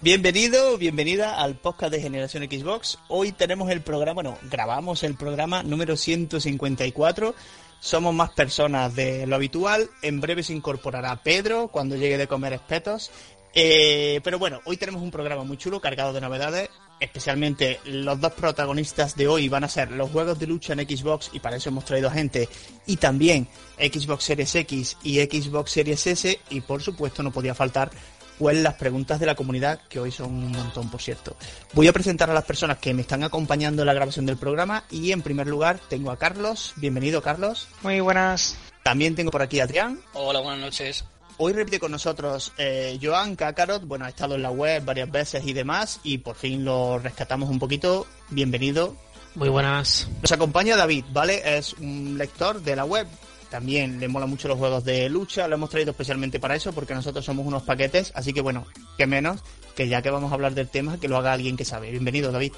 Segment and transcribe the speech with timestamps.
[0.00, 3.00] Bienvenido, bienvenida al podcast de Generación Xbox.
[3.08, 7.34] Hoy tenemos el programa, bueno, grabamos el programa número 154.
[7.80, 9.90] Somos más personas de lo habitual.
[10.02, 13.10] En breve se incorporará Pedro cuando llegue de comer espetos.
[13.54, 16.70] Eh, pero bueno, hoy tenemos un programa muy chulo, cargado de novedades.
[17.00, 21.30] Especialmente los dos protagonistas de hoy van a ser los juegos de lucha en Xbox
[21.32, 22.48] y para eso hemos traído gente.
[22.86, 26.38] Y también Xbox Series X y Xbox Series S.
[26.50, 27.90] Y por supuesto no podía faltar
[28.38, 31.36] pues las preguntas de la comunidad, que hoy son un montón, por cierto.
[31.72, 34.84] Voy a presentar a las personas que me están acompañando en la grabación del programa
[34.90, 36.74] y en primer lugar tengo a Carlos.
[36.76, 37.68] Bienvenido, Carlos.
[37.82, 38.56] Muy buenas.
[38.82, 40.00] También tengo por aquí a Adrián.
[40.14, 41.04] Hola, buenas noches.
[41.40, 45.46] Hoy repite con nosotros eh, Joan Kakarot, bueno, ha estado en la web varias veces
[45.46, 48.08] y demás, y por fin lo rescatamos un poquito.
[48.30, 48.96] Bienvenido.
[49.36, 50.08] Muy buenas.
[50.20, 51.40] Nos acompaña David, ¿vale?
[51.56, 53.06] Es un lector de la web,
[53.50, 56.94] también le mola mucho los juegos de lucha, lo hemos traído especialmente para eso, porque
[56.94, 58.66] nosotros somos unos paquetes, así que bueno,
[58.96, 59.40] que menos
[59.74, 61.90] que ya que vamos a hablar del tema, que lo haga alguien que sabe.
[61.90, 62.52] Bienvenido, David.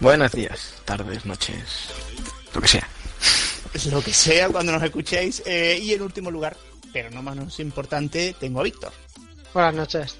[0.00, 1.88] Buenos días, tardes, noches,
[2.54, 2.88] lo que sea.
[3.90, 5.42] Lo que sea cuando nos escuchéis.
[5.46, 6.56] Eh, y en último lugar,
[6.92, 8.92] pero no menos importante, tengo a Víctor.
[9.54, 10.16] Buenas noches.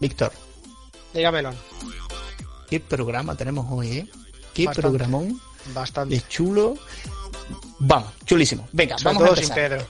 [0.00, 0.32] Víctor.
[1.12, 1.52] Dígamelo.
[2.68, 4.08] ¿Qué programa tenemos hoy, eh?
[4.54, 5.40] ¿Qué programón?
[5.74, 6.14] Bastante.
[6.14, 6.76] De chulo.
[7.78, 8.68] Vamos, chulísimo.
[8.72, 9.86] Venga, vamos a sin Pedro.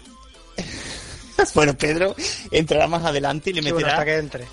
[1.55, 2.15] bueno, Pedro
[2.51, 3.93] entrará más adelante y le meterá.
[3.93, 4.45] hasta que entre.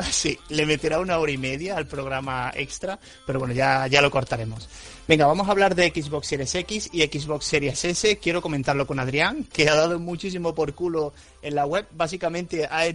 [0.10, 4.10] Sí, le meterá una hora y media al programa extra, pero bueno, ya, ya lo
[4.10, 4.66] cortaremos.
[5.06, 8.18] Venga, vamos a hablar de Xbox Series X y Xbox Series S.
[8.18, 11.86] Quiero comentarlo con Adrián, que ha dado muchísimo por culo en la web.
[11.92, 12.86] Básicamente ha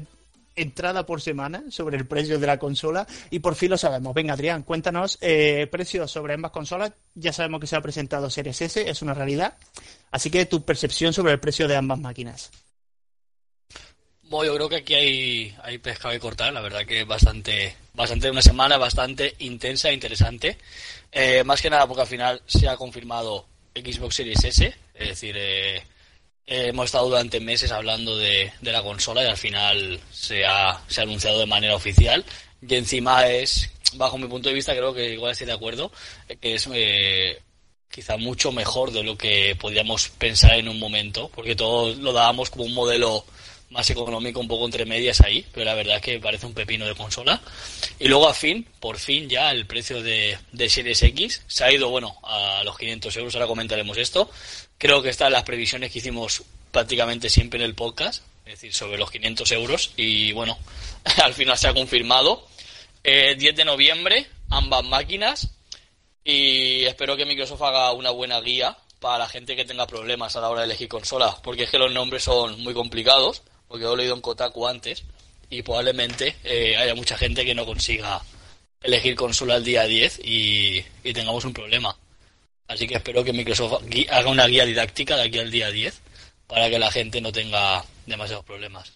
[0.55, 4.13] entrada por semana sobre el precio de la consola y por fin lo sabemos.
[4.13, 6.91] Venga, Adrián, cuéntanos eh, precios sobre ambas consolas.
[7.13, 9.57] Ya sabemos que se ha presentado Series S, es una realidad.
[10.11, 12.51] Así que tu percepción sobre el precio de ambas máquinas.
[14.23, 18.31] Bueno, yo creo que aquí hay, hay pescado que cortar, la verdad que bastante, bastante
[18.31, 20.57] una semana bastante intensa e interesante.
[21.11, 23.45] Eh, más que nada porque al final se ha confirmado
[23.75, 25.83] Xbox Series S, es decir, eh,
[26.47, 31.01] eh, hemos estado durante meses hablando de, la consola y al final se ha, se
[31.01, 32.23] ha anunciado de manera oficial.
[32.61, 35.91] Y encima es, bajo mi punto de vista, creo que igual estoy de acuerdo,
[36.39, 37.41] que es eh,
[37.89, 42.49] quizá mucho mejor de lo que podíamos pensar en un momento, porque todos lo dábamos
[42.49, 43.25] como un modelo
[43.69, 46.85] más económico, un poco entre medias ahí, pero la verdad es que parece un pepino
[46.85, 47.41] de consola.
[47.99, 51.71] Y luego, a fin, por fin, ya el precio de, de Series X se ha
[51.71, 54.29] ido, bueno, a los 500 euros, ahora comentaremos esto,
[54.77, 58.97] Creo que están las previsiones que hicimos prácticamente siempre en el podcast, es decir, sobre
[58.97, 59.91] los 500 euros.
[59.95, 60.57] Y bueno,
[61.23, 62.47] al final se ha confirmado.
[63.03, 65.49] 10 eh, de noviembre, ambas máquinas.
[66.23, 70.41] Y espero que Microsoft haga una buena guía para la gente que tenga problemas a
[70.41, 73.93] la hora de elegir consolas, porque es que los nombres son muy complicados, porque lo
[73.93, 75.03] he leído en Kotaku antes,
[75.49, 78.21] y probablemente eh, haya mucha gente que no consiga
[78.81, 80.83] elegir consola el día 10 y
[81.13, 81.95] tengamos un problema.
[82.67, 86.01] Así que espero que Microsoft haga una guía didáctica de aquí al día 10
[86.47, 88.93] para que la gente no tenga demasiados problemas.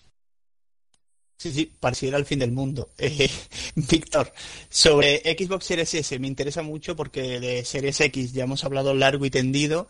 [1.38, 2.90] Sí, sí, pareciera el fin del mundo.
[2.98, 3.30] Eh,
[3.76, 4.34] Víctor,
[4.70, 9.26] sobre Xbox Series S me interesa mucho porque de Series X ya hemos hablado largo
[9.26, 9.88] y tendido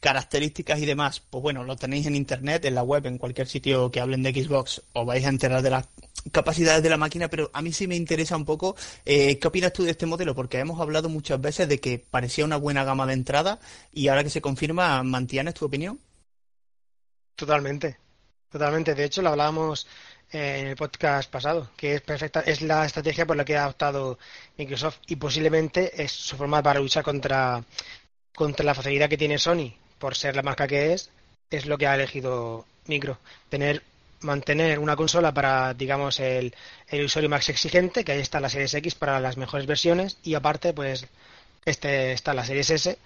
[0.00, 3.90] características y demás, pues bueno, lo tenéis en internet, en la web, en cualquier sitio
[3.90, 5.86] que hablen de Xbox, os vais a enterar de las
[6.32, 9.72] capacidades de la máquina, pero a mí sí me interesa un poco, eh, ¿qué opinas
[9.72, 10.34] tú de este modelo?
[10.34, 13.60] Porque hemos hablado muchas veces de que parecía una buena gama de entrada
[13.92, 15.98] y ahora que se confirma, ¿mantienes tu opinión?
[17.36, 17.98] Totalmente,
[18.50, 18.94] totalmente.
[18.94, 19.86] De hecho, lo hablábamos
[20.30, 24.18] en el podcast pasado, que es perfecta, es la estrategia por la que ha optado
[24.56, 27.64] Microsoft y posiblemente es su forma para luchar contra,
[28.34, 31.10] contra la facilidad que tiene Sony por ser la marca que es,
[31.50, 33.18] es lo que ha elegido Micro.
[33.48, 33.82] Tener,
[34.20, 36.54] mantener una consola para, digamos, el,
[36.88, 40.34] el usuario más exigente, que ahí está la Series X para las mejores versiones, y
[40.34, 41.06] aparte, pues,
[41.64, 42.98] este está la Series S,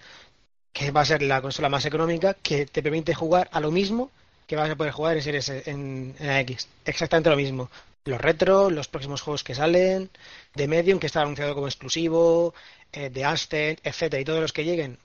[0.73, 4.11] que va a ser la consola más económica, que te permite jugar a lo mismo
[4.47, 6.67] que vas a poder jugar en Series en, en la X.
[6.85, 7.69] Exactamente lo mismo.
[8.05, 10.09] Los retro, los próximos juegos que salen,
[10.53, 12.53] de Medium, que está anunciado como exclusivo,
[12.91, 14.99] eh, de Aston, etcétera, y todos los que lleguen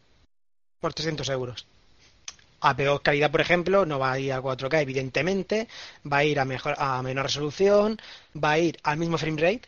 [0.81, 1.67] por 300 euros
[2.61, 5.69] a peor calidad, por ejemplo, no va a ir a 4K, evidentemente,
[6.11, 8.01] va a ir a, mejor, a menor resolución,
[8.37, 9.63] va a ir al mismo frame rate.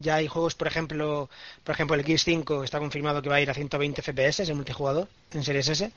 [0.00, 1.30] Ya hay juegos, por ejemplo,
[1.62, 4.56] por ejemplo, el Gears 5 está confirmado que va a ir a 120 FPS en
[4.56, 5.92] multijugador, en Series S,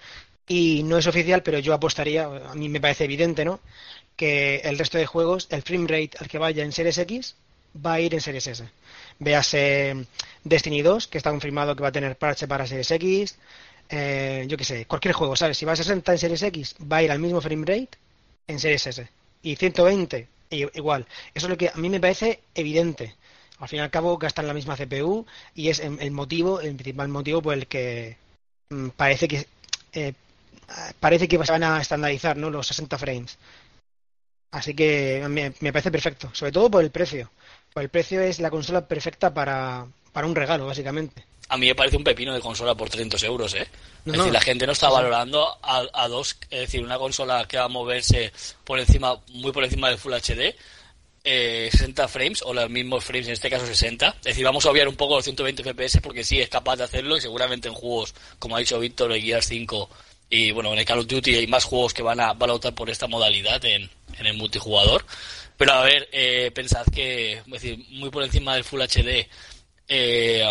[0.48, 3.60] y no es oficial, pero yo apostaría, a mí me parece evidente, ¿no?
[4.16, 7.36] Que el resto de juegos, el frame rate al que vaya en Series X,
[7.86, 8.64] va a ir en Series S.
[9.20, 10.06] Véase
[10.44, 13.38] Destiny 2, que está confirmado que va a tener parche para Series X,
[13.90, 15.58] eh, yo qué sé, cualquier juego, ¿sabes?
[15.58, 17.98] Si va a 60 en Series X, va a ir al mismo frame rate
[18.48, 19.08] en Series S.
[19.44, 21.06] Y 120, igual.
[21.34, 23.16] Eso es lo que a mí me parece evidente.
[23.60, 25.26] Al fin y al cabo gastan la misma CPU
[25.56, 28.18] y es el motivo, el principal motivo por el que
[28.70, 29.48] mm, parece que
[29.94, 30.14] eh,
[31.00, 32.50] parece que van a estandarizar ¿no?
[32.50, 33.38] los 60 frames.
[34.52, 37.32] Así que me, me, parece perfecto, sobre todo por el precio.
[37.74, 41.24] Por el precio es la consola perfecta para, para un regalo, básicamente.
[41.50, 43.68] A mí me parece un pepino de consola por 300 euros, ¿eh?
[44.06, 47.66] es decir, la gente no está valorando a, dos, es decir, una consola que va
[47.66, 48.32] a moverse
[48.64, 50.56] por encima, muy por encima del Full HD,
[51.24, 54.08] 60 eh, frames o los mismos frames, en este caso 60.
[54.08, 56.86] Es decir, vamos a obviar un poco los 120 FPS porque sí es capaz de
[56.86, 59.90] hacerlo y seguramente en juegos, como ha dicho Víctor, el Gears 5
[60.30, 62.54] y bueno, en el Call of Duty hay más juegos que van a, van a
[62.54, 65.06] optar por esta modalidad en, en el multijugador.
[65.58, 69.28] Pero a ver, eh, pensad que, es decir, muy por encima del Full HD,
[69.88, 70.46] eh,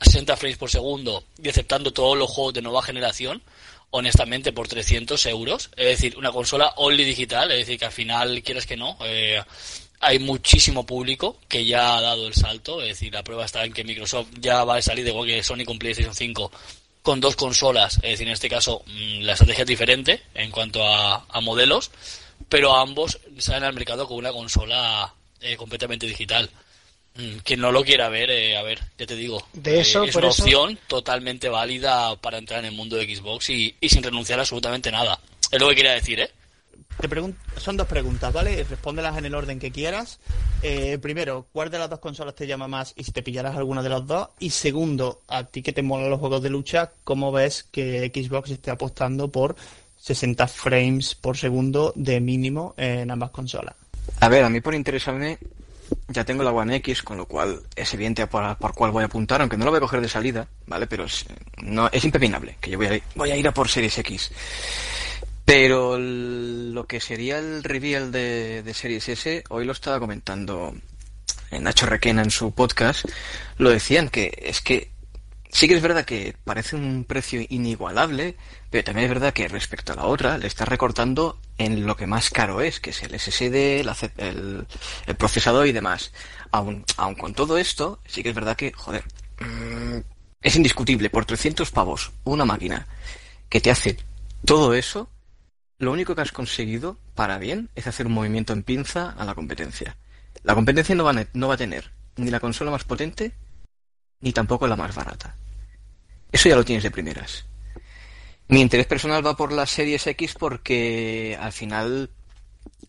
[0.00, 3.42] 60 frames por segundo y aceptando todos los juegos de nueva generación,
[3.90, 5.70] honestamente por 300 euros.
[5.76, 9.42] Es decir, una consola only digital, es decir, que al final, quieres que no, eh,
[10.00, 12.82] hay muchísimo público que ya ha dado el salto.
[12.82, 15.64] Es decir, la prueba está en que Microsoft ya va a salir igual que Sony
[15.64, 16.50] con PlayStation 5
[17.02, 17.96] con dos consolas.
[17.96, 21.90] Es decir, en este caso, mm, la estrategia es diferente en cuanto a, modelos,
[22.48, 26.50] pero ambos salen al mercado con una consola eh, completamente digital.
[27.18, 30.08] Mm, quien no lo quiera ver, eh, a ver, ya te digo, de eso, eh,
[30.08, 34.38] es una opción totalmente válida para entrar en el mundo de Xbox y, sin renunciar
[34.38, 35.18] a absolutamente nada.
[35.50, 36.30] Es lo que quería decir, ¿eh?
[36.98, 37.08] Te
[37.60, 38.64] son dos preguntas, ¿vale?
[38.64, 40.18] Respóndelas en el orden que quieras.
[40.62, 43.82] Eh, primero, ¿cuál de las dos consolas te llama más y si te pillarás alguna
[43.82, 44.28] de las dos?
[44.38, 48.50] Y segundo, a ti que te molan los juegos de lucha, ¿cómo ves que Xbox
[48.50, 49.56] esté apostando por
[49.98, 53.74] 60 frames por segundo de mínimo en ambas consolas?
[54.20, 55.38] A ver, a mí por interesarme
[56.08, 59.06] ya tengo la One X, con lo cual es evidente por, por cuál voy a
[59.06, 60.86] apuntar, aunque no lo voy a coger de salida, ¿vale?
[60.86, 61.26] Pero es,
[61.62, 64.30] no, es impepinable que yo voy a, voy a ir a por Series X.
[65.44, 70.74] Pero lo que sería el reveal de, de Series S, hoy lo estaba comentando
[71.52, 73.04] Nacho Requena en su podcast,
[73.58, 74.90] lo decían que es que
[75.50, 78.36] sí que es verdad que parece un precio inigualable,
[78.70, 82.06] pero también es verdad que respecto a la otra le está recortando en lo que
[82.06, 83.84] más caro es, que es el SSD,
[84.18, 84.66] el,
[85.16, 86.12] procesador y demás.
[86.50, 86.84] Aun
[87.18, 89.04] con todo esto, sí que es verdad que, joder,
[89.40, 89.98] mm,
[90.42, 92.86] es indiscutible, por 300 pavos, una máquina
[93.48, 93.96] que te hace
[94.44, 95.10] todo eso,
[95.78, 99.34] lo único que has conseguido, para bien, es hacer un movimiento en pinza a la
[99.34, 99.96] competencia.
[100.42, 103.32] La competencia no va, no va a tener ni la consola más potente,
[104.26, 105.36] ni tampoco la más barata.
[106.32, 107.44] Eso ya lo tienes de primeras.
[108.48, 112.10] Mi interés personal va por las series X porque al final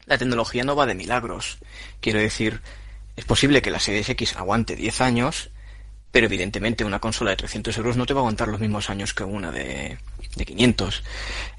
[0.07, 1.59] la tecnología no va de milagros.
[2.01, 2.59] Quiero decir,
[3.15, 5.51] es posible que la series X aguante 10 años,
[6.09, 9.13] pero evidentemente una consola de 300 euros no te va a aguantar los mismos años
[9.13, 9.99] que una de,
[10.35, 11.03] de 500.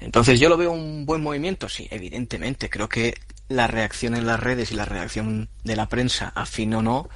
[0.01, 2.69] Entonces yo lo veo un buen movimiento, sí, evidentemente.
[2.69, 3.17] Creo que
[3.47, 7.07] la reacción en las redes y la reacción de la prensa, afín o no,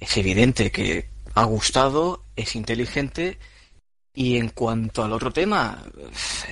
[0.00, 3.38] es evidente que ha gustado, es inteligente
[4.14, 5.82] y en cuanto al otro tema,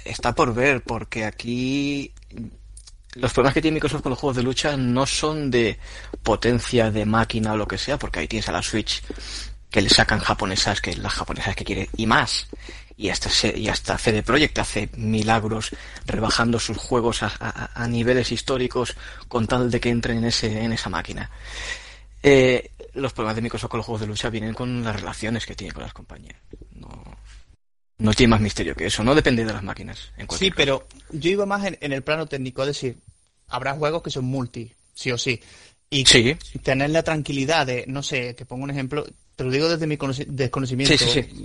[0.05, 2.13] está por ver, porque aquí
[3.15, 5.79] los problemas que tiene Microsoft con los juegos de lucha no son de
[6.23, 9.03] potencia de máquina o lo que sea, porque ahí tienes a la Switch
[9.71, 12.49] que le sacan japonesas, que las japonesas que quiere, y más.
[12.97, 15.71] Y hasta, y hasta CD Projekt hace milagros
[16.07, 18.95] rebajando sus juegos a, niveles históricos
[19.27, 21.31] con tal de que entren en, ese, en esa máquina.
[22.23, 25.55] Eh, los problemas de Microsoft con los juegos de lucha vienen con las relaciones que
[25.55, 26.37] tiene con las compañías.
[26.73, 26.89] No,
[27.99, 30.13] no tiene más misterio que eso, no depende de las máquinas.
[30.37, 32.99] sí, pero yo iba más en, el plano técnico, es decir,
[33.49, 35.41] habrá juegos que son multi, sí o sí.
[35.91, 36.05] Y
[36.63, 39.05] tener la tranquilidad de, no sé, te pongo un ejemplo,
[39.35, 40.95] te lo digo desde mi desconocimiento.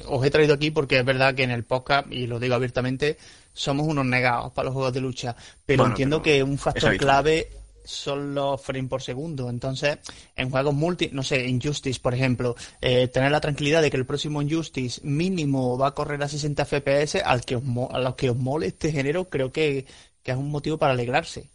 [0.08, 3.18] Os he traído aquí porque es verdad que en el podcast, y lo digo abiertamente,
[3.54, 5.36] somos unos negados para los juegos de lucha.
[5.66, 7.50] Pero entiendo que un factor clave
[7.86, 9.50] son los frames por segundo.
[9.50, 10.00] Entonces,
[10.36, 14.06] en juegos multi, no sé, Injustice, por ejemplo, eh, tener la tranquilidad de que el
[14.06, 18.38] próximo Injustice mínimo va a correr a 60 FPS, al que a los que os
[18.38, 19.86] mole este género, creo que,
[20.24, 21.50] que es un motivo para alegrarse.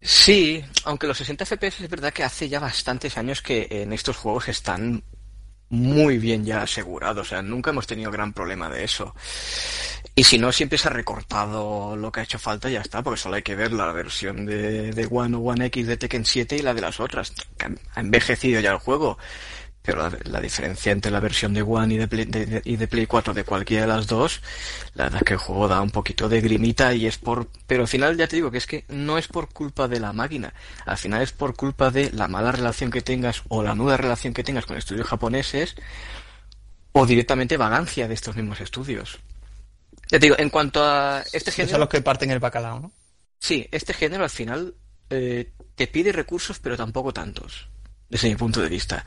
[0.00, 4.16] Sí, aunque los 60 FPS es verdad que hace ya bastantes años que en estos
[4.16, 5.02] juegos están
[5.68, 9.14] muy bien ya asegurados, o sea, nunca hemos tenido gran problema de eso.
[10.14, 13.02] Y si no, siempre se ha recortado lo que ha hecho falta y ya está,
[13.02, 16.24] porque solo hay que ver la versión de, de One o One X de Tekken
[16.24, 17.34] 7 y la de las otras.
[17.94, 19.18] Ha envejecido ya el juego.
[19.86, 22.28] Pero la, diferencia entre la versión de One y de, Play,
[22.64, 24.42] y de Play 4 de cualquiera de las dos,
[24.94, 27.48] la verdad es que el juego da un poquito de grimita y es por...
[27.68, 30.12] Pero al final ya te digo que es que no es por culpa de la
[30.12, 30.52] máquina,
[30.84, 34.34] al final es por culpa de la mala relación que tengas o la nuda relación
[34.34, 35.76] que tengas con estudios japoneses
[36.90, 39.20] o directamente vagancia de estos mismos estudios.
[40.10, 41.72] Ya te digo, en cuanto a este género...
[41.72, 42.92] Son los que parten el bacalao, ¿no?
[43.38, 44.74] Sí, este género al final
[45.10, 47.68] eh, te pide recursos, pero tampoco tantos,
[48.08, 49.04] desde mi punto de vista.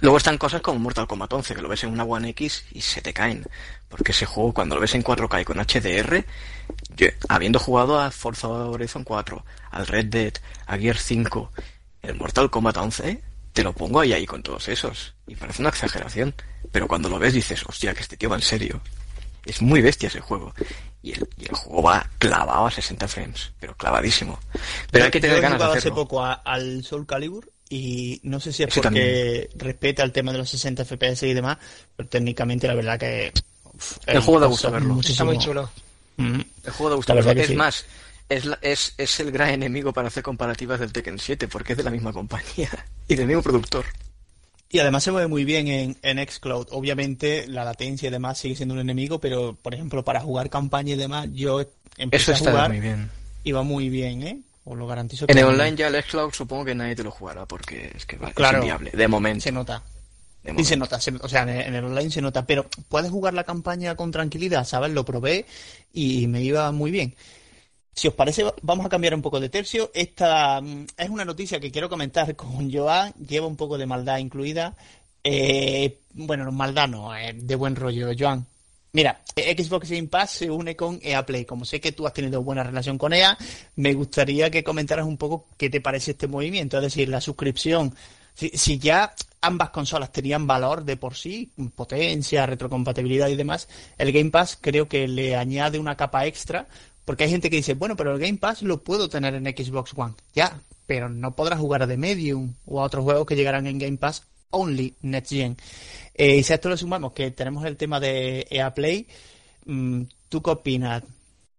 [0.00, 2.80] Luego están cosas como Mortal Kombat 11, que lo ves en una One X y
[2.82, 3.44] se te caen.
[3.88, 6.24] Porque ese juego, cuando lo ves en 4K y con HDR,
[6.96, 10.32] yo, habiendo jugado a Forza Horizon 4, al Red Dead,
[10.66, 11.52] a Gear 5,
[12.02, 15.14] el Mortal Kombat 11, te lo pongo ahí ahí con todos esos.
[15.26, 16.34] Y parece una exageración.
[16.70, 18.80] Pero cuando lo ves dices, hostia, que este tío va en serio.
[19.44, 20.54] Es muy bestia ese juego.
[21.02, 24.38] Y el, y el juego va clavado a 60 frames, pero clavadísimo.
[24.90, 25.78] Pero hay que tener ganas de hacerlo.
[25.78, 30.12] hace poco a- al Soul Calibur y no sé si es Ese porque respeta el
[30.12, 31.58] tema de los 60 FPS y demás,
[31.96, 33.32] pero técnicamente la verdad que...
[33.74, 34.88] uf, El juego da gusto verlo.
[34.88, 35.70] Está muchísimo- muy chulo.
[36.16, 36.40] Mm.
[36.64, 37.14] El juego de gusto.
[37.34, 37.54] Que es sí.
[37.56, 37.84] más,
[38.28, 41.76] es, la- es, es el gran enemigo para hacer comparativas del Tekken 7, porque es
[41.76, 42.70] de la misma compañía
[43.08, 43.84] y del mismo productor.
[44.70, 46.66] Y además se mueve muy bien en, en Xcloud.
[46.72, 50.92] Obviamente la latencia y demás sigue siendo un enemigo, pero por ejemplo para jugar campaña
[50.94, 51.64] y demás, yo
[51.96, 53.10] empecé Eso a está jugar muy bien.
[53.44, 54.38] y va muy bien, ¿eh?
[54.70, 55.24] Os lo garantizo.
[55.28, 58.16] En el online ya el Xcloud supongo que nadie te lo jugará porque es que
[58.18, 58.58] va, Claro.
[58.58, 58.90] es inviable.
[58.92, 59.42] De momento.
[59.44, 59.82] Se nota.
[60.56, 63.10] Y se nota, se- o sea, en el, en el online se nota, pero puedes
[63.10, 64.92] jugar la campaña con tranquilidad, ¿sabes?
[64.92, 65.44] Lo probé
[65.92, 67.14] y me iba muy bien.
[67.94, 69.90] Si os parece, vamos a cambiar un poco de tercio.
[69.94, 74.18] Esta mm, es una noticia que quiero comentar con Joan, lleva un poco de maldad
[74.18, 74.74] incluida.
[75.24, 78.46] Eh, bueno, maldad no, eh, de buen rollo, Joan.
[78.92, 81.44] Mira, eh, Xbox Game Pass se une con EA Play.
[81.44, 83.36] Como sé que tú has tenido buena relación con EA,
[83.76, 86.78] me gustaría que comentaras un poco qué te parece este movimiento.
[86.78, 87.94] Es decir, la suscripción.
[88.34, 93.68] Si, ya ambas consolas tenían valor de por sí, potencia, retrocompatibilidad y demás,
[93.98, 96.66] el Game Pass creo que le añade una capa extra.
[97.04, 99.92] Porque hay gente que dice, bueno, pero el Game Pass lo puedo tener en Xbox
[99.96, 100.14] One.
[100.34, 103.78] Ya, pero no podrás jugar a The Medium o a otros juegos que llegarán en
[103.78, 105.56] Game Pass only next gen.
[106.18, 109.06] Eh, y si a esto le sumamos que tenemos el tema de EA Play,
[109.66, 111.04] mm, ¿tú qué opinas,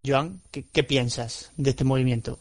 [0.06, 0.42] Joan?
[0.52, 2.38] ¿Qué, qué piensas de este movimiento?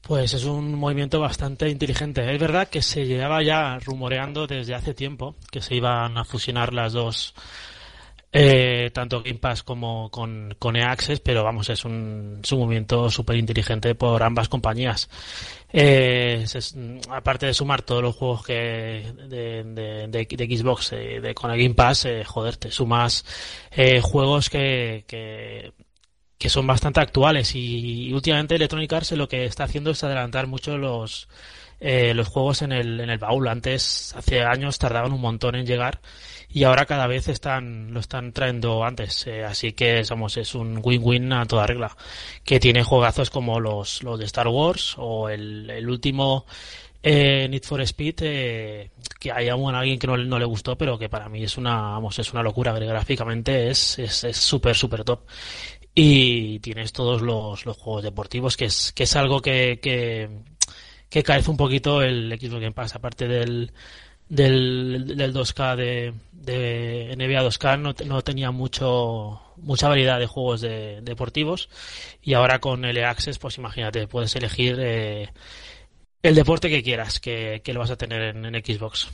[0.00, 2.34] Pues es un movimiento bastante inteligente.
[2.34, 6.72] Es verdad que se llevaba ya rumoreando desde hace tiempo que se iban a fusionar
[6.72, 7.34] las dos,
[8.32, 12.60] eh, tanto Game Pass como con, con EA Access, pero vamos, es un, es un
[12.60, 15.08] movimiento súper inteligente por ambas compañías.
[15.72, 18.54] Eh, se- aparte de sumar todos los juegos que
[19.28, 23.24] de, de, de- de Xbox eh, de, con el Game Pass, eh, joder, te sumas
[23.70, 25.72] eh, juegos que, que
[26.38, 27.54] que son bastante actuales.
[27.54, 31.28] Y, y últimamente Electronic Arts lo que está haciendo es adelantar mucho los
[31.80, 33.48] eh, los juegos en el en el baúl.
[33.48, 36.00] Antes hace años tardaban un montón en llegar
[36.50, 40.80] y ahora cada vez están lo están trayendo antes Eh, así que somos es un
[40.82, 41.96] win-win a toda regla
[42.44, 46.46] que tiene juegazos como los los de Star Wars o el, el último
[47.02, 48.90] eh, Need for Speed eh,
[49.20, 51.74] que hay aún alguien que no, no le gustó pero que para mí es una
[51.92, 52.72] vamos es una locura.
[52.72, 55.20] Gráficamente es es es súper súper top.
[55.94, 60.28] Y tienes todos los, los juegos deportivos, que es, que es algo que, que,
[61.10, 63.72] que carece un poquito el Xbox Game Pass, aparte del,
[64.28, 66.14] del, del 2K de,
[66.52, 71.68] de NBA 2K, no, te- no tenía mucho, mucha variedad de juegos de, deportivos,
[72.22, 75.28] y ahora con el Access, pues imagínate, puedes elegir eh,
[76.22, 79.08] el deporte que quieras, que, que lo vas a tener en, en Xbox.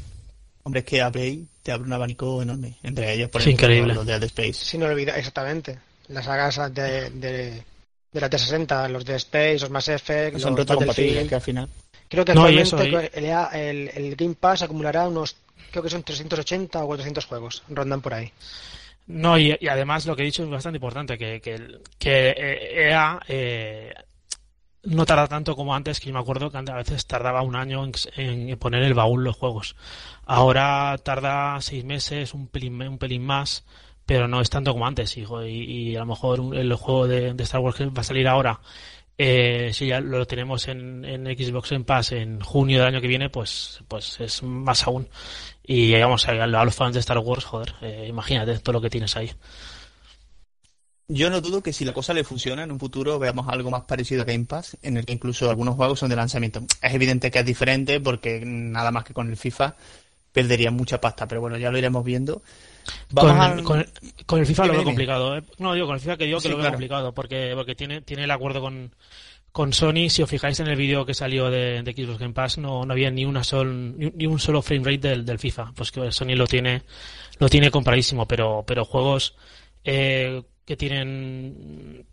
[0.62, 2.76] Hombre, es que EA Play te abre un abanico enorme.
[2.82, 3.94] Entre ellos, por Es ejemplo, increíble.
[3.94, 4.54] los de Dead Space.
[4.54, 5.78] Sin olvidar, exactamente.
[6.08, 7.62] Las sagas de, de,
[8.12, 11.28] de la 360, los de Space, los Mass Effect, Son los retrocompatibles, Battlefield.
[11.28, 11.68] que al final...
[12.14, 12.78] Creo que No, actualmente eso,
[13.18, 15.36] el, EA el- el Game Pass acumulará unos,
[15.70, 18.30] creo que son 380 o 400 juegos, rondan por ahí.
[19.06, 22.88] No, y, y además lo que he dicho es bastante importante, que, que, que eh,
[22.88, 23.92] EA eh,
[24.84, 27.56] no tarda tanto como antes, que yo me acuerdo que antes a veces tardaba un
[27.56, 27.92] año en,
[28.50, 29.76] en poner el baúl los juegos.
[30.26, 33.64] Ahora tarda seis meses, un pelín, un pelín más,
[34.06, 35.44] pero no es tanto como antes, hijo.
[35.44, 38.28] Y, y a lo mejor el juego de, de Star Wars que va a salir
[38.28, 38.60] ahora,
[39.16, 43.08] eh, si ya lo tenemos en, en Xbox en Pass en junio del año que
[43.08, 45.08] viene, pues, pues es más aún.
[45.62, 49.16] Y a, a los fans de Star Wars, joder, eh, imagínate todo lo que tienes
[49.16, 49.30] ahí.
[51.06, 53.84] Yo no dudo que si la cosa le funciona en un futuro veamos algo más
[53.84, 56.62] parecido a Game Pass, en el que incluso algunos juegos son de lanzamiento.
[56.80, 59.76] Es evidente que es diferente porque nada más que con el FIFA
[60.32, 62.42] perdería mucha pasta, pero bueno, ya lo iremos viendo.
[63.10, 63.86] Vamos con, el,
[64.26, 65.36] con el FIFA lo veo complicado.
[65.36, 65.42] ¿eh?
[65.58, 66.74] No, digo, con el FIFA que digo que Sí, lo veo claro.
[66.74, 68.94] complicado, porque, porque tiene, tiene el acuerdo con,
[69.52, 70.08] con Sony.
[70.08, 72.92] Si os fijáis en el vídeo que salió de, de Xbox Game Pass, no, no
[72.92, 75.72] había ni una sol, ni, ni un solo frame rate del, del FIFA.
[75.74, 76.82] Pues que Sony lo tiene,
[77.38, 79.36] lo tiene compradísimo, pero, pero juegos
[79.84, 82.06] eh, que tienen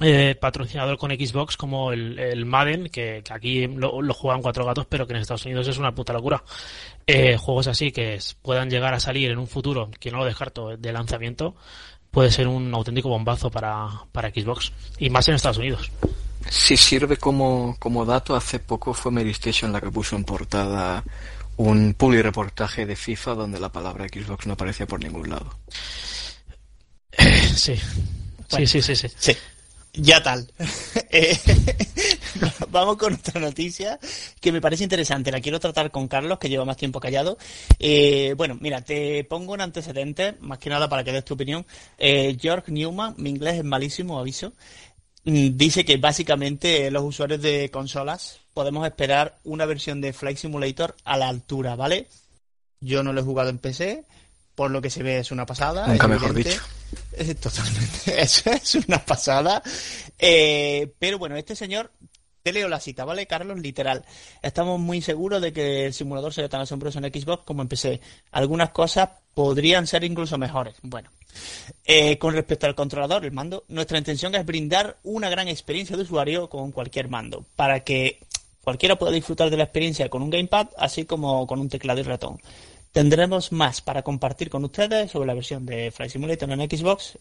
[0.00, 4.64] eh, patrocinador con Xbox como el, el Madden, que, que aquí lo, lo juegan cuatro
[4.64, 6.42] gatos, pero que en Estados Unidos es una puta locura.
[7.06, 10.76] Eh, juegos así que puedan llegar a salir en un futuro, que no lo descarto,
[10.76, 11.54] de lanzamiento,
[12.10, 14.72] puede ser un auténtico bombazo para, para Xbox.
[14.98, 15.90] Y más en Estados Unidos.
[16.48, 21.04] Si sirve como, como dato, hace poco fue Mary Station la que puso en portada
[21.56, 25.58] un publi reportaje de FIFA donde la palabra Xbox no aparecía por ningún lado.
[27.54, 27.76] Sí.
[28.48, 29.08] sí, sí, sí, sí.
[29.14, 29.36] Sí.
[29.94, 30.50] Ya tal.
[31.14, 31.38] Eh,
[32.70, 34.00] vamos con otra noticia
[34.40, 35.30] que me parece interesante.
[35.30, 37.36] La quiero tratar con Carlos, que lleva más tiempo callado.
[37.78, 41.66] Eh, bueno, mira, te pongo un antecedente, más que nada para que des tu opinión.
[41.98, 44.54] Eh, George Newman, mi inglés es malísimo, aviso,
[45.24, 50.96] mm, dice que básicamente los usuarios de consolas podemos esperar una versión de Flight Simulator
[51.04, 52.08] a la altura, ¿vale?
[52.80, 54.06] Yo no lo he jugado en PC,
[54.54, 55.86] por lo que se ve es una pasada.
[55.86, 56.60] Nunca es mejor dicho.
[57.14, 59.62] Eh, Totalmente, es una pasada.
[60.18, 61.90] Eh, pero bueno, este señor,
[62.42, 63.58] te leo la cita, ¿vale, Carlos?
[63.60, 64.04] Literal.
[64.42, 68.00] Estamos muy seguros de que el simulador será tan asombroso en Xbox como en PC.
[68.32, 70.74] Algunas cosas podrían ser incluso mejores.
[70.82, 71.10] Bueno,
[71.84, 76.02] eh, con respecto al controlador, el mando, nuestra intención es brindar una gran experiencia de
[76.02, 78.18] usuario con cualquier mando, para que
[78.62, 82.04] cualquiera pueda disfrutar de la experiencia con un gamepad, así como con un teclado y
[82.04, 82.40] ratón.
[82.92, 87.18] Tendremos más para compartir con ustedes sobre la versión de Flight Simulator en Xbox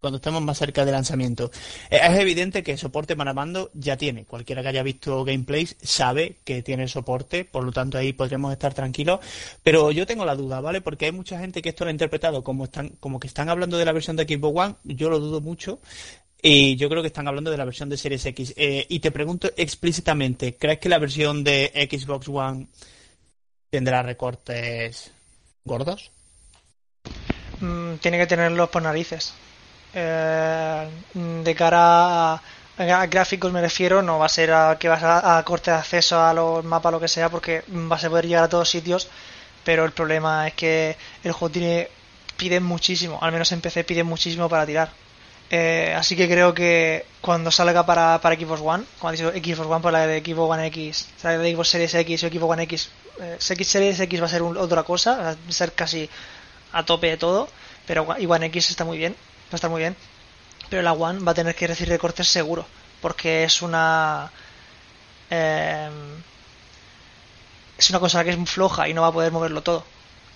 [0.00, 1.50] cuando estemos más cerca del lanzamiento.
[1.90, 4.24] Eh, Es evidente que soporte para mando ya tiene.
[4.24, 8.72] Cualquiera que haya visto gameplays sabe que tiene soporte, por lo tanto ahí podremos estar
[8.72, 9.20] tranquilos.
[9.62, 10.80] Pero yo tengo la duda, ¿vale?
[10.80, 13.78] Porque hay mucha gente que esto lo ha interpretado como están, como que están hablando
[13.78, 14.74] de la versión de Xbox One.
[14.84, 15.80] Yo lo dudo mucho.
[16.42, 18.54] Y yo creo que están hablando de la versión de Series X.
[18.56, 22.68] Eh, y te pregunto explícitamente, ¿crees que la versión de Xbox One
[23.70, 25.12] tendrá recortes
[25.64, 26.12] gordos?
[27.60, 29.34] Mm, tiene que tenerlos por narices.
[29.92, 35.38] Eh, de cara a, gráficos me refiero, no va a ser a que vas a,
[35.38, 38.44] a corte de acceso a los mapas, lo que sea, porque vas a poder llegar
[38.44, 39.08] a todos sitios,
[39.64, 41.88] pero el problema es que el juego tiene
[42.36, 44.90] pide muchísimo, al menos en PC pide muchísimo para tirar.
[45.52, 49.68] Eh, así que creo que cuando salga para, para Xbox One, como ha dicho Xbox
[49.68, 52.90] One, por la de Xbox One X, la de Series X o Xbox One X,
[53.20, 56.08] eh, X Series X va a ser un- otra cosa, va a ser casi
[56.72, 57.48] a tope de todo,
[57.86, 59.96] pero y One X está muy bien, va a estar muy bien,
[60.70, 62.66] pero la One va a tener que recibir recortes seguro,
[63.02, 64.30] porque es una
[65.30, 65.90] eh,
[67.78, 69.84] es una consola que es floja y no va a poder moverlo todo.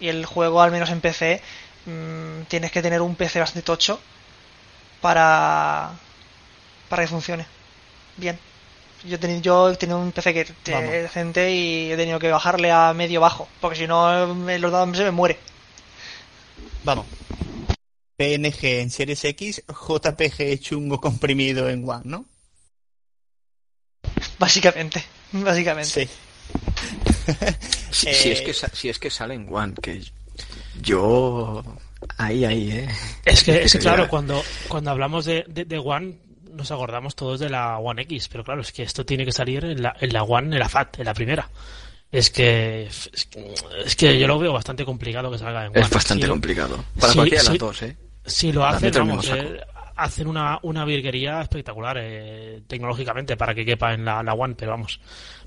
[0.00, 1.42] Y el juego, al menos en PC,
[1.86, 4.00] mm, tienes que tener un PC bastante tocho
[5.04, 5.92] para
[6.88, 7.44] para que funcione
[8.16, 8.38] bien.
[9.04, 12.18] Yo he tenido, yo he tenido un PC que que es decente y he tenido
[12.18, 15.38] que bajarle a medio bajo, porque si no me- los dados se me muere.
[16.84, 17.04] Vamos.
[18.16, 22.24] PNG en Series X, JPG chungo comprimido en One, ¿no?
[24.38, 26.06] Básicamente, básicamente.
[26.06, 26.10] Sí.
[27.90, 30.02] Si, Eh, si es que sa- si es que sale en One, que
[30.80, 31.62] yo
[32.18, 32.88] ahí ahí, eh.
[33.24, 36.16] Es que, es que claro, cuando, cuando hablamos de, de, de One,
[36.52, 39.64] nos acordamos todos de la One X, pero claro, es que esto tiene que salir
[39.64, 41.48] en la, en la One, en la FAT, en la primera.
[42.12, 45.80] Es que, es que- es que yo lo veo bastante complicado que salga en One.
[45.80, 46.84] es bastante Si- complicado.
[47.00, 47.52] Para sí, cualquiera de sí.
[47.54, 47.96] las dos, eh.
[48.24, 49.60] Si lo hacen, vamos, eh,
[49.96, 54.70] hacen una, una virguería espectacular eh, tecnológicamente para que quepa en la, la One, pero
[54.70, 55.00] vamos,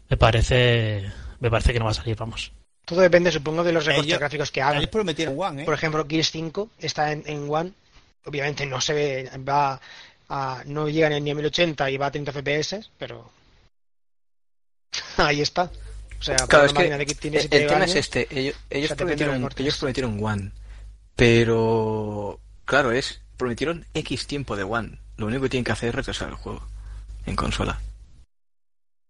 [0.10, 1.06] me parece,
[1.40, 2.52] me parece que no va a salir, vamos.
[2.88, 4.78] Todo depende, supongo, de los recortes Ellos- gráficos que hagan.
[4.78, 5.66] Ellos prometieron One, ¿eh?
[5.66, 7.74] Por ejemplo, Gears 5 está en, en One.
[8.24, 9.80] Obviamente no se ve, va
[10.30, 13.30] a, no llega ni a 1080 y va a 30 FPS, pero
[15.18, 15.70] ahí está.
[16.20, 17.80] O sea, para Claro, una es que máquina de que tiene el, 7 el tema
[17.82, 18.28] años, es este.
[18.40, 19.60] Ellos, ellos sea, prometieron, recortes.
[19.62, 20.52] ellos prometieron One,
[21.16, 24.98] pero claro es prometieron X tiempo de One.
[25.18, 26.66] Lo único que tienen que hacer es retrasar el juego
[27.26, 27.80] en consola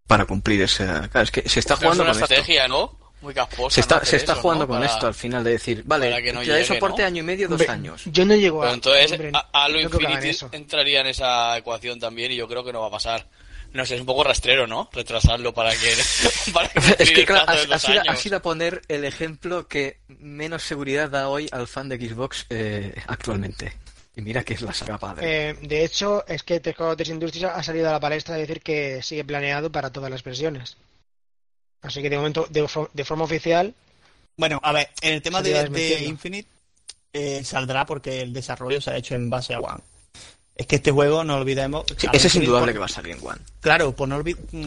[0.08, 1.08] para cumplir esa.
[1.10, 2.34] Claro, es que se está Pero es jugando una con esto.
[2.34, 2.98] estrategia, ¿no?
[3.22, 3.76] Muy casposa.
[3.76, 4.68] Se está, se está eso, jugando ¿no?
[4.70, 7.08] con Para- esto al final de decir, vale, que no te doy llegue, soporte ¿no?
[7.08, 8.04] año y medio, dos Hombre, años.
[8.06, 8.74] Yo no llego Pero a.
[8.76, 12.82] entonces hombre, a, hagan Infinity entraría en esa ecuación también y yo creo que no
[12.82, 13.28] va a pasar.
[13.74, 14.90] No sé, es un poco rastrero, ¿no?
[14.94, 15.94] Retrasarlo para que...
[16.54, 18.14] para que Es que claro, has, ido, años.
[18.14, 22.46] has ido a poner el ejemplo que menos seguridad da hoy al fan de Xbox
[22.50, 23.74] eh, actualmente.
[24.16, 25.50] Y mira que es la saga padre.
[25.50, 29.02] Eh, de hecho, es que T4 Industries ha salido a la palestra a decir que
[29.04, 30.78] sigue planeado para todas las versiones.
[31.82, 33.74] Así que de momento, de, de forma oficial,
[34.36, 36.04] Bueno, a ver, en el tema de.
[36.06, 36.50] Infinite
[37.14, 39.82] eh, saldrá porque el desarrollo se ha hecho en base a One.
[40.56, 41.86] Es que este juego, no olvidemos...
[41.98, 43.38] Sí, ese es indudable por- que va a salir en One.
[43.62, 44.24] Claro, por no,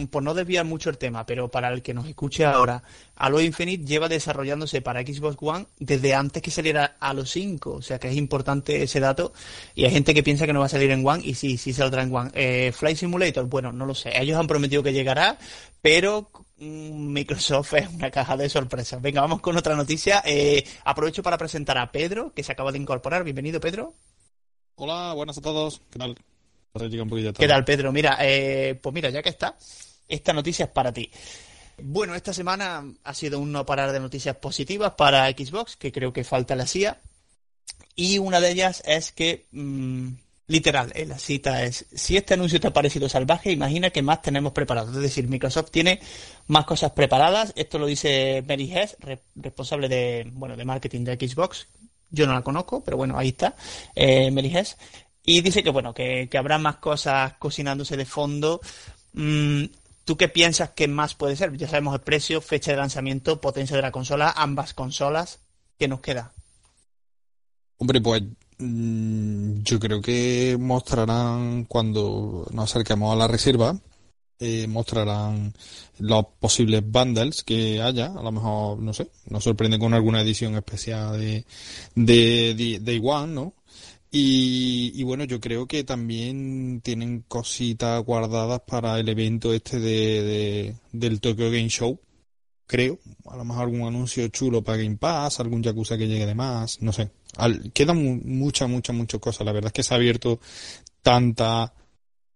[0.09, 2.81] por no desviar mucho el tema, pero para el que nos escuche ahora,
[3.17, 7.99] Halo Infinite lleva desarrollándose para Xbox One desde antes que saliera Halo 5, o sea
[7.99, 9.33] que es importante ese dato
[9.75, 11.73] y hay gente que piensa que no va a salir en One y sí, sí
[11.73, 12.31] saldrá en One.
[12.35, 15.37] Eh, Flight Simulator, bueno, no lo sé, ellos han prometido que llegará,
[15.81, 16.29] pero
[16.61, 19.01] Microsoft es una caja de sorpresas.
[19.01, 20.21] Venga, vamos con otra noticia.
[20.23, 23.23] Eh, aprovecho para presentar a Pedro, que se acaba de incorporar.
[23.23, 23.95] Bienvenido, Pedro.
[24.75, 25.81] Hola, buenas a todos.
[25.89, 26.15] ¿Qué tal?
[26.73, 27.91] Un ¿Qué tal, Pedro?
[27.91, 29.57] Mira, eh, pues mira, ya que está,
[30.07, 31.09] esta noticia es para ti.
[31.81, 36.13] Bueno, esta semana ha sido un no parar de noticias positivas para Xbox, que creo
[36.13, 37.01] que falta la CIA.
[37.95, 40.09] Y una de ellas es que, mm,
[40.51, 44.21] literal, eh, la cita es, si este anuncio te ha parecido salvaje, imagina que más
[44.21, 44.91] tenemos preparado.
[44.91, 45.99] Es decir, Microsoft tiene
[46.47, 47.53] más cosas preparadas.
[47.55, 51.67] Esto lo dice Mary Hess, re- responsable de, bueno, de marketing de Xbox.
[52.09, 53.55] Yo no la conozco, pero bueno, ahí está,
[53.95, 54.77] eh, Mary Hess.
[55.23, 58.59] Y dice que, bueno, que, que habrá más cosas cocinándose de fondo.
[59.13, 59.65] Mm,
[60.03, 61.55] ¿Tú qué piensas que más puede ser?
[61.55, 65.39] Ya sabemos el precio, fecha de lanzamiento, potencia de la consola, ambas consolas.
[65.77, 66.33] ¿Qué nos queda?
[67.77, 68.23] Hombre, pues
[68.61, 73.77] yo creo que mostrarán cuando nos acerquemos a la reserva,
[74.39, 75.53] eh, mostrarán
[75.99, 78.07] los posibles bundles que haya.
[78.07, 81.45] A lo mejor, no sé, nos sorprende con alguna edición especial de,
[81.95, 83.53] de, de One, ¿no?
[84.13, 91.21] Y, bueno, yo creo que también tienen cositas guardadas para el evento este de- del
[91.21, 91.97] Tokyo Game Show,
[92.71, 92.97] creo.
[93.29, 96.81] A lo mejor algún anuncio chulo para Game Pass, algún Yakuza que llegue de más,
[96.81, 97.11] no sé.
[97.35, 99.45] Al- quedan mu- muchas, muchas, muchas cosas.
[99.45, 100.39] La verdad es que se ha abierto
[101.01, 101.71] tantas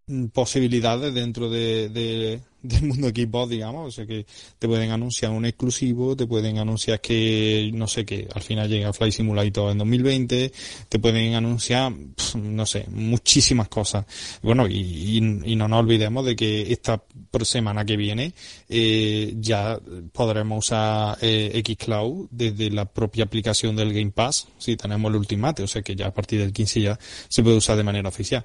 [0.08, 3.88] mm, posibilidades dentro de, de- del mundo Xbox, digamos.
[3.88, 4.26] O sea que
[4.60, 8.94] te pueden anunciar un exclusivo, te pueden anunciar que, no sé, que al final llega
[8.94, 10.52] Flight Simulator en 2020,
[10.90, 11.94] te pueden anunciar,
[12.36, 14.06] no sé, muchísimas cosas.
[14.42, 15.18] Bueno, y, y-
[15.52, 17.04] y no nos olvidemos de que esta
[17.44, 18.34] semana que viene
[18.70, 19.80] eh, ya
[20.12, 25.64] podremos usar eh, Xcloud desde la propia aplicación del Game Pass, si tenemos el Ultimate,
[25.64, 28.44] o sea que ya a partir del 15 ya se puede usar de manera oficial.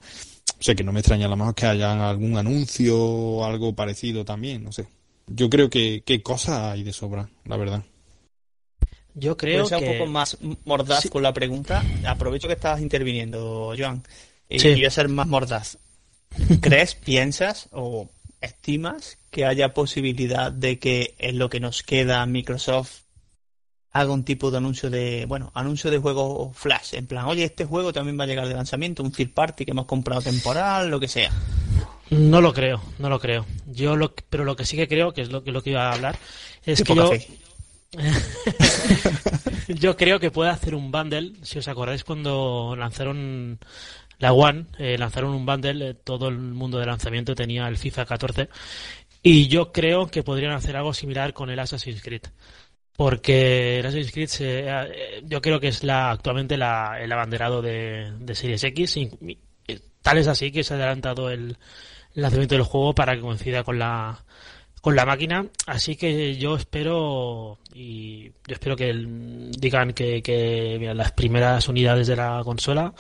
[0.60, 3.74] O sea que no me extraña a lo mejor que hayan algún anuncio o algo
[3.74, 4.86] parecido también, no sé.
[5.26, 7.82] Yo creo que, que cosas hay de sobra, la verdad.
[9.14, 11.08] Yo creo que un poco más mordaz Sí.
[11.08, 11.82] con la pregunta.
[12.06, 14.02] Aprovecho que estás interviniendo, Joan.
[14.48, 14.72] Y Sí.
[14.72, 15.78] voy a ser más mordaz.
[16.60, 18.08] ¿Crees, piensas o
[18.40, 23.00] estimas que haya posibilidad de que en lo que nos queda Microsoft
[23.92, 26.94] haga un tipo de anuncio de, bueno, anuncio de juego flash?
[26.94, 29.70] En plan, oye, este juego también va a llegar de lanzamiento, un third party que
[29.72, 31.30] hemos comprado temporal, lo que sea.
[32.10, 33.46] no lo creo, no lo creo.
[33.66, 35.88] Yo lo, pero lo que sí que creo, que es lo que, lo que iba
[35.88, 36.16] a hablar,
[36.64, 37.10] es que yo,
[39.68, 41.32] yo creo que puede hacer un bundle.
[41.42, 43.58] Si os acordáis cuando lanzaron
[44.18, 48.04] la One, eh, lanzaron un bundle, eh, todo el mundo de lanzamiento tenía el FIFA
[48.04, 48.48] 14
[49.22, 52.22] y yo creo que podrían hacer algo similar con el Assassin's Creed.
[53.00, 58.34] Porque Assassin's Creed se- eh, yo creo que es la actualmente el abanderado de, de
[58.34, 58.94] Series X.
[58.98, 59.38] y-
[60.02, 61.56] tal es así que se ha adelantado el,
[62.12, 64.22] lanzamiento del juego para que coincida con la
[64.82, 70.92] con la máquina así que yo espero y yo espero que el- digan que, que
[70.94, 72.92] las primeras unidades de la consola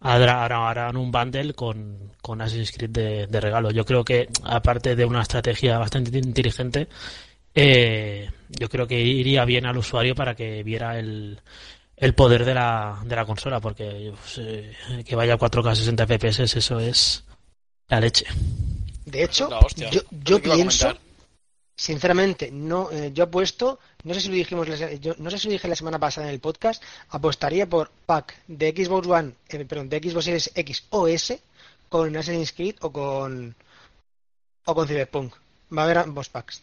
[0.00, 2.90] hará- hará- harán un bundle con, con Assassin's Creed
[3.28, 6.88] de regalo yo creo que aparte de una estrategia bastante inteligente
[7.54, 11.40] eh, yo creo que iría bien al usuario para que viera el,
[11.96, 16.06] el poder de la, de la consola, porque pues, eh, que vaya a 4K 60
[16.06, 17.24] FPS, eso es
[17.88, 18.26] la leche.
[19.04, 20.96] De hecho, yo, yo a pienso,
[21.76, 24.66] sinceramente, no, eh, yo apuesto, no sé si lo dijimos,
[25.00, 28.34] yo, no sé si lo dije la semana pasada en el podcast, apostaría por pack
[28.48, 31.40] de Xbox One, eh, perdón, de Xbox Series X o S
[31.88, 33.54] con Assassin's Creed o con
[34.64, 35.34] o con Cyberpunk.
[35.76, 36.62] Va a haber ambos packs.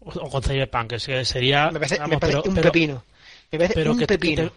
[0.00, 2.72] O, o con Cyberpunk, que se- sería Me parece, vamos, me parece pero- un pero-
[2.72, 3.04] pepino.
[3.50, 4.52] Me parece pero un que, que pepino.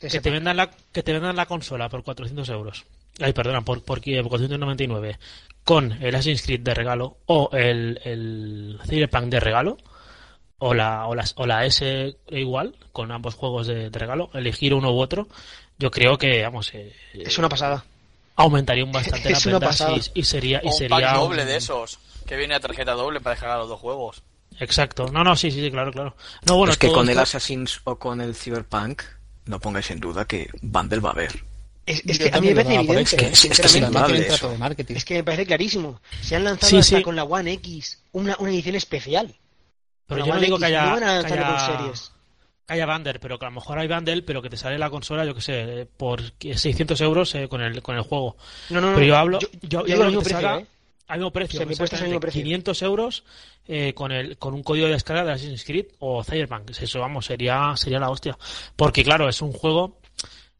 [0.00, 2.84] te, que te vendan la que te vendan la consola por 400 euros.
[3.20, 5.18] Ay, perdona, por, por, por 499
[5.64, 9.78] con el Assassin's Creed de regalo o el, el Cyberpunk de regalo
[10.58, 14.74] o la, o, las- o la S igual con ambos juegos de, de regalo, elegir
[14.74, 15.26] uno u otro,
[15.78, 17.84] yo creo que, vamos, eh, Es una pasada.
[18.36, 19.96] aumentaría un bastante Es las una pasada.
[19.96, 22.60] y, y sería y O un sería pack doble un- de esos, que viene a
[22.60, 24.22] tarjeta doble para descargar los dos juegos.
[24.60, 25.10] Exacto.
[25.12, 26.16] No, no, sí, sí, sí, claro, claro.
[26.46, 29.02] No, bueno, es que con el Assassin's o con el Cyberpunk,
[29.46, 31.42] no pongáis en duda que bundle va a haber.
[31.86, 33.28] Es, es que a mí me también lo parece evidente, hecho, ¿eh?
[33.32, 33.80] es que es sinceramente.
[33.92, 34.52] normal tienen de trato eso.
[34.52, 34.94] de marketing.
[34.94, 36.00] Es que me parece clarísimo.
[36.22, 37.02] Se han lanzado Sí, hasta sí.
[37.02, 39.34] con la One X una, una edición especial.
[40.06, 41.66] Pero Con yo la no digo X, que haya, no van a que con haya-
[41.66, 42.12] series.
[42.66, 44.88] que haya bundle, pero que a lo mejor hay bundle, pero que te sale la
[44.88, 48.36] consola, yo que sé, por 600 euros eh, con el con el juego.
[48.70, 48.94] No, no, no.
[48.94, 50.66] Pero yo hablo, Yo, yo, yo yo el mismo que te precio, salga ¿eh?
[51.06, 52.42] Al mismo precio, O sea, mi puesto es al mismo exactamente, precio.
[52.42, 53.24] 500 euros
[53.66, 56.70] eh, con el con un código de descarga de Assassin's Creed o Cyberpunk.
[56.70, 58.38] Eso, vamos, sería sería la hostia.
[58.76, 59.98] Porque claro, es un juego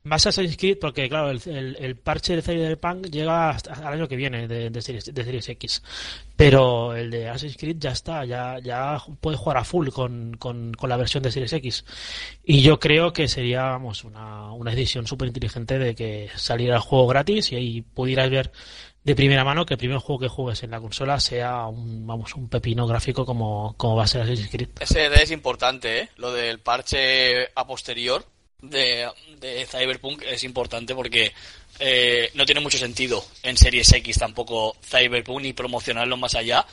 [0.05, 4.07] más Assassin's Creed porque claro, el, el, el parche de Cyberpunk llega hasta al año
[4.07, 5.83] que viene de, de, series, de Series X.
[6.37, 10.75] Pero el de Assassin's Creed ya está, ya, ya puede jugar a full con, con,
[10.75, 11.85] con la versión de Series X.
[12.45, 16.83] Y yo creo que sería vamos, una, una decisión súper inteligente de que saliera el
[16.83, 18.53] juego gratis y ahí pudieras ver
[19.05, 22.35] de primera mano que el primer juego que juegues en la consola sea un, vamos,
[22.35, 24.69] un pepino gráfico como, como va a ser Assassin's Creed.
[24.81, 26.09] Ese es importante, ¿eh?
[26.17, 28.25] Lo del parche a posterior
[28.63, 29.07] de,
[29.41, 31.35] de Cyberpunk es importante porque
[31.81, 36.67] eh, no tiene mucho sentido en Series X tampoco Cyberpunk ni promocionarlo más allá,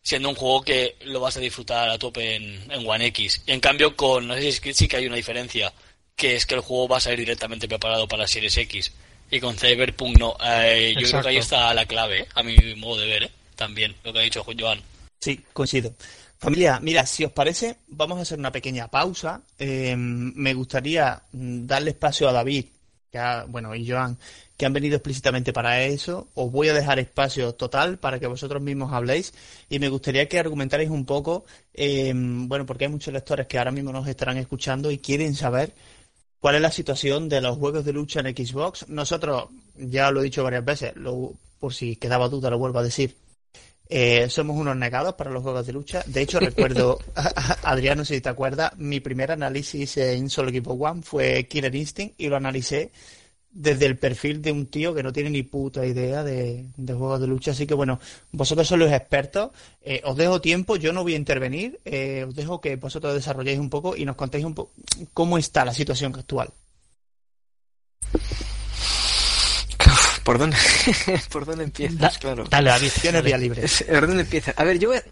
[0.00, 3.42] siendo un juego que lo vas a disfrutar a tope en, en One X.
[3.46, 5.74] Y en cambio con Assassin's Creed sí que hay una diferencia,
[6.14, 8.94] que es que el juego va a salir directamente preparado para Series X
[9.30, 10.36] y con Cyberpunk no.
[10.44, 12.28] Eh, yo creo que ahí está la clave, ¿eh?
[12.34, 13.30] a mi modo de ver, ¿eh?
[13.54, 14.80] también, lo que ha dicho Joan.
[15.20, 15.94] Sí, coincido.
[16.38, 19.40] Familia, mira, si os parece, vamos a hacer una pequeña pausa.
[19.58, 22.66] me gustaría mm, darle espacio a David,
[23.12, 24.18] ya, bueno, y Joan,
[24.56, 26.28] que han venido explícitamente para eso.
[26.34, 29.32] Os voy a dejar espacio total para que vosotros mismos habléis
[29.70, 33.90] y me gustaría que argumentarais un poco, bueno, porque hay muchos lectores que ahora mismo
[33.92, 35.72] nos estarán escuchando y quieren saber
[36.40, 38.88] cuál es la situación de los juegos de lucha en Xbox.
[38.88, 40.92] Nosotros, ya lo he dicho varias veces,
[41.58, 43.16] por si quedaba duda lo vuelvo a decir,
[43.88, 46.02] eh, somos unos negados para los juegos de lucha.
[46.06, 46.98] De hecho, recuerdo,
[47.62, 52.28] Adriano, si te acuerdas, mi primer análisis en Solo Equipo One fue Killer Instinct y
[52.28, 52.90] lo analicé
[53.56, 57.26] desde el perfil de un tío que no tiene ni puta idea de, juegos de
[57.26, 57.52] lucha.
[57.52, 57.98] Así que bueno,
[58.32, 59.50] vosotros sois los expertos.
[59.80, 61.80] Eh, os dejo tiempo, yo no voy a intervenir.
[61.84, 64.72] Eh, os dejo que vosotros desarrolléis un poco y nos contéis un poco
[65.14, 66.50] cómo está la situación actual.
[70.22, 70.56] ¿Por dónde,
[71.30, 72.18] ¿Por dónde empiezas?
[72.18, 72.44] claro.
[72.50, 73.62] Dale, es vía libre.
[73.88, 74.52] ¿Por dónde empieza?
[74.56, 75.02] A ver, yo voy a,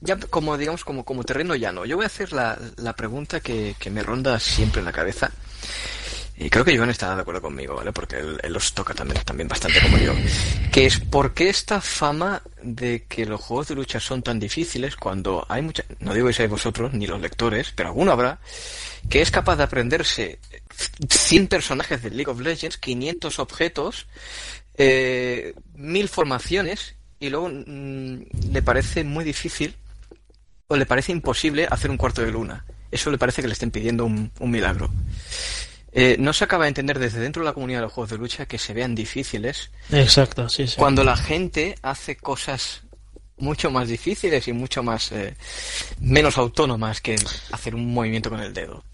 [0.00, 3.74] ya como digamos como, como terreno llano, yo voy a hacer la, la pregunta que,
[3.78, 5.32] que me ronda siempre en la cabeza
[6.40, 7.92] y creo que Joan está de acuerdo conmigo, ¿vale?
[7.92, 10.14] Porque él, los toca también, también bastante como yo.
[10.70, 14.94] Que es, ¿por qué esta fama de que los juegos de lucha son tan difíciles
[14.94, 18.38] cuando hay mucha, no digo que seáis vosotros, ni los lectores, pero alguno habrá,
[19.10, 20.38] que es capaz de aprenderse
[21.08, 24.06] 100 personajes de League of Legends, 500 objetos,
[24.76, 29.74] eh, mil formaciones, y luego mm, le parece muy difícil
[30.68, 32.64] o le parece imposible hacer un cuarto de luna.
[32.92, 34.88] Eso le parece que le estén pidiendo un, un milagro.
[35.92, 38.18] Eh, no se acaba de entender desde dentro de la comunidad de los juegos de
[38.18, 39.70] lucha que se vean difíciles.
[39.90, 40.76] Exacto, sí, sí.
[40.76, 42.82] Cuando la gente hace cosas
[43.38, 45.34] mucho más difíciles y mucho más eh,
[46.00, 47.16] menos autónomas que
[47.52, 48.84] hacer un movimiento con el dedo.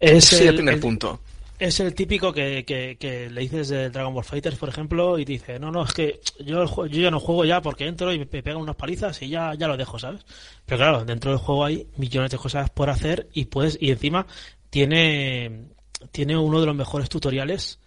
[0.00, 1.20] Es Ese el, el primer punto.
[1.58, 5.60] Es el típico que, que, le dices de Dragon Ball Fighters, por ejemplo, y dice,
[5.60, 8.56] no, no, es que yo, yo ya no juego ya porque entro y me pegan
[8.56, 10.22] unas palizas y ya, ya lo dejo, ¿sabes?
[10.66, 14.26] Pero claro, dentro del juego hay millones de cosas por hacer y puedes, y encima
[14.68, 15.73] tiene
[16.10, 17.78] tiene uno de los mejores tutoriales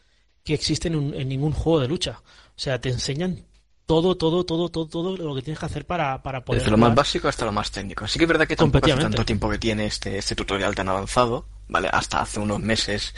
[0.43, 2.21] que existen en, ningún juego de lucha.
[2.21, 3.43] O sea, te enseñan
[3.85, 6.61] todo, todo, todo, todo, todo lo que tienes que hacer para, para poder.
[6.61, 8.05] Desde lo más básico hasta lo más técnico.
[8.05, 10.87] Así que es verdad que tampoco hace tanto tiempo que tiene este, este tutorial tan
[10.87, 11.89] avanzado, ¿vale?
[11.91, 13.13] Hasta hace unos meses,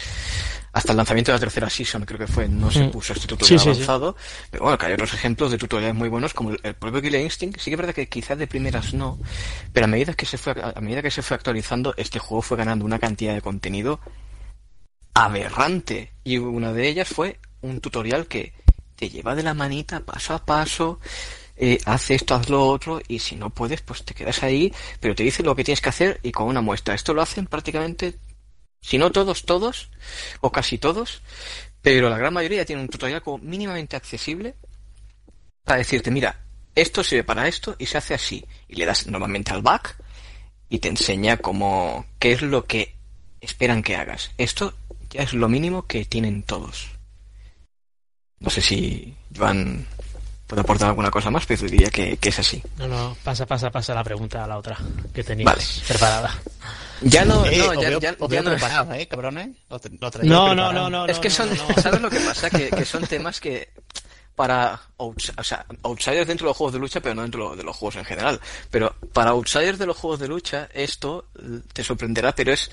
[0.73, 2.91] hasta el lanzamiento de la tercera season, creo que fue, no se mm.
[2.91, 4.15] puso este tutorial avanzado.
[4.49, 7.59] Pero bueno, que hay otros ejemplos de tutoriales muy buenos, como el, propio Killer Instinct.
[7.59, 9.19] Sí que es verdad que quizás de primeras no,
[9.71, 12.57] pero a medida que se fue, a medida que se fue actualizando, este juego fue
[12.57, 13.99] ganando una cantidad de contenido
[15.13, 16.13] aberrante.
[16.23, 18.53] Y una de ellas fue un tutorial que
[18.95, 20.99] te lleva de la manita paso a paso,
[21.55, 25.15] eh, haz esto, haz lo otro, y si no puedes, pues te quedas ahí, pero
[25.15, 26.95] te dice lo que tienes que hacer y con una muestra.
[26.95, 28.15] Esto lo hacen prácticamente,
[28.81, 29.89] si no todos, todos,
[30.41, 31.21] o casi todos,
[31.81, 34.55] pero la gran mayoría tiene un tutorial como mínimamente accesible
[35.63, 36.43] para decirte, mira,
[36.75, 38.45] esto sirve para esto y se hace así.
[38.67, 39.97] Y le das normalmente al back
[40.69, 42.95] y te enseña cómo, qué es lo que
[43.41, 44.31] esperan que hagas.
[44.37, 44.73] Esto
[45.09, 46.89] ya es lo mínimo que tienen todos.
[48.39, 49.85] No sé si Joan
[50.47, 52.61] puede aportar alguna cosa más, pero diría que, es así.
[52.77, 54.77] No, no, pasa, pasa, pasa la pregunta a la otra
[55.13, 56.35] que tenías preparada.
[57.01, 59.55] Ya no, no, ya, ya, ya no preparado, ¿eh, cabrones?
[60.23, 61.49] no, no, no, no, Es que son,
[61.81, 62.49] ¿sabes lo que pasa?
[62.49, 63.69] Que, que son temas que
[64.39, 67.75] para o sea, outsiders dentro de los juegos de lucha, pero no dentro de los
[67.75, 68.39] juegos en general.
[68.71, 71.25] Pero para outsiders de los juegos de lucha, esto
[71.73, 72.71] te sorprenderá, pero es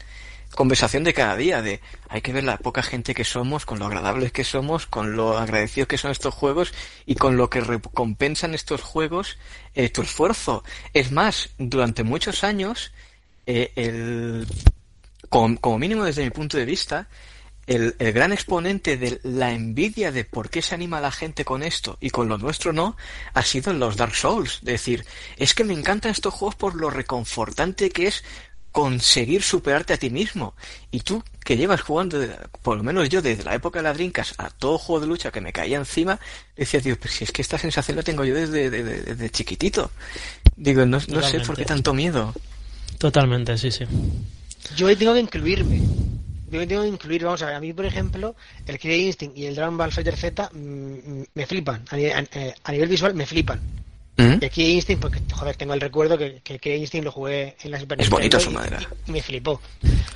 [0.56, 3.86] conversación de cada día, de hay que ver la poca gente que somos, con lo
[3.86, 8.54] agradables que somos, con lo agradecidos que son estos juegos y con lo que recompensan
[8.54, 9.38] estos juegos
[9.74, 10.64] eh, tu esfuerzo.
[10.92, 12.92] Es más, durante muchos años,
[13.46, 14.48] eh, el,
[15.28, 17.08] como, mínimo desde mi punto de vista,
[17.66, 21.62] el, el, gran exponente de la envidia de por qué se anima la gente con
[21.62, 22.96] esto y con lo nuestro no,
[23.34, 24.58] ha sido los Dark Souls.
[24.60, 25.04] Es decir,
[25.36, 28.24] es que me encantan estos juegos por lo reconfortante que es
[28.76, 30.52] conseguir superarte a ti mismo.
[30.90, 32.18] Y tú, que llevas jugando,
[32.60, 35.30] por lo menos yo, desde la época de las drinkas a todo juego de lucha
[35.32, 36.20] que me caía encima,
[36.54, 39.90] decía, tío, pues si es que esta sensación la tengo yo desde, desde, chiquitito.
[40.56, 42.34] Digo, no, no sé por qué tanto miedo.
[42.98, 43.86] Totalmente, sí, sí.
[44.76, 45.80] Yo tengo que incluirme.
[46.50, 48.36] yo tengo que incluir, vamos a ver, a mí, por ejemplo,
[48.66, 51.82] el Killer Instinct y el Dragon Ball Fighter Z mm, me flipan.
[51.88, 53.58] A nivel, a- eh, a nivel visual me flipan.
[54.18, 54.38] ¿Mm?
[54.40, 57.56] El Killer Instinct, porque, joder, tengo el recuerdo que, que el Killer Instinct lo jugué
[57.62, 58.90] en la Super Es bonito Nintendo su y- manera.
[59.06, 59.60] y me flipó.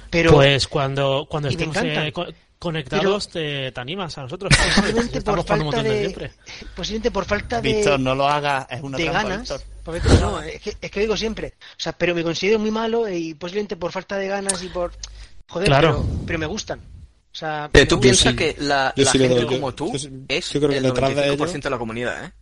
[0.08, 2.26] Pero Pues cuando, cuando Y estemos eh, co-
[2.58, 4.50] conectados te, te animas a nosotros.
[4.56, 6.32] posiblemente Estamos por falta montón de de, siempre.
[6.74, 9.40] posiblemente por falta de, Víctor, no lo hagas, es una de trampa, ganas.
[9.40, 9.60] Víctor.
[9.84, 11.54] porque- no, es que, es que digo siempre.
[11.58, 14.92] O sea, pero me considero muy malo y posiblemente por falta de ganas y por.
[15.48, 16.04] Joder, Claro.
[16.06, 16.78] pero, pero me gustan.
[16.80, 20.50] O sea, Eh, me tú piensas sí- que la, la gente como tú yo es
[20.52, 22.32] yo creo que el detrás de 95% ello- de la comunidad, ¿eh?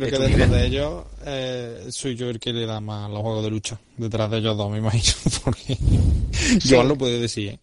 [0.00, 0.50] Creo que detrás nivel.
[0.50, 3.80] de ellos eh, soy yo el que le da más los juegos de lucha.
[3.96, 5.14] Detrás de ellos dos, me imagino.
[5.44, 5.78] Porque
[6.68, 7.60] Joan lo puede decir, ¿eh?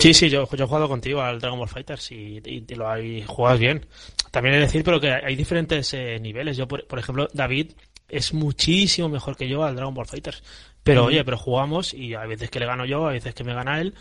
[0.00, 2.90] Sí, sí, yo, yo he jugado contigo al Dragon Ball Fighters y, y, y lo
[2.90, 3.86] hay, juegas bien.
[4.30, 6.56] También he de decir, pero que hay diferentes eh, niveles.
[6.56, 7.72] Yo, por, por ejemplo, David
[8.08, 10.42] es muchísimo mejor que yo al Dragon Ball Fighters.
[10.92, 13.54] Pero oye, pero jugamos y hay veces que le gano yo, hay veces que me
[13.54, 13.94] gana él,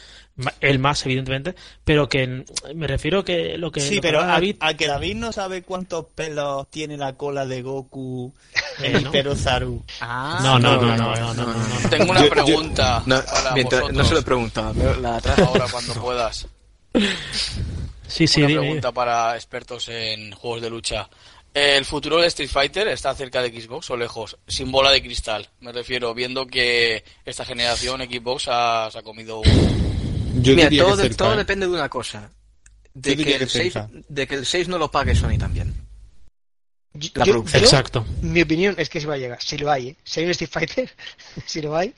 [0.62, 1.54] él más, evidentemente.
[1.84, 2.46] Pero que
[2.76, 3.82] me refiero que lo que.
[3.82, 4.56] Sí, lo que pero a, David.
[4.60, 8.34] a que David no sabe cuántos pelos tiene la cola de Goku
[8.84, 9.10] Eh, ¿no?
[9.10, 9.84] Hiperozaru.
[10.02, 11.90] Ah, No, no, no, no, no, no, no, no.
[11.90, 15.40] Tengo una Yo- yo- pregunta No, para mientras- no se lo he preguntado, la atrás.
[15.40, 16.48] Ahora cuando puedas.
[18.08, 21.10] Sí, sí, una dime, pregunta para expertos en juegos de lucha.
[21.60, 24.38] ¿El futuro de Street Fighter está cerca de Xbox o lejos?
[24.48, 25.50] Sin bola de cristal.
[25.60, 30.42] Me refiero, viendo que esta generación Xbox ha, se ha comido un...
[30.44, 32.30] Yo Mira, diría todo, que de- cerca, todo depende de una cosa.
[32.94, 33.90] De Yo que, diría el que 6, cerca.
[34.08, 35.74] de que el 6 no lo pague Sony también.
[37.16, 37.62] La yo- producción.
[37.62, 38.06] yo- Exacto.
[38.22, 39.42] Mi opinión es que sí va a llegar.
[39.42, 39.96] Si lo hay, ¿eh?
[40.04, 40.90] Si hay un Street Fighter,
[41.46, 41.92] si lo hay,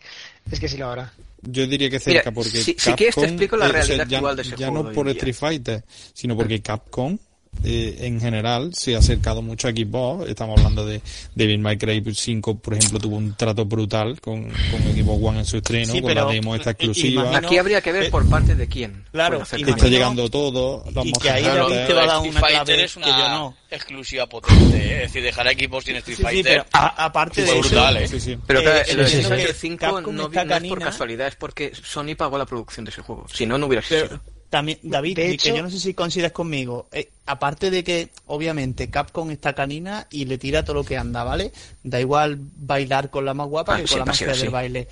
[0.52, 1.12] es que sí lo habrá.
[1.42, 3.72] Yo diría que Mira, cerca porque si- si quieres te Capcom, explico la eh, o
[3.74, 5.10] sea, realidad ya, actual de ese ya juego no hoy por.
[5.10, 7.18] Street Fighter, sino porque Capcom
[7.64, 10.30] eh, en general se ha acercado mucho a Xbox.
[10.30, 11.02] Estamos hablando de
[11.36, 15.46] Devil May Cry 5, por ejemplo, tuvo un trato brutal con, con Xbox One en
[15.46, 17.24] su estreno, Sí, con pero, la demo esta eh, exclusiva.
[17.24, 19.04] imagino- Aquí habría que ver eh, por parte de quién.
[19.12, 22.40] claro, imagino- está llegando todo, los y que ahí te va a dar Street una
[22.40, 23.58] Fighter clave es una que yo no.
[23.72, 24.94] exclusiva potente, ¿eh?
[24.96, 26.44] es decir, dejar a Xbox sin Street Sí, sí, Fighter.
[26.44, 28.08] pero a- aparte de Fue eso, brutal, ¿eh?
[28.08, 28.38] Sí, sí.
[28.48, 29.26] Pero Eh, claro, el Street.
[29.28, 32.86] Fighter que 5 Capcom no, no es por casualidad, es porque Sony pagó la producción
[32.86, 33.26] de ese juego.
[33.34, 34.39] Si no, no hubiera Pero existido.
[34.50, 38.10] También, David, De que hecho- yo no sé si coincides conmigo, eh, aparte de que
[38.26, 41.52] obviamente Capcom está canina y le tira todo lo que anda, ¿vale?
[41.84, 44.88] Da igual bailar con la más guapa Ah, que con la más fea del baile.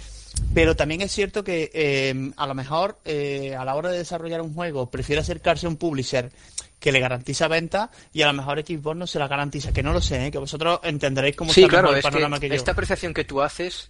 [0.54, 4.42] Pero también es cierto que eh, a lo mejor eh, a la hora de desarrollar
[4.42, 6.32] un juego prefiere acercarse a un publisher
[6.80, 9.94] que le garantiza venta y a lo mejor Xbox no se la garantiza, que no
[9.94, 10.32] lo sé, ¿eh?
[10.32, 12.54] que vosotros entenderéis cómo Sí, está claro, el es que panorama que, yo.
[12.54, 13.90] esta apreciación que tú haces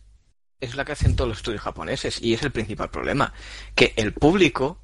[0.62, 3.34] es la que hacen todos los estudios japoneses y es el principal problema.
[3.76, 4.80] Que el público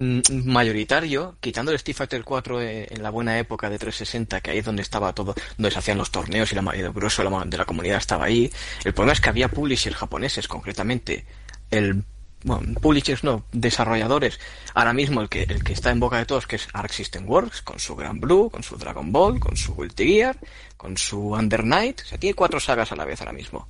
[0.00, 4.58] mayoritario, quitando el Street Fighter 4 eh, en la buena época de 360, que ahí
[4.58, 7.30] es donde estaba todo, donde se hacían los torneos y la mayoría del grueso de
[7.30, 8.50] la, de la comunidad estaba ahí,
[8.84, 11.26] el problema es que había publishers japoneses, concretamente
[11.70, 12.02] el
[12.42, 14.40] bueno, publishers no, desarrolladores,
[14.74, 17.28] ahora mismo el que, el que está en boca de todos, que es Arc System
[17.28, 20.36] Works, con su Gran Blue, con su Dragon Ball, con su Guilty Gear,
[20.76, 23.68] con su Under Night, o sea, tiene cuatro sagas a la vez ahora mismo.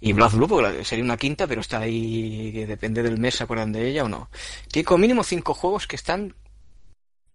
[0.00, 3.44] Y Blood Blue, porque sería una quinta, pero está ahí, que depende del mes, ¿se
[3.44, 4.30] acuerdan de ella o no?
[4.70, 6.34] Tiene como mínimo cinco juegos que están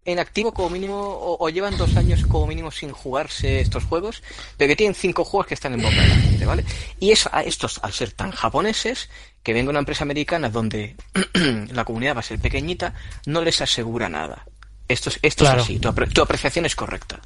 [0.05, 4.23] en activo como mínimo, o, o llevan dos años como mínimo sin jugarse estos juegos,
[4.55, 6.63] pero que tienen cinco juegos que están en boca de la gente, ¿vale?
[6.99, 9.09] Y eso, a estos, al ser tan japoneses,
[9.45, 10.95] que venga una empresa americana donde
[11.71, 12.93] la comunidad va a ser pequeñita,
[13.27, 14.43] no les asegura nada.
[14.89, 15.59] Esto es, esto Claro.
[15.59, 17.21] es así, tu, apre- tu apreciación es correcta.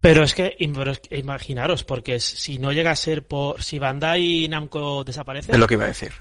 [0.00, 3.62] Pero es que im- pero es que imaginaros, porque si no llega a ser por.
[3.62, 6.12] Si Bandai Namco desaparece, Es lo que iba a decir.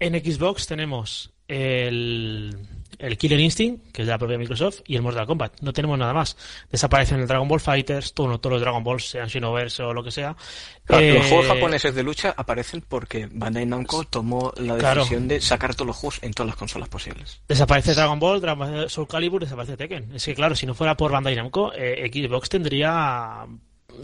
[0.00, 2.56] en Xbox tenemos el,
[2.98, 5.60] el Killer Instinct, que es de la propia Microsoft, y el Mortal Kombat.
[5.60, 6.36] No tenemos nada más.
[6.70, 10.02] Desaparecen el Dragon Ball Fighters, todo, no, todos los Dragon Balls, sean Xenoverse o lo
[10.02, 10.36] que sea.
[10.84, 15.00] Claro, Eh, Los juegos japoneses de lucha aparecen porque Bandai Namco tomó la Claro.
[15.02, 17.40] decisión de sacar todos los juegos en todas las consolas posibles.
[17.48, 20.14] Desaparece Dragon Ball, Dragon Ball Soul Calibur, desaparece Tekken.
[20.14, 23.46] Es que claro, si no fuera por Bandai Namco, eh, Xbox tendría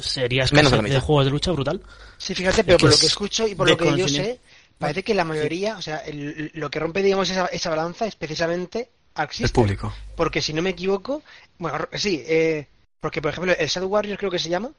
[0.01, 1.01] sería Menos de la escasez de, mitad.
[1.03, 1.83] juegos de lucha brutal.
[2.17, 4.41] Sí, fíjate, pero que por lo que escucho y por lo que yo sé,
[4.83, 8.17] parece que la mayoría, o sea, el- lo que rompe, digamos, esa, esa balanza es
[8.17, 9.93] precisamente Arc El público.
[10.17, 11.23] Porque si no me equivoco,
[11.59, 12.67] bueno, sí, eh,
[13.01, 14.71] porque por ejemplo el Shadow Warriors creo que se llama,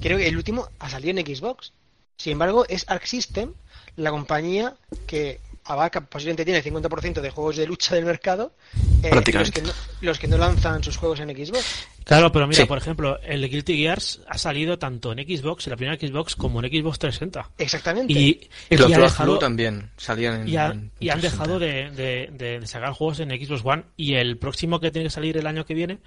[0.00, 1.72] creo que el último ha salido en Xbox.
[2.16, 3.52] Sin embargo, es Arc System
[3.96, 4.74] la compañía
[5.06, 9.52] que abarca, posiblemente tiene el 50% de juegos de lucha del mercado, eh, los, Prácticamente.
[9.60, 11.86] que no, los que no lanzan sus juegos en Xbox.
[12.04, 12.66] Claro, pero mira, Sí.
[12.66, 16.62] por ejemplo, el Guilty Gears ha salido tanto en Xbox, en la primera Xbox, como
[16.62, 17.50] en Xbox 360.
[17.58, 18.12] Exactamente.
[18.12, 20.48] Y, Y los y ha Blood dejado- Blue también salían en.
[20.48, 21.30] y, ha- en y han 360.
[21.30, 25.06] dejado de, de- de- de sacar juegos en Xbox One y el próximo que tiene
[25.06, 25.98] que salir el año que viene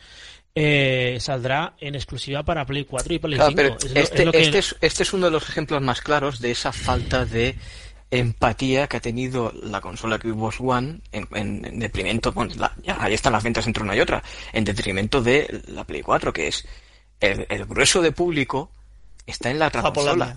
[0.59, 3.55] eh, saldrá en exclusiva para Play 4 y Play Claro, 5.
[3.57, 5.81] pero Es lo- este, es lo que- este, es, este es uno de los ejemplos
[5.81, 7.55] más claros de esa falta de
[8.11, 12.53] empatía que ha tenido la consola Xbox One en, en, detrimento, bueno,
[12.83, 16.31] ya ahí están las ventas entre una y otra, en detrimento de la Play 4,
[16.31, 16.65] que es
[17.19, 18.71] el, el grueso de público
[19.25, 20.35] está en la otra consola.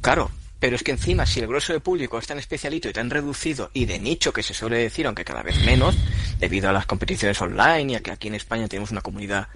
[0.00, 3.10] Claro, pero es que encima, si el grueso de público es tan especialito y tan
[3.10, 5.96] reducido y de nicho que se suele decir, aunque cada vez menos,
[6.38, 9.48] debido a las competiciones online y a que aquí en España tenemos una comunidad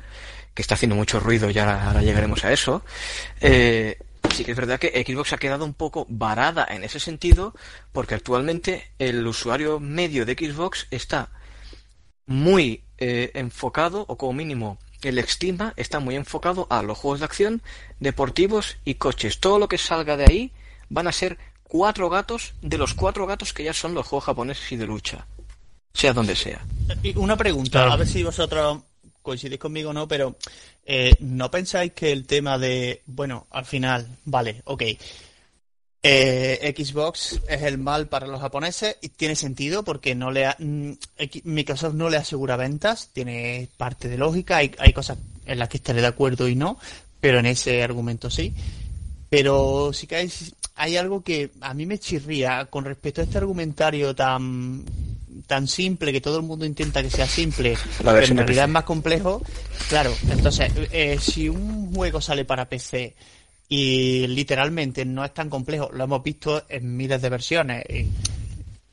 [0.53, 2.83] que está haciendo mucho ruido, ya ahora llegaremos a eso,
[3.41, 3.99] eh,
[4.31, 7.55] sí que es verdad que Xbox ha quedado un poco varada en ese sentido,
[7.93, 11.31] porque actualmente el usuario medio de Xbox está
[12.27, 17.27] muy eh, enfocado, o como mínimo el estima está muy enfocado a los juegos de
[17.27, 17.63] acción,
[18.01, 19.41] deportivos y coches.
[19.41, 20.53] Todo lo que salga de ahí
[20.89, 24.73] van a ser cuatro gatos de los cuatro gatos que ya son los juegos japoneses
[24.73, 25.27] y de lucha.
[25.93, 26.65] Sea donde sea.
[27.03, 28.81] Y una pregunta, a ver si vosotros
[29.23, 30.37] coincidís conmigo o no, pero
[30.87, 34.83] eh, ¿no pensáis que el tema de, bueno, al final, vale, ok,
[36.09, 40.93] eh, Xbox es el mal para los japoneses y tiene sentido porque no le mm,
[41.43, 45.79] Microsoft no le asegura ventas, tiene parte de lógica, hay, hay cosas en las que
[45.79, 46.79] estaré de acuerdo y no,
[47.21, 48.55] pero en ese argumento sí.
[49.29, 50.33] Pero sí que hay,
[50.77, 54.85] hay algo que a mí me chirría con respecto a este argumentario tan
[55.47, 58.85] tan simple que todo el mundo intenta que sea simple, pero en realidad es más
[58.85, 59.43] complejo.
[59.89, 63.15] Claro, entonces, eh, si un juego sale para PC
[63.69, 67.85] y literalmente no es tan complejo, lo hemos visto en miles de versiones.
[67.89, 68.07] Y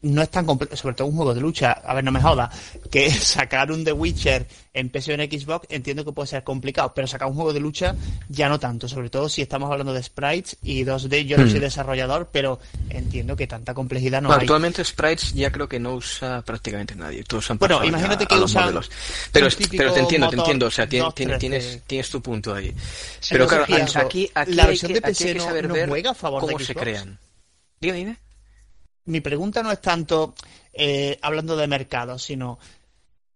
[0.03, 2.49] no es tan complejo, sobre todo un juego de lucha, a ver, no me joda,
[2.91, 6.93] que sacar un The Witcher en PC o en Xbox entiendo que puede ser complicado,
[6.93, 7.95] pero sacar un juego de lucha
[8.27, 11.59] ya no tanto, sobre todo si estamos hablando de sprites y 2D, yo no soy
[11.59, 11.63] hmm.
[11.63, 14.41] desarrollador, pero entiendo que tanta complejidad no hay.
[14.41, 18.63] Actualmente sprites ya creo que no usa prácticamente nadie, todos han Bueno, imagínate que usan
[18.63, 18.91] modelos.
[19.31, 19.47] Pero,
[19.77, 21.13] pero te entiendo, te entiendo, o sea, tienes,
[21.87, 22.73] tienes, tu punto ahí.
[23.29, 25.45] pero claro, aquí, aquí, la versión de PC no,
[25.87, 27.17] juega a favor cómo de se crean.
[27.79, 28.22] Dime, dime
[29.05, 30.33] mi pregunta no es tanto
[30.71, 32.59] eh, hablando de mercado, sino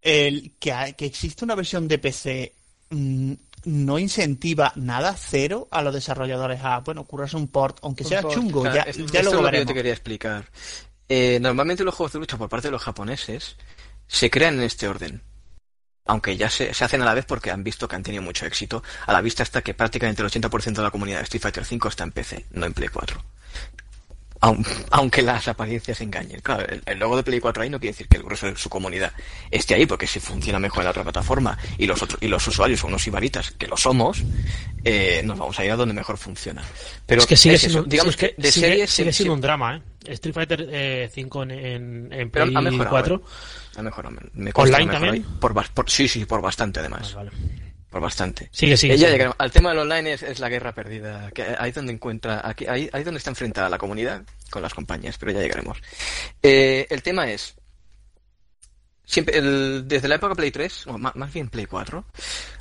[0.01, 2.53] el que, que existe una versión de PC
[2.89, 3.33] mm,
[3.65, 8.63] no incentiva nada, cero, a los desarrolladores a, bueno, curarse un port, aunque sea chungo,
[8.65, 10.49] ya, ya lo, que yo te quería explicar.
[11.09, 13.57] Eh, normalmente los juegos de lucha por parte de los japoneses
[14.07, 15.21] se crean en este orden.
[16.05, 18.45] Aunque ya se, se, hacen a la vez porque han visto que han tenido mucho
[18.45, 18.81] éxito.
[19.05, 21.89] A la vista está que prácticamente el 80% de la comunidad de Street Fighter V
[21.89, 23.21] está en PC, no en Play 4
[24.39, 26.39] aunque las apariencias engañen.
[26.41, 28.69] Claro, el, logo de Play 4 ahí no quiere decir que el grueso de su
[28.69, 29.11] comunidad
[29.51, 32.45] esté ahí, porque si funciona mejor en la otra plataforma y los otros, y los
[32.47, 34.23] usuarios son unos ibaritas, que lo somos,
[34.83, 36.63] eh, nos vamos a ir a donde mejor funciona.
[37.05, 39.81] Pero es que sigue siendo, digamos que de sigue, sigue un drama, ¿eh?
[40.13, 43.21] Street Fighter eh, 5 en, en, Play 4.
[43.75, 45.25] Ha mejorado, me ¿Online también?
[45.39, 45.53] Por,
[45.89, 47.13] sí, sí, por bastante además.
[47.13, 47.31] vale
[47.89, 48.49] por bastante.
[48.51, 48.95] Sigue, sigue.
[48.95, 51.31] Ella al tema del online es, la guerra perdida.
[51.31, 55.17] Que ahí donde encuentra, aquí, ahí, ahí donde está enfrentada la comunidad con las compañías,
[55.17, 55.81] pero ya llegaremos.
[56.43, 57.55] Eh, el tema es,
[59.05, 62.05] siempre, desde la época Play 3, o más, bien Play 4,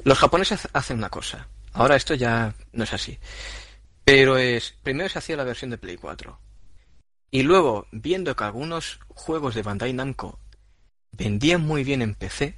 [0.04, 1.48] los japoneses hacen una cosa.
[1.72, 3.18] Ahora esto ya no es así.
[4.04, 6.38] Pero es, primero se hacía la versión de Play 4.
[7.32, 10.38] Y luego, viendo que algunos juegos de Bandai Namco
[11.10, 12.54] vendían muy bien en PC,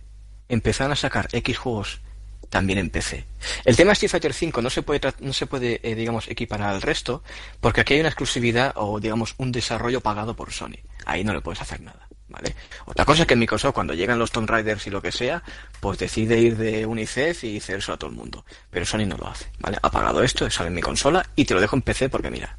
[0.49, 2.01] empezaron a sacar X juegos
[2.49, 3.27] también en PC.
[3.65, 6.83] El tema Street Fighter V no se puede, no se puede eh, digamos, equiparar al
[6.83, 7.23] resto,
[7.61, 10.79] porque aquí hay una exclusividad o, digamos, un desarrollo pagado por Sony.
[11.05, 12.55] Ahí no le puedes hacer nada, ¿vale?
[12.87, 15.43] Otra cosa es que en Microsoft, cuando llegan los Tomb Raiders y lo que sea,
[15.81, 18.45] pues decide ir de UNICEF y hacer eso a todo el mundo.
[18.71, 19.79] Pero Sony no lo hace, ¿vale?
[19.83, 22.59] Ha pagado esto, sale en mi consola y te lo dejo en PC porque, mira,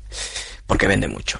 [0.68, 1.40] porque vende mucho.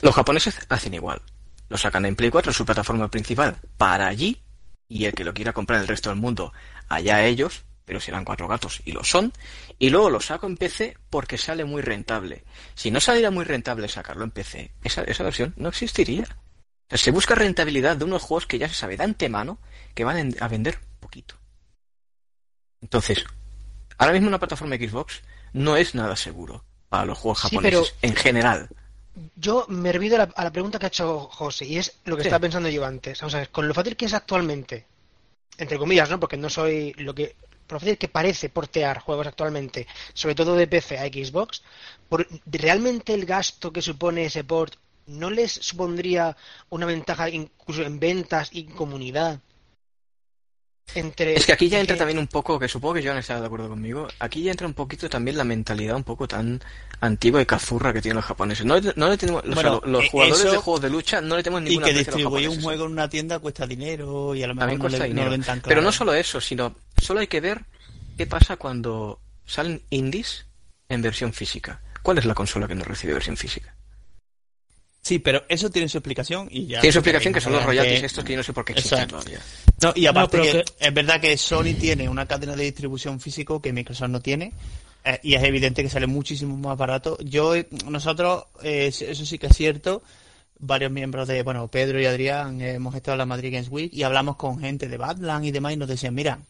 [0.00, 1.20] Los japoneses hacen igual.
[1.68, 4.40] Lo sacan en Play 4, en su plataforma principal, para allí,
[4.88, 6.52] y el que lo quiera comprar el resto del mundo,
[6.88, 9.32] allá ellos, pero serán cuatro gatos y lo son,
[9.78, 12.44] y luego lo saco en PC porque sale muy rentable.
[12.74, 16.26] Si no saliera muy rentable sacarlo en PC, esa, esa versión no existiría.
[16.90, 19.58] se busca rentabilidad de unos juegos que ya se sabe de antemano
[19.94, 21.34] que van a vender poquito.
[22.82, 23.24] Entonces,
[23.96, 25.22] ahora mismo una plataforma Xbox
[25.54, 28.68] no es nada seguro para los juegos japoneses en general.
[29.34, 32.18] Yo me he a la, a la, pregunta que ha hecho José y es lo
[32.18, 33.18] que estaba pensando yo antes.
[33.22, 34.86] Vamos a ver, con lo fácil que es actualmente,
[35.56, 36.20] entre comillas, ¿no?
[36.20, 37.34] Porque no soy lo que
[37.68, 41.62] decir que parece portear juegos actualmente, sobre todo de PC a Xbox,
[42.08, 44.74] por, ¿realmente el gasto que supone ese port
[45.06, 46.36] no les supondría
[46.70, 49.40] una ventaja incluso en ventas y comunidad?
[50.94, 51.34] Entre...
[51.34, 53.68] Es que aquí ya entra también un poco, que supongo que Joan estará de acuerdo
[53.68, 56.60] conmigo, aquí ya entra un poquito también la mentalidad un poco tan
[57.00, 58.64] antigua y cazurra que tienen los japoneses.
[58.64, 61.88] No, no le tenemos, los, eh, jugadores de juegos de lucha no le tenemos ninguna
[61.88, 64.98] Y que distribuir un juego en una tienda cuesta dinero y a lo mejor no,
[64.98, 67.64] le, no Pero no solo eso, sino solo hay que ver
[68.16, 70.46] qué pasa cuando salen indies
[70.88, 71.80] en versión física.
[72.02, 73.74] ¿Cuál es la consola que no recibe versión física?
[75.00, 76.80] Sí, pero eso tiene su explicación y ya.
[76.80, 78.98] Tiene su explicación que son los royalties estos que yo no sé por qué existen
[78.98, 79.18] Exacto.
[79.18, 79.40] todavía.
[79.80, 83.62] No, y aparte No, que, es verdad que Sony tiene una cadena de distribución físico
[83.62, 84.52] que Microsoft no tiene
[85.04, 87.16] eh, y es evidente que sale muchísimo más barato.
[87.20, 90.02] Yo, eh, nosotros, eh, eso sí que es cierto,
[90.58, 93.92] varios miembros de, bueno, Pedro y Adrián eh, hemos estado en la Madrid Games Week
[93.92, 96.40] y hablamos con gente de Badland y demás y nos decían, mira,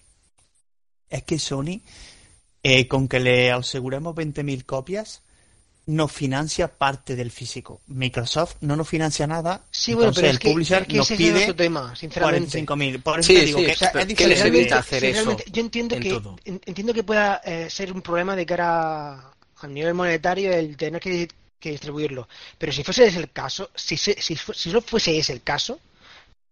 [1.08, 1.80] es que Sony,
[2.62, 5.22] eh, con que le aseguremos 20.000 copias,
[5.88, 7.80] nos financia parte del físico.
[7.88, 9.62] Microsoft no nos financia nada.
[9.70, 11.96] Sí, bueno, entonces pero es el que, publisher es que nos es pide otro tema,
[11.96, 12.58] sinceramente.
[12.58, 13.02] 45.000.
[13.02, 15.06] Por eso Sí, te digo sí, que O sea, es ¿qué les evita hacer sí,
[15.06, 16.36] eso yo entiendo en que todo?
[16.44, 18.68] entiendo que pueda eh, ser un problema de cara
[19.14, 21.28] a, a nivel monetario el tener que,
[21.58, 22.28] que distribuirlo.
[22.58, 25.42] Pero si fuese ese el caso, si, se- si, fu- si no fuese ese el
[25.42, 25.80] caso,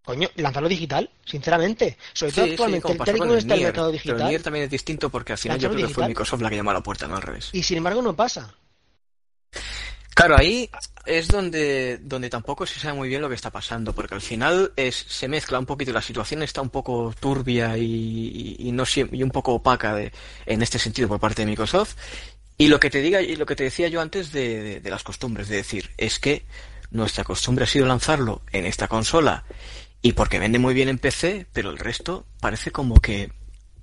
[0.05, 1.99] coño, lanzarlo digital, sinceramente.
[2.15, 4.19] Sobre todo Sí, sí, actualmente, como tal y como el está el Nier, mercado Pero
[4.19, 4.29] el digital.
[4.29, 6.09] Nier también es distinto porque al final yo creo que fue digital.
[6.11, 7.51] Microsoft la que llamó a la puerta, no al revés.
[7.53, 8.55] Y sin embargo no pasa.
[10.15, 10.71] Claro, ahí
[11.05, 14.73] es donde, donde tampoco se sabe muy bien lo que está pasando, porque al final
[14.77, 18.85] es, se mezcla un poquito, la situación está un poco turbia y, y, y no
[19.13, 20.13] y un poco opaca de,
[20.47, 21.97] en este sentido por parte de Microsoft.
[22.57, 24.91] Y lo que te diga, y lo que te decía yo antes de, de- de
[24.91, 26.47] las costumbres, de decir, es que
[26.91, 29.45] nuestra costumbre ha sido lanzarlo en esta consola
[30.01, 33.31] y porque vende muy bien en PC, pero el resto parece como que,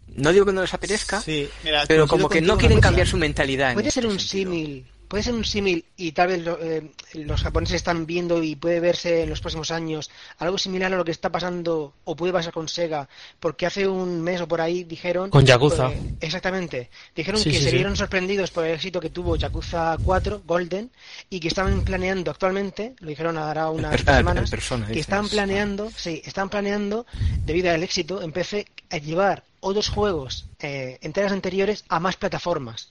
[0.08, 3.18] no digo que no les apetezca, Sí, mira, pero como que no quieren cambiar su
[3.18, 3.70] mentalidad.
[3.70, 6.90] en Puede este ser un símil, puede ser un símil y tal vez lo- eh,
[7.14, 10.10] los japoneses están viendo y puede verse en los próximos años
[10.40, 13.08] algo similar a lo que está pasando o puede pasar con Sega,
[13.40, 15.92] porque hace un mes o por ahí dijeron Con Yakuza.
[15.92, 17.76] eh, exactamente, dijeron Sí, que sí, se sí.
[17.76, 20.90] vieron sorprendidos por el éxito que tuvo Yakuza 4 Golden
[21.30, 25.30] y que estaban planeando actualmente, lo dijeron ahora unas el- semanas, el Persona, que están
[25.30, 27.06] planeando, sí, están planeando
[27.46, 32.90] debido al éxito en PC a llevar otros juegos eh, enteras anteriores a más plataformas.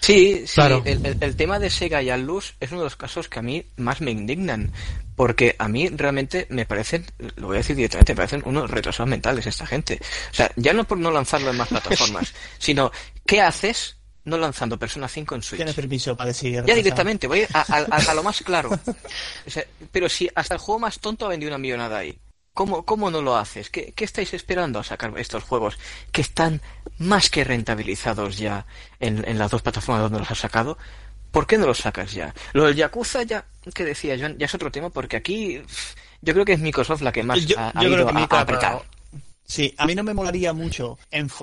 [0.00, 0.82] Sí, sí, Claro.
[0.84, 3.42] el, el- el tema de Sega y Atlus es uno de los casos que a
[3.42, 4.72] mí más me indignan,
[5.14, 7.04] porque a mí realmente me parecen,
[7.36, 10.00] lo voy a decir directamente, me parecen unos retrasados mentales esta gente.
[10.30, 12.90] O sea, ya no por no lanzarlo en más plataformas, sino,
[13.26, 15.58] ¿qué haces no lanzando Persona 5 en Switch?
[15.58, 16.62] Tienes permiso para decir.
[16.66, 18.70] Ya directamente, voy a, a- a- a lo más claro.
[19.46, 22.18] O sea, pero si hasta el juego más tonto ha vendido una millonada ahí,
[22.60, 23.70] ¿cómo, cómo no lo haces?
[23.70, 25.78] ¿Qué, qué estáis esperando a sacar estos juegos
[26.12, 26.60] que están
[26.98, 28.66] más que rentabilizados ya
[28.98, 30.76] en, en las dos plataformas donde los has sacado?
[31.30, 32.34] ¿Por qué no los sacas ya?
[32.52, 35.62] Lo del Yakuza ya, que decía Joan, ya es otro tema porque aquí
[36.20, 38.12] yo creo que es Microsoft la que más Yo- ha, ha yo creo ido que
[38.12, 38.82] a- Mika, a apretar.
[39.46, 40.98] Sí, a mí no me molaría mucho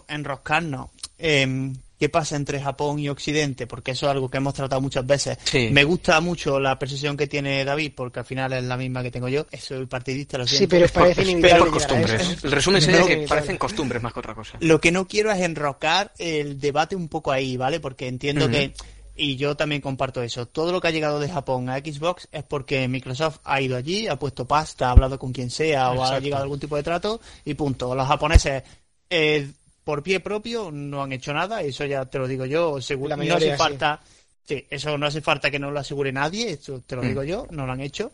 [0.07, 4.81] enroscarnos en qué pasa entre Japón y Occidente, porque eso es algo que hemos tratado
[4.81, 5.37] muchas veces.
[5.43, 5.69] Sí.
[5.71, 9.11] Me gusta mucho la percepción que tiene David, porque al final es la misma que
[9.11, 9.45] tengo yo.
[9.59, 10.75] Soy partidista, lo Sí, siento.
[10.75, 12.43] pero parece Es inevitable por costumbres.
[12.43, 14.57] El resumen sería Pero- que parecen costumbres más que otra cosa.
[14.61, 17.79] Lo que no quiero es enrocar el debate un poco ahí, ¿vale?
[17.79, 18.73] Porque entiendo que,
[19.15, 22.43] y yo también comparto eso, todo lo que ha llegado de Japón a Xbox es
[22.43, 26.19] porque Microsoft ha ido allí, ha puesto pasta, ha hablado con quien sea o ha
[26.19, 27.95] llegado a algún tipo de trato y punto.
[27.95, 28.61] Los japoneses,
[29.09, 29.47] eh,
[29.87, 33.35] por pie propio, no han hecho nada, eso ya te lo digo yo, seguro no
[33.35, 34.01] hace falta.
[34.43, 37.07] Sí, eso no hace falta que no lo asegure nadie, eso te lo Mm.
[37.07, 38.11] digo yo, no lo han hecho.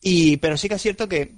[0.00, 1.32] Y, pero sí que es cierto que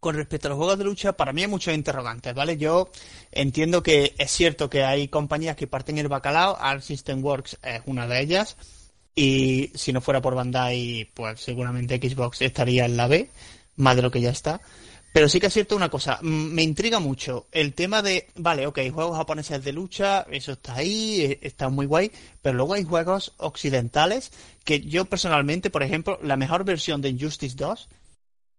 [0.00, 2.56] con respecto a los juegos de lucha, para mí hay muchos interrogantes, ¿vale?
[2.56, 2.90] Yo
[3.32, 7.82] entiendo que es cierto que hay compañías que parten el bacalao, Art System Works es
[7.84, 8.56] una de ellas,
[9.14, 13.28] y si no fuera por Bandai, pues seguramente Xbox estaría en la B,
[13.76, 14.62] más de lo que ya está.
[15.16, 18.80] Pero sí que es cierto una cosa, me intriga mucho el tema de, vale, ok,
[18.92, 22.12] juegos japoneses de lucha, eso está ahí, eh, está muy guay,
[22.42, 24.30] pero luego hay juegos occidentales
[24.62, 27.88] que yo personalmente, por ejemplo, la mejor versión de Injustice 2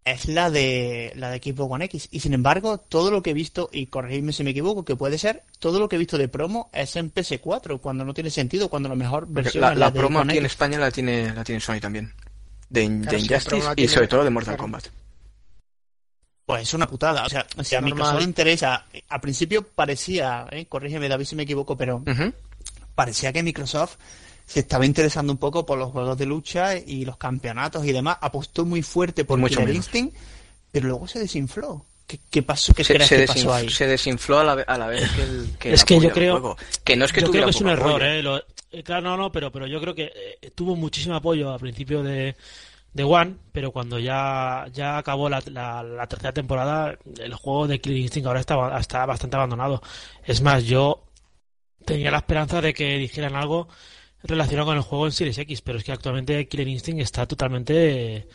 [0.04, 3.34] es la de la de Xbox One X y sin embargo todo lo que he
[3.36, 6.28] visto y corregidme si me equivoco que puede ser todo lo que he visto de
[6.28, 9.86] promo es en PS4 cuando no tiene sentido cuando la mejor versión la, es la
[9.86, 10.46] la de promo One aquí en.
[10.48, 12.16] España la tiene, la tiene Sony también.
[12.68, 14.64] De, de Claro, Injustice y tiene- sobre todo de Mortal claro.
[14.64, 14.86] Kombat.
[16.48, 17.26] Pues es una putada.
[17.26, 17.94] O sea, si a Normal.
[17.98, 20.66] Microsoft le interesa, a principio parecía, ¿eh?
[20.66, 22.02] corrígeme David si me equivoco, pero
[22.96, 23.98] parecía que Microsoft
[24.46, 28.18] se estaba interesando un poco por los juegos de lucha y los campeonatos y demás.
[28.22, 29.76] Apostó muy fuerte por Mucho Killer.
[29.76, 30.16] Instinct,
[30.72, 31.86] pero luego se desinfló.
[32.08, 32.74] ¿Qué, qué pasó?
[32.74, 33.70] ¿Qué se, crees se que pasó ahí?
[33.70, 36.56] se desinfló a la, a la vez que el que Es que yo al creo-
[36.86, 38.06] que no es que yo creo que es un error, apoyo.
[38.06, 38.24] ¿eh?
[38.24, 38.42] Lo-
[38.72, 42.02] eh, claro, no, no, pero, pero yo creo que eh, tuvo muchísimo apoyo al principio
[42.04, 42.38] de,
[42.98, 47.80] de One, pero cuando ya, ya acabó la, la, la tercera temporada, el juego de
[47.80, 49.82] Killer Instinct ahora está, está bastante abandonado.
[50.26, 51.04] Es más, yo
[51.86, 53.70] tenía la esperanza de que dijeran algo
[54.24, 58.16] relacionado con el juego en Series X, pero es que actualmente Killer Instinct está totalmente
[58.18, 58.28] eh,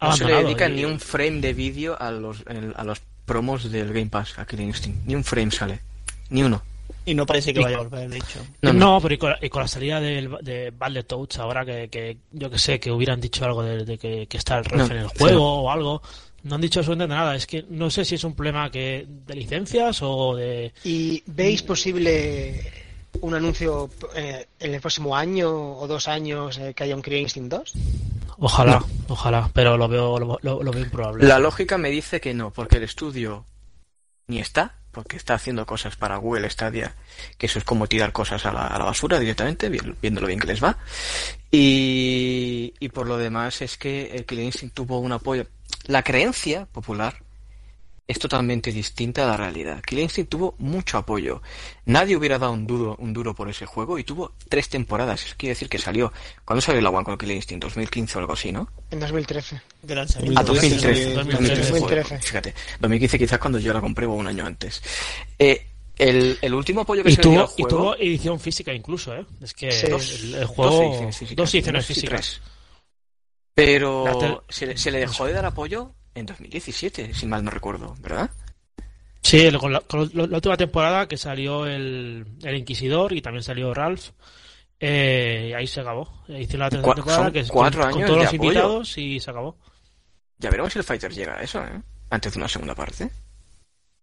[0.00, 0.42] No se le abandonado.
[0.48, 2.44] dedica Y- ni un frame de vídeo a los,
[2.76, 5.06] a los promos del Game Pass, a Killing Instinct.
[5.06, 5.80] Ni un frame sale.
[6.28, 6.62] Ni uno.
[7.06, 8.40] Y no parece que vaya a volver, de hecho.
[8.62, 9.00] No, No, no.
[9.00, 12.58] pero y con, y con la salida del, de Battletoads, ahora que, que yo que
[12.58, 15.08] sé, que hubieran dicho algo de, de que, que está el ref No, en el
[15.08, 16.02] juego o algo,
[16.44, 17.36] no han dicho absolutamente nada.
[17.36, 20.72] Es que no sé si es un problema que de licencias o de...
[20.84, 22.72] ¿Y veis posible
[23.20, 27.20] un anuncio eh, en el próximo año o dos años eh, que haya un Killer
[27.20, 27.72] Instinct 2?
[28.38, 31.26] Ojalá, ojalá, pero lo veo, lo, lo- lo veo improbable.
[31.26, 33.44] La lógica me dice que no, porque el estudio
[34.26, 36.94] ni está, porque está haciendo cosas para Google Stadia,
[37.36, 40.26] que eso es como tirar cosas a la, a la basura directamente, vi- viendo lo
[40.28, 40.78] bien que les va.
[41.50, 45.46] Y, y por lo demás es que el Instinct tuvo un apoyo.
[45.86, 47.16] La creencia popular
[48.06, 49.80] es totalmente distinta a la realidad.
[49.82, 51.40] Killer Instinct tuvo mucho apoyo.
[51.86, 55.24] Nadie hubiera dado un duro, un duro por ese juego y tuvo tres temporadas.
[55.24, 56.12] Eso quiere decir que salió.
[56.44, 57.62] ¿Cuándo salió la One con Killer Instinct?
[57.64, 58.68] 2015 o algo así, ¿no?
[58.90, 59.60] En 2013.
[59.82, 60.38] De lanzamiento.
[60.38, 61.14] Ah, 2013.
[61.14, 61.14] 2013.
[61.14, 62.18] 2013, joder, 2013.
[62.26, 64.82] Fíjate, 2015 quizás cuando yo la compré o un año antes.
[65.38, 68.74] Eh, el, el último apoyo que Y se le dio tuvo, y tuvo edición física
[68.74, 69.24] incluso, ¿eh?
[69.40, 69.86] Es que Sí.
[69.86, 70.82] el, el juego...
[70.82, 72.20] ediciones físicas, dos ediciones dos y físicas.
[72.20, 72.40] tres.
[73.54, 78.30] Pero se le dejó de dar apoyo en 2017, si mal no recuerdo, ¿verdad?
[79.22, 83.42] Sí, con la, con la- la última temporada que salió el, el Inquisidor y también
[83.42, 84.10] salió Ralph.
[84.80, 86.24] Eh, ahí se acabó.
[86.28, 88.50] Hicieron la tercera temporada que cuatro con, con años todos de los apoyo.
[88.50, 89.56] invitados y se acabó.
[90.38, 91.80] Ya veremos si el Fighter llega a eso, ¿eh?
[92.10, 93.10] Antes de una segunda parte.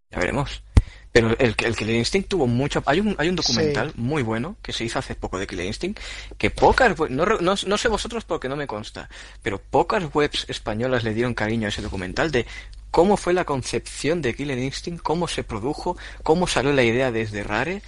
[0.09, 0.63] Ya veremos.
[1.11, 2.81] Pero el, el Killer Instinct tuvo mucho...
[2.85, 5.99] Hay un, hay un documental muy bueno que se hizo hace poco de Killer Instinct
[6.37, 6.97] que pocas...
[7.09, 9.09] No, no, no sé vosotros porque no me consta,
[9.43, 12.45] pero pocas webs españolas le dieron cariño a ese documental de
[12.91, 17.43] cómo fue la concepción de Killer Instinct, cómo se produjo, cómo salió la idea desde
[17.43, 17.81] Rare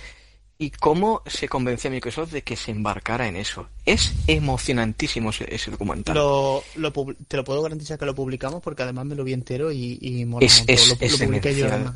[0.60, 3.68] y cómo se convenció a Microsoft de que se embarcara en eso.
[3.86, 6.16] Es emocionantísimo ese, ese documental.
[6.16, 6.92] Lo, lo
[7.28, 10.26] te lo puedo garantizar que lo publicamos porque además me lo vi entero y, y
[10.26, 11.96] mola Es- es- lo, es lo publiqué yo además.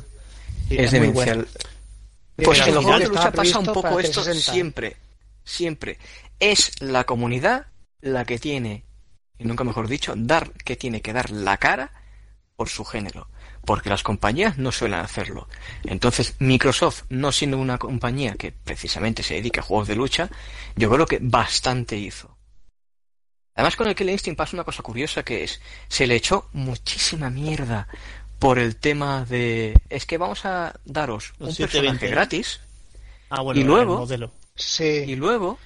[0.70, 1.46] Es demencial.
[1.46, 1.48] bueno.
[2.36, 4.52] Pues en los juegos de lucha pasa un poco esto 360.
[4.52, 4.96] siempre,
[5.44, 5.98] siempre.
[6.38, 7.66] Es la comunidad
[8.00, 8.84] la que tiene,
[9.38, 11.92] y nunca mejor dicho, dar que tiene que dar la cara
[12.54, 13.28] por su género,
[13.64, 15.48] porque las compañías no suelen hacerlo.
[15.84, 20.30] Entonces, Microsoft, no siendo una compañía que precisamente se dedica a juegos de lucha,
[20.76, 22.36] yo creo que bastante hizo.
[23.54, 27.28] Además, con el Killer Instinct pasa una cosa curiosa que es, se le echó muchísima
[27.28, 27.88] mierda
[28.38, 32.60] por el tema de, es que vamos a daros Los un 720, personaje gratis
[33.30, 34.32] Ah, bueno, Y luego- el modelo.
[34.54, 35.58] Sí, y luego,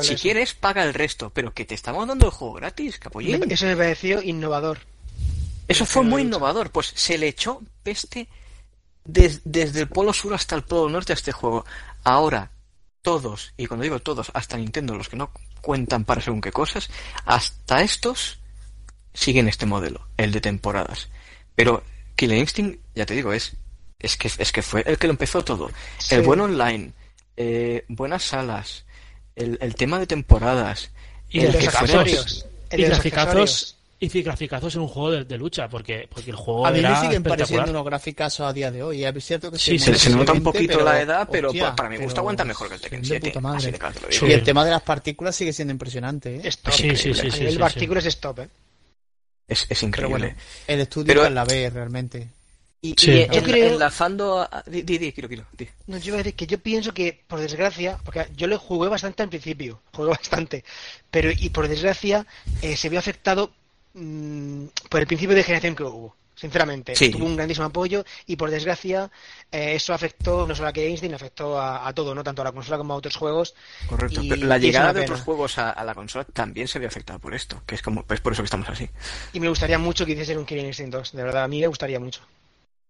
[0.00, 0.22] si eso.
[0.22, 3.44] quieres, paga el resto, pero que te estamos dando el juego gratis, capollín.
[3.50, 4.78] Eso me pareció innovador.
[5.68, 8.28] Eso fue muy innovador, pues se le echó peste
[9.04, 11.64] des- desde el polo sur hasta el polo norte a este juego.
[12.02, 12.50] Ahora,
[13.02, 15.30] todos, y cuando digo todos, hasta Nintendo, los que no
[15.60, 16.88] cuentan para según qué cosas,
[17.24, 18.38] hasta estos
[19.14, 21.08] siguen este modelo, el de temporadas.
[21.54, 21.82] Pero
[22.16, 23.52] Killer Instinct, ya te digo, es,
[23.98, 25.70] es que, es que fue el que lo empezó todo.
[25.98, 26.14] Sí.
[26.16, 26.92] El buen online,
[27.36, 28.84] eh, buenas salas,
[29.36, 30.90] el, el tema de temporadas,
[31.28, 32.46] Y El el de los accesorios.
[32.70, 33.76] El Y de los graficazos, accesorios.
[34.00, 37.00] y graficazos en un juego de, de lucha, porque, porque el juego A mí me
[37.00, 39.04] siguen pareciendo unos graficazos a día de hoy.
[39.04, 41.74] Es cierto que Sí, se, sí, se, se nota un poquito la edad, pero hostia,
[41.76, 43.28] para mi gusto pero aguanta mejor que el Tekken de 7.
[43.28, 43.58] puta madre.
[43.58, 44.26] Así de claro te lo Sí.
[44.26, 46.36] Y el tema de las partículas sigue siendo impresionante.
[46.36, 46.40] ¿eh?
[46.44, 46.72] Es top.
[46.74, 48.48] Sí, sí, sí, A sí, nivel sí, partículas es top, ¿eh?
[49.48, 50.18] Es, es Pero increíble.
[50.26, 50.36] bueno,
[50.66, 52.28] el estudio Pero- está en la B realmente.
[52.82, 53.10] Y, Sí.
[53.10, 54.62] y Yo en- creo- enlazando a...
[54.66, 55.66] Di, di, di, quiero, quiero, di.
[55.86, 58.88] No, yo iba a decir que yo pienso que, por desgracia, porque yo le jugué
[58.88, 60.64] bastante al principio, jugué bastante,
[61.10, 62.26] pero y por desgracia
[62.62, 63.52] eh, se vio afectado
[63.94, 66.14] mm, por el principio de generación que hubo.
[66.36, 67.08] Sinceramente, Sí.
[67.08, 69.10] tuvo un grandísimo apoyo y por desgracia
[69.50, 72.52] eh, eso afectó no solo a Instinct, afectó a, a todo, no tanto a la
[72.52, 73.54] consola como a otros juegos.
[73.88, 74.20] Correcto.
[74.22, 77.18] Y- Pero la llegada de otros juegos a, a la consola también se vio afectada
[77.18, 78.88] por esto, que es como es por eso que estamos así.
[79.32, 81.66] Y me gustaría mucho que hiciesen un Killer Instinct 2, de verdad, a mí me
[81.68, 82.20] gustaría mucho.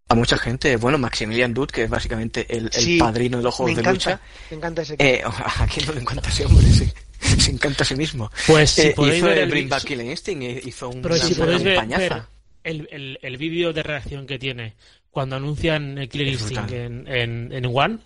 [0.09, 3.53] A mucha gente, bueno, Maximilian Dude, que es básicamente el, el Sí, padrino de los
[3.53, 4.21] Me juegos de encanta, lucha,
[4.51, 4.95] me encanta ese.
[4.99, 6.91] eh, a quién no le encanta ese hombre, sí.
[7.39, 8.29] se encanta a sí mismo.
[8.45, 11.15] Pues si Eh, podéis hizo ver el Bring Back Killer Instinct, eh, hizo un, Pero
[11.15, 12.23] una si podéis ver, ver
[12.67, 14.75] el, el, el vídeo de reacción que tiene
[15.09, 16.79] cuando anuncian el Killer Es Instinct brutal.
[16.79, 17.97] en, en, en One,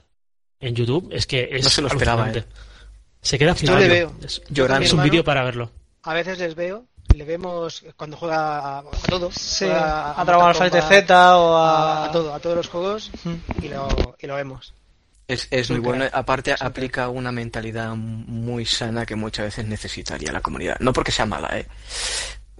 [0.59, 2.53] en YouTube, es que es No se lo esperaba, alucinante.
[3.21, 4.15] Se queda Yo le veo.
[4.23, 4.85] Es, Llorando.
[4.85, 5.71] es un vídeo para verlo.
[6.03, 9.29] A veces les veo, le vemos cuando juega a, a todo.
[9.31, 12.05] Sí, juega a Dragon Fighter Z o a, a...
[12.05, 13.11] a todo, a todos los juegos
[13.61, 14.73] y lo, y lo vemos.
[15.27, 16.05] Es, es muy bueno.
[16.11, 20.77] Aparte, aplica una mentalidad muy sana que muchas veces necesitaría la comunidad.
[20.79, 21.67] No porque sea mala, ¿eh?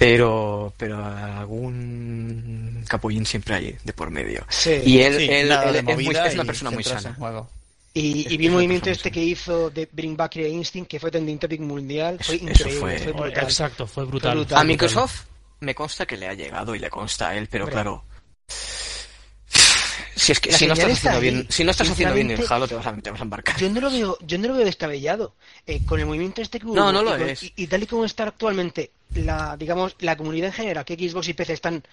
[0.02, 4.43] Pero, pero algún capullín siempre hay de por medio.
[4.49, 4.82] Sí.
[4.84, 7.14] Y él, Sí, él- nada él de es, muy- movida es una persona muy sana.
[7.14, 7.47] juego.
[7.93, 11.12] Y, y vi el movimiento este que hizo de Bring Back Killer Instinct, que fue
[11.12, 13.43] trending topic mundial, fue Eso- increíble, fue- fue, brutal.
[13.43, 14.38] Exacto, fue brutal.
[14.38, 14.58] brutal.
[14.58, 15.26] A Microsoft
[15.60, 17.74] me consta que le ha llegado y le consta a él, pero Hombre.
[17.76, 18.04] claro.
[20.16, 21.34] Si es que si no estás está haciendo ahí.
[21.34, 23.58] bien, si no estás haciendo bien el Halo te vas a, te vas a embarcar.
[23.58, 25.34] Yo no lo veo, yo no lo veo descabellado.
[25.66, 27.43] Eh, con el movimiento este que hubo No, no lo y, con- es.
[27.43, 31.28] y- y tal y como está actualmente la, digamos, la comunidad en general, que Xbox
[31.30, 31.84] y PC están,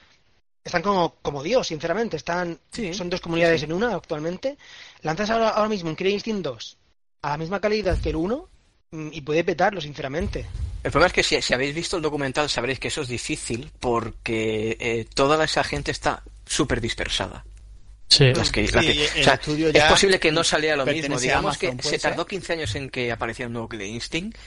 [0.64, 3.64] están como, como Dios, sinceramente, están, Sí, son dos comunidades sí.
[3.66, 4.56] en una actualmente.
[5.02, 6.76] Lanzas ahora, ahora mismo un Killer Instinct 2
[7.22, 8.48] a la misma calidad que el 1
[8.92, 10.46] mm, y puede petarlo, sinceramente.
[10.84, 13.70] El problema es que si, si habéis visto el documental sabréis que eso es difícil
[13.80, 17.44] porque eh, toda esa gente está súper dispersada.
[18.08, 18.32] Sí.
[18.32, 20.86] Las que- Sí, las que- el o sea, estudio es posible que no saliera lo
[20.86, 21.18] mismo.
[21.18, 22.28] Digamos Amazon, que ¿puede se tardó ser?
[22.30, 24.38] 15 años en que apareciera un nuevo Killer Instinct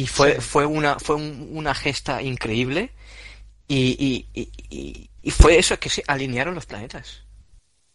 [0.00, 0.40] y fue, Sí.
[0.40, 2.90] fue una fue un- una gesta increíble
[3.66, 7.22] y, y, y- y- fue eso que se alinearon los planetas.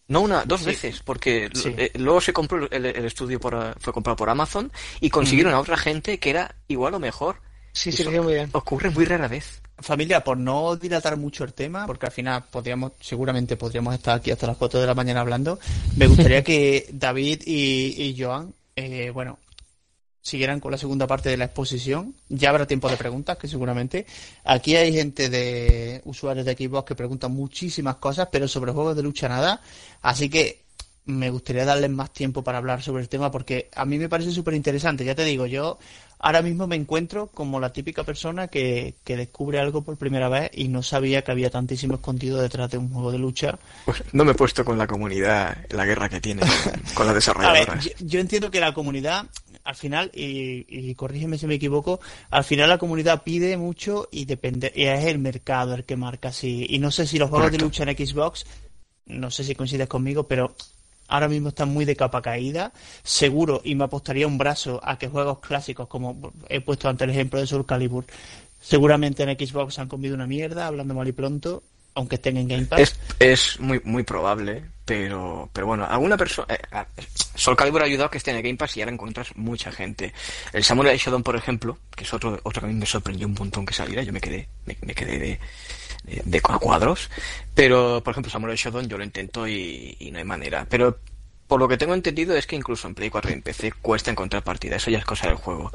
[0.07, 0.65] No una, dos Sí.
[0.67, 1.73] veces, porque Sí.
[1.77, 5.59] eh, luego se compró el, el estudio por, fue comprado por Amazon y consiguieron a
[5.59, 7.37] otra gente que era igual o mejor.
[7.71, 8.49] Sí, sí, muy bien.
[8.51, 9.61] Ocurre muy rara vez.
[9.79, 14.29] Familia, por no dilatar mucho el tema, porque al final podríamos, seguramente podríamos estar aquí
[14.29, 15.57] hasta las 4 de la mañana hablando,
[15.97, 19.39] me gustaría que David y, y Joan, eh, bueno,
[20.23, 22.15] siguieran con la segunda parte de la exposición.
[22.29, 24.07] Ya habrá tiempo de preguntas, que seguramente.
[24.45, 29.03] Aquí hay gente de usuarios de Xbox que preguntan muchísimas cosas, pero sobre juegos de
[29.03, 29.61] lucha nada.
[30.01, 30.63] Así que
[31.05, 34.31] me gustaría darles más tiempo para hablar sobre el tema porque a mí me parece
[34.31, 35.03] súper interesante.
[35.03, 35.77] Ya te digo, yo
[36.19, 40.49] ahora mismo me encuentro como la típica persona que, que descubre algo por primera vez
[40.53, 43.59] y no sabía que había tantísimo escondido detrás de un juego de lucha.
[43.83, 46.43] Pues no me he puesto con la comunidad, la guerra que tiene
[46.93, 47.83] con las A ver, desarrolladoras.
[47.83, 49.25] yo, yo entiendo que la comunidad,
[49.63, 51.99] al final, y, y corrígeme si me equivoco,
[52.29, 56.29] al final la comunidad pide mucho y depende, y es el mercado el que marca
[56.29, 56.65] así.
[56.69, 58.45] Y no sé si los juegos de lucha en Xbox,
[59.05, 60.55] no sé si coincides conmigo, pero
[61.07, 62.73] ahora mismo están muy de capa caída.
[63.03, 67.11] Seguro, y me apostaría un brazo a que juegos clásicos, como he puesto ante el
[67.11, 68.05] ejemplo de Soul Calibur,
[68.59, 71.63] seguramente en Xbox han comido una mierda, hablando mal y pronto,
[71.95, 72.79] aunque estén en Game Pass.
[72.79, 76.53] Es, es muy muy probable, pero pero bueno, alguna persona...
[76.53, 76.59] Eh,
[77.35, 79.71] Soul Calibur ha ayudado a que esté en el Game Pass y ahora encuentras mucha
[79.71, 80.13] gente.
[80.51, 83.33] El Samurai Shodown, por ejemplo, que es otro, otro que a mí me sorprendió un
[83.33, 85.39] montón que saliera, yo me quedé, me, me quedé de,
[86.03, 87.09] de, de cuadros.
[87.55, 90.65] Pero, por ejemplo, Samurai Shodown yo lo intento y, y no hay manera.
[90.69, 90.99] Pero
[91.47, 94.09] por lo que tengo entendido es que incluso en Play 4 y en PC cuesta
[94.09, 95.71] encontrar partida, eso ya es cosa del juego.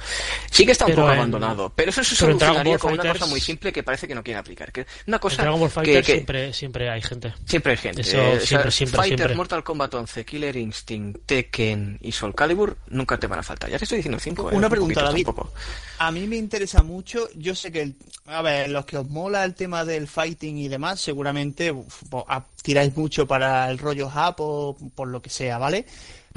[0.51, 3.13] Sí que está un Pero poco en- abandonado, pero eso se en solucionaría con una
[3.13, 4.73] cosa muy simple que parece que no quieren aplicar.
[4.73, 7.33] Que una En cosa Dragon Ball que- siempre, siempre hay gente.
[7.45, 8.01] Siempre hay gente.
[8.01, 9.35] Eso, Eh, o sea, siempre, siempre.
[9.35, 13.71] Mortal Kombat 11, Killer Instinct, Tekken y Soul Calibur nunca te van a faltar.
[13.71, 14.51] Ya te estoy diciendo cinco.
[14.51, 15.25] eh, Una un pregunta, poquito David.
[15.27, 15.53] tampoco.
[16.01, 17.97] A mí me interesa mucho, yo sé que, el-
[18.27, 22.47] a ver, los que os mola el tema del fighting y demás, seguramente uf, a-
[22.63, 25.87] tiráis mucho para el rollo Jap o por lo que sea, ¿vale?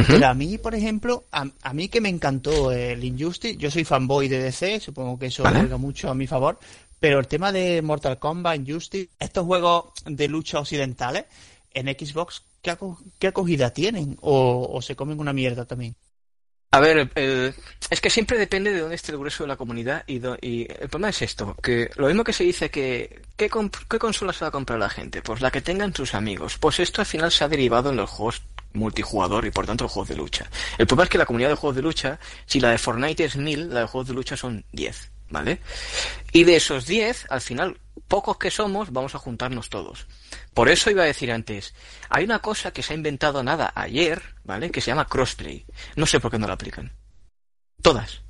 [0.10, 3.84] Pero a mí, por ejemplo, a, a mí que me encantó el Injustice, yo soy
[3.86, 5.60] fanboy de DC, supongo que eso Vale.
[5.60, 6.58] juega mucho a mi favor,
[7.00, 11.26] pero el tema de Mortal Kombat, Injustice, estos juegos de lucha occidentales
[11.74, 14.18] en Xbox, ¿qué, aco- qué acogida tienen?
[14.22, 15.96] ¿O, o se comen una mierda también?
[16.74, 17.10] A ver,
[17.90, 20.62] es que siempre depende de dónde esté el grueso de la comunidad y, do- y
[20.72, 23.50] el problema es esto, que lo mismo que se dice que ¿qué,
[23.90, 25.22] ¿qué consola se va a comprar la gente?
[25.22, 26.58] Pues la que tengan sus amigos.
[26.58, 28.42] Pues esto al final se ha derivado en los juegos
[28.72, 30.50] multijugador y por tanto los juegos de lucha.
[30.78, 33.36] El problema es que la comunidad de juegos de lucha, si la de Fortnite es
[33.36, 35.60] 1000, la de juegos de lucha son 10, ¿vale?
[36.32, 37.78] Y de esos 10, al final,
[38.12, 40.06] pocos que somos, vamos a juntarnos todos.
[40.54, 41.74] Por eso iba a decir antes,
[42.10, 44.70] hay una cosa que se ha inventado nada ayer, ¿vale?
[44.70, 45.66] Que se llama crossplay.
[45.96, 46.92] No sé por qué no la aplican.
[47.82, 48.22] Todas.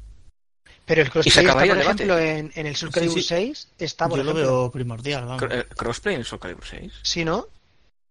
[0.86, 3.24] Pero el crossplay está, acabaría por el ejemplo, en, en el Soul Calibur sí.
[3.24, 4.52] 6 está, por yo lo ejemplo.
[4.62, 5.44] veo primordial, vamos.
[5.50, 6.94] Eh, ¿Crossplay en Soul Calibur 6?
[7.02, 7.48] ¿Sí, no?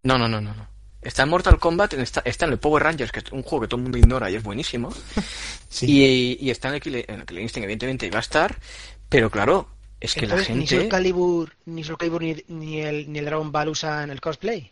[0.03, 0.53] No, no, no, no.
[0.53, 0.67] no.
[1.01, 3.61] Está en Mortal Kombat, en- está, está en el Power Rangers, que es un juego
[3.61, 4.93] que todo el mundo ignora y es buenísimo.
[5.71, 5.85] Sí.
[5.89, 8.57] Y, y está en el, el Killer Instinct, evidentemente, y va a estar.
[9.07, 9.69] Pero claro,
[10.01, 10.89] es que Entonces, la ni Soul gente...
[10.89, 14.69] Calibur, ni, Soul Calibur ni, ni el, ni el Dragon Ball usan el cosplay.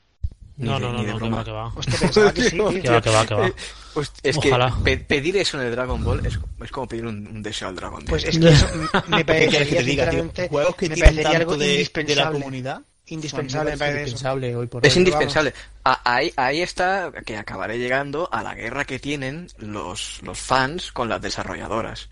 [0.58, 1.68] No, de- no, no, de no, que va, que va.
[1.74, 2.50] Hostia, pensaba que sí.
[2.58, 2.70] tío.
[2.82, 3.52] Que va, que va, que va.
[3.94, 4.72] Pues es Ojalá.
[4.84, 7.70] que pe- pedir eso en el Dragon Ball es, es como pedir un, un deseo
[7.70, 8.06] al Dragon Ball.
[8.10, 8.68] Pues es que eso
[9.08, 10.48] me ¿Qué quieres que parecería, te diga, tío?
[10.50, 12.40] Juegos que me tienen parecería algo tanto de, de la indispensable.
[12.40, 12.82] comunidad.
[13.08, 15.00] Indispensable, Es indispensable hoy por Es hoy.
[15.00, 15.54] indispensable.
[15.84, 20.92] A- ahí, ahí está que acabaré llegando a la guerra que tienen los, los fans
[20.92, 22.10] con las desarrolladoras.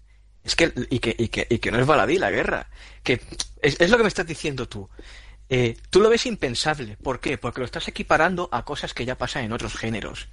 [0.47, 2.69] Es que, y que, y que, y que no es baladí la guerra.
[3.03, 3.19] Que
[3.61, 4.89] es, es lo que me estás diciendo tú.
[5.49, 6.95] Eh, tú lo ves impensable.
[6.95, 7.37] ¿Por qué?
[7.37, 10.29] Porque lo estás equiparando a cosas que ya pasan en otros géneros.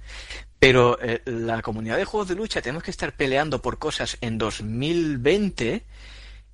[0.57, 4.37] Pero eh, la comunidad de juegos de lucha tenemos que estar peleando por cosas en
[4.37, 5.83] 2020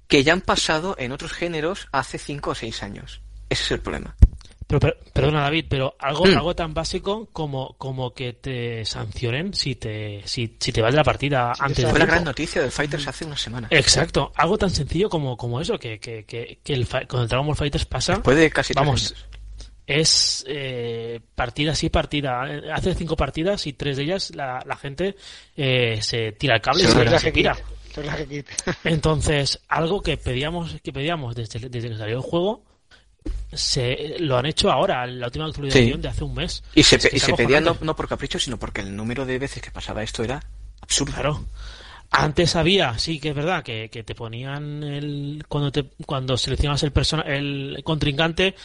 [0.07, 3.21] que ya han pasado en otros géneros hace 5 o 6 años.
[3.47, 4.15] Ese es el problema.
[4.71, 6.37] Pero, per- perdona, David, pero algo, Mm.
[6.37, 10.97] algo tan básico como, como que te sancionen si te, si, si te vas de
[10.97, 13.67] la partida antes de Fue la gran noticia del Fighters hace una semana.
[13.69, 17.45] Exacto, algo tan sencillo como, como eso, que, que, que, que el, con el Dragon
[17.45, 18.23] Ball Fighters pasa.
[18.23, 19.25] Puede casi tres Vamos, años.
[19.87, 22.43] es eh, partida sí partida.
[22.73, 25.15] Hace cinco partidas y tres de ellas la, la gente
[25.57, 27.57] eh, se tira el cable y se, se tira.
[28.83, 32.63] Entonces, algo que pedíamos, que pedíamos desde, desde que salió el juego,
[33.53, 36.63] se lo han hecho ahora, la última actualización de hace un mes.
[36.73, 39.61] Y se, y se pedía no, no, por capricho, sino porque el número de veces
[39.61, 40.41] que pasaba esto era
[40.81, 41.13] absurdo.
[41.13, 41.45] Claro.
[42.11, 46.83] Antes había, sí que es verdad, que, que te ponían el cuando te cuando seleccionas
[46.83, 48.55] el persona, el contrincante,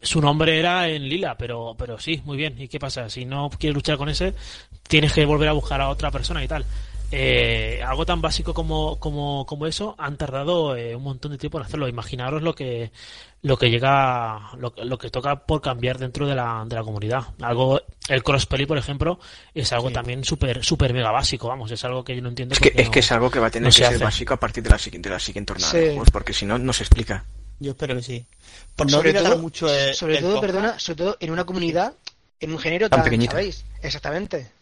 [0.00, 2.60] su nombre era en lila, pero pero sí, muy bien.
[2.60, 3.08] ¿Y qué pasa?
[3.08, 4.34] Si no quieres luchar con ese,
[4.88, 6.64] tienes que volver a buscar a otra persona y tal.
[7.10, 11.58] Eh, algo tan básico como, como, como eso han tardado eh, un montón de tiempo
[11.58, 11.88] en hacerlo.
[11.88, 12.90] Imaginaros lo que
[13.42, 17.22] lo que llega, lo, lo que toca por cambiar dentro de la, de la comunidad.
[17.40, 19.20] Algo, el crossplay, por ejemplo,
[19.54, 21.48] es algo también súper super mega básico.
[21.48, 22.54] Vamos, es algo que yo no entiendo.
[22.54, 24.62] Es que, es, que es algo que va a tener que ser básico a partir
[24.62, 27.24] de la siguiente, de la siguiente jornada de juegos, porque si no, no se explica.
[27.60, 28.26] Yo espero que sí.
[28.76, 31.94] Por no sobre todo, mucho el, sobre todo, perdona, sobre todo en una comunidad,
[32.40, 33.64] en un género tan, tan ¿sabéis?
[33.82, 34.57] Exactamente.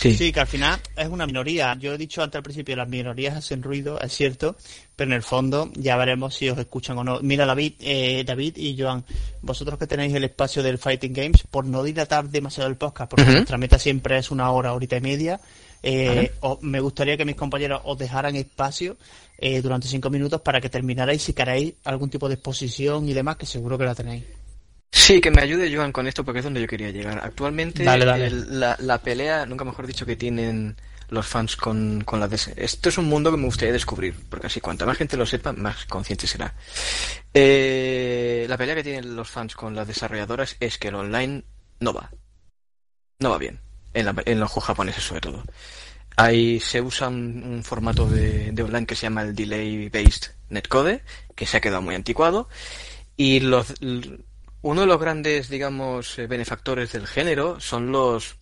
[0.00, 0.32] Sí.
[0.32, 1.76] que al final es una minoría.
[1.78, 4.56] Yo he dicho antes al principio, las minorías hacen ruido, es cierto,
[4.96, 7.20] pero en el fondo ya veremos si os escuchan o no.
[7.20, 9.04] Mira, David, eh, David y Joan,
[9.42, 13.26] vosotros que tenéis el espacio del Fighting Games, por no dilatar demasiado el podcast, porque
[13.26, 15.40] nuestra meta siempre es una hora, horita y media,
[15.82, 18.96] eh, me gustaría que mis compañeros os dejaran espacio
[19.38, 23.36] eh, durante cinco minutos para que terminarais si queréis algún tipo de exposición y demás,
[23.36, 24.24] que seguro que la tenéis.
[24.92, 27.20] Sí, que me ayude Joan con esto porque es donde yo quería llegar.
[27.22, 30.76] Actualmente la, la, pelea, nunca mejor dicho, que tienen
[31.08, 32.52] los fans con, con la DS.
[32.56, 35.52] Esto es un mundo que me gustaría descubrir, porque así cuanta más gente lo sepa,
[35.52, 36.54] más consciente será.
[37.32, 41.44] Eh, la pelea que tienen los fans con las desarrolladoras es que el online
[41.78, 42.10] no va.
[43.20, 43.60] No va bien.
[43.94, 45.44] En, en los juegos japoneses sobre todo.
[46.16, 51.02] Ahí se usa un, formato de, de, online que se llama el Delay Based Netcode,
[51.34, 52.48] que se ha quedado muy anticuado.
[53.16, 53.74] Y los,
[54.62, 58.36] uno de los grandes, digamos, eh, benefactores del género son los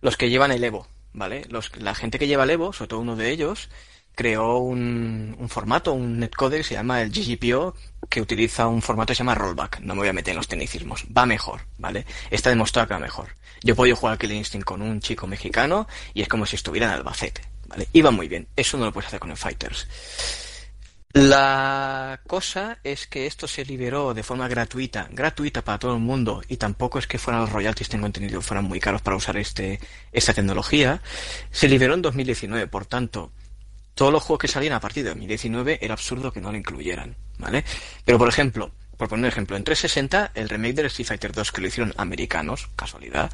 [0.00, 1.44] los que llevan el Evo, ¿vale?
[1.50, 3.68] Los, la gente que lleva el Evo, sobre todo uno de ellos,
[4.14, 7.74] creó un, un formato, un netcode que se llama el GGPO,
[8.08, 9.80] que utiliza un formato que se llama rollback.
[9.80, 11.04] No me voy a meter en los tecnicismos.
[11.16, 12.06] Va mejor, ¿vale?
[12.30, 13.28] Está demostrado que va mejor.
[13.62, 16.56] Yo he podido jugar a Kill Instinct con un chico mexicano y es como si
[16.56, 17.88] estuviera en Albacete, ¿vale?
[17.92, 18.48] Y va muy bien.
[18.56, 19.86] Eso no lo puedes hacer con el Fighters.
[21.12, 26.42] La cosa es que esto se liberó de forma gratuita, gratuita para todo el mundo,
[26.48, 29.80] y tampoco es que fueran los royalties, tengo entendido, fueran muy caros para usar este,
[30.12, 31.00] esta tecnología.
[31.50, 33.32] Se liberó en 2019, por tanto,
[33.94, 37.16] todos los juegos que salían a partir de 2019 era absurdo que no lo incluyeran,
[37.38, 37.64] ¿vale?
[38.04, 41.52] Pero por ejemplo, por poner un ejemplo, en 360 el remake del Street Fighter 2
[41.52, 43.32] que lo hicieron americanos, casualidad,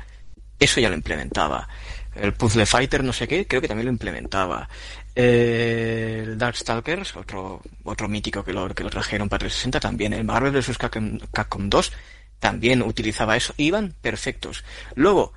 [0.58, 1.68] eso ya lo implementaba.
[2.14, 4.68] El Puzzle Fighter, no sé qué, creo que también lo implementaba.
[5.14, 10.12] El Darkstalkers, otro, otro mítico que lo, que lo trajeron para 360 también.
[10.12, 10.78] El Marvel vs.
[10.78, 11.92] Capcom, Capcom 2
[12.38, 13.54] también utilizaba eso.
[13.56, 14.64] Iban perfectos.
[14.94, 15.32] Luego,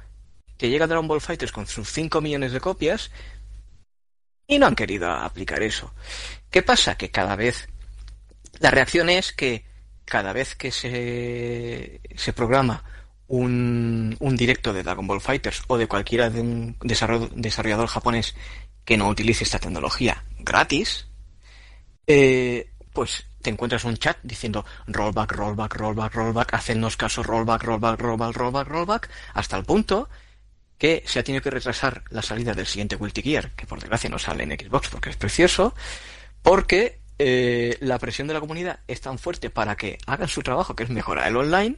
[0.58, 3.12] que llega Dragon Ball Fighters con sus 5 millones de copias
[4.48, 5.94] y no han querido aplicar eso.
[6.50, 6.96] ¿Qué pasa?
[6.96, 7.68] Que cada vez
[8.60, 9.66] la reacción es que
[10.06, 12.84] cada vez que se, se programa
[13.28, 18.36] un, un directo de Dragon Ball Fighters o de cualquiera de un desarrollador japonés
[18.86, 21.08] que no utilice esta tecnología gratis,
[22.08, 28.00] eh, pues te encuentras un chat diciendo rollback, rollback, rollback, rollback, hacernos caso, rollback, rollback,
[28.00, 30.10] rollback, rollback, rollback, hasta el punto
[30.78, 34.10] que se ha tenido que retrasar la salida del siguiente Guilty Gear, que por desgracia
[34.10, 35.76] no sale en Xbox porque es precioso,
[36.42, 40.76] porque eh, la presión de la comunidad es tan fuerte para que hagan su trabajo,
[40.76, 41.78] que es mejorar el online,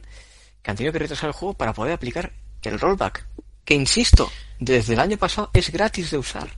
[0.62, 2.32] que han tenido que retrasar el juego para poder aplicar
[2.62, 3.26] el rollback,
[3.64, 6.48] que insisto, desde el año pasado es gratis de usar.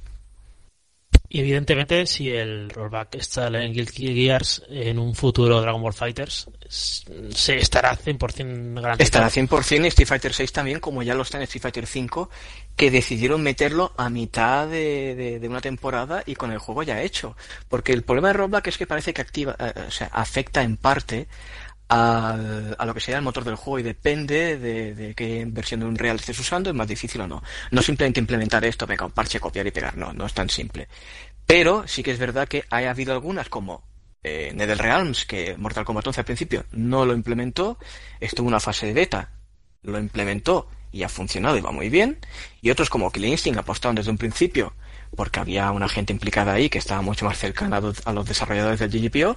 [1.35, 6.47] Y evidentemente, si el rollback está en Guilty Gears en un futuro Dragon Ball Fighters,
[6.69, 8.97] se estará 100% garantizado.
[8.99, 12.29] Estará 100% en Street Fighter 6 también, como ya lo está en Street Fighter 5,
[12.77, 17.35] que decidieron meterlo a mitad de, de, una temporada y con el juego ya hecho.
[17.71, 20.77] Porque el problema de rollback es que parece que activa, eh, o sea, afecta en
[20.77, 21.29] parte
[21.95, 25.97] a lo que sería el motor del juego y depende de, qué versión de un
[25.97, 27.43] real estés usando, es más difícil o no.
[27.71, 30.89] No simplemente implementar esto, venga, un parche, copiar y pegar, no, no es tan simple.
[31.47, 33.85] Pero sí que es verdad que ha habido algunas como
[34.23, 37.79] eh, NetherRealms, que Mortal Kombat 11 al principio no lo implementó,
[38.21, 39.31] estuvo en una fase de beta,
[39.83, 42.19] lo implementó y ha funcionado y va muy bien,
[42.61, 44.75] y otros como Killing Instinct apostaron desde un principio
[45.17, 48.91] porque había una gente implicada ahí que estaba mucho más cercana a los desarrolladores del
[48.91, 49.37] GGPO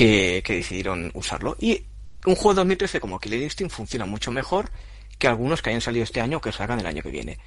[0.00, 1.56] que, decidieron usarlo.
[1.60, 1.84] Y
[2.24, 4.70] un juego de 2013 como Killer Instinct funciona mucho mejor
[5.18, 7.38] que algunos que hayan salido este año o que salgan el año que viene.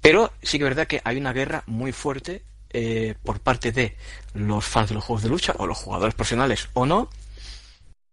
[0.00, 3.96] Pero sí que es verdad que hay una guerra muy fuerte eh, por parte de
[4.34, 7.08] los fans de los juegos de lucha o los jugadores profesionales o no,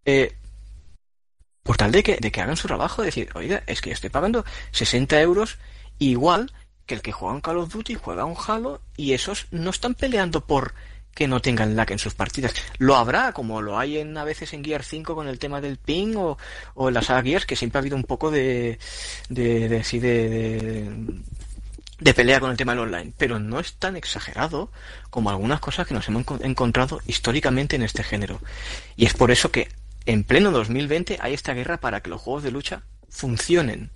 [0.06, 0.36] eh,
[1.64, 4.10] por tal de que, de que hagan su trabajo, decir, oiga, es que yo estoy
[4.10, 5.58] pagando 60 euros
[5.98, 6.52] igual
[6.86, 9.94] que el que juega un Call of Duty juega un Halo y esos no están
[9.94, 10.74] peleando por
[11.20, 12.54] que no tengan lag en sus partidas.
[12.78, 15.76] Lo habrá, como lo hay en, a veces en Gear 5 con el tema del
[15.76, 16.38] ping o,
[16.76, 18.80] o en la saga Gears, que siempre ha habido un poco de,
[19.28, 20.92] de, de, de, de,
[22.00, 23.12] de pelea con el tema del online.
[23.18, 24.72] Pero no es tan exagerado
[25.10, 28.40] como algunas cosas que nos hemos encon- encontrado históricamente en este género.
[28.96, 29.68] Y es por eso que
[30.06, 33.92] en pleno 2020 hay esta guerra para que los juegos de lucha funcionen.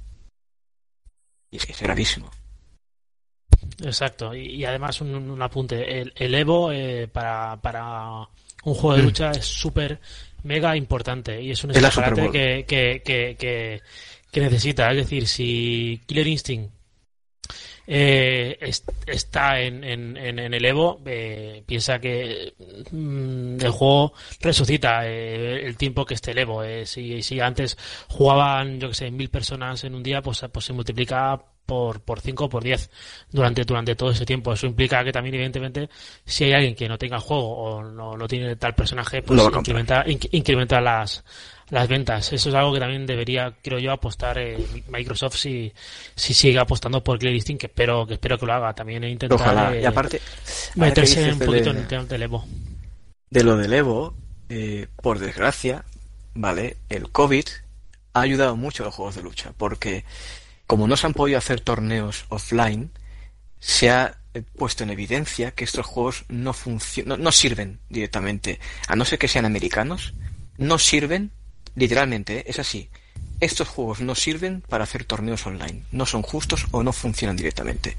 [1.52, 2.30] Y es que es gravísimo.
[3.84, 8.28] Exacto, y, y además un, un apunte, el, el Evo eh, para, para
[8.64, 9.06] un juego de Mm.
[9.06, 10.00] lucha es súper
[10.44, 13.82] mega importante y es un escaparate que, que, que, que,
[14.32, 16.72] que necesita, es decir, si Killer Instinct
[17.88, 22.54] eh, es- está en, en, en, en el Evo, eh, piensa que
[22.92, 26.64] mm, el juego resucita eh, el tiempo que esté el Evo.
[26.64, 27.78] eh, si, si antes
[28.10, 32.20] jugaban, yo que sé, mil personas en un día, pues, pues se multiplica por, por
[32.22, 32.90] 5 o por 10
[33.32, 34.54] durante, durante todo ese tiempo.
[34.54, 35.90] Eso implica que también, evidentemente,
[36.26, 40.06] si hay alguien que no tenga juego o no, no tiene tal personaje, pues incrementa,
[40.06, 41.24] inc- incrementa las,
[41.70, 42.34] las ventas.
[42.34, 44.58] Eso es algo que también debería, creo yo, apostar eh,
[44.90, 45.72] Microsoft si,
[46.16, 48.74] si sigue apostando por Clear Instinct, que espero, que espero que lo haga.
[48.74, 49.74] También intentar Ojalá.
[49.76, 50.22] eh, Y aparte,
[50.76, 52.46] meterse un de- poquito en el tema del Evo.
[53.30, 54.14] de lo del Evo,
[54.50, 55.86] eh, por desgracia,
[56.36, 56.78] ¿vale?
[56.90, 57.46] El COVID
[58.14, 60.06] ha ayudado mucho a los juegos de lucha, porque
[60.68, 62.92] como no se han podido hacer torneos offline,
[63.60, 68.60] se ha eh, puesto en evidencia que estos juegos no funcionan, no, no sirven directamente,
[68.88, 70.14] a no ser que sean americanos,
[70.58, 71.32] no sirven,
[71.76, 72.44] literalmente, ¿eh?
[72.48, 72.90] es así.
[73.40, 77.98] Estos juegos no sirven para hacer torneos online, no son justos o no funcionan directamente.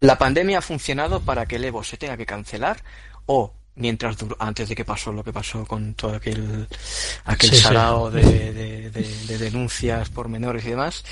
[0.00, 2.82] La pandemia ha funcionado para que el Evo se tenga que cancelar
[3.26, 6.66] o mientras antes de que pasó lo que pasó con todo aquel
[7.24, 7.62] aquel Sí, sí.
[7.62, 8.22] sarao de,
[8.52, 11.04] de- de- de denuncias por menores y demás.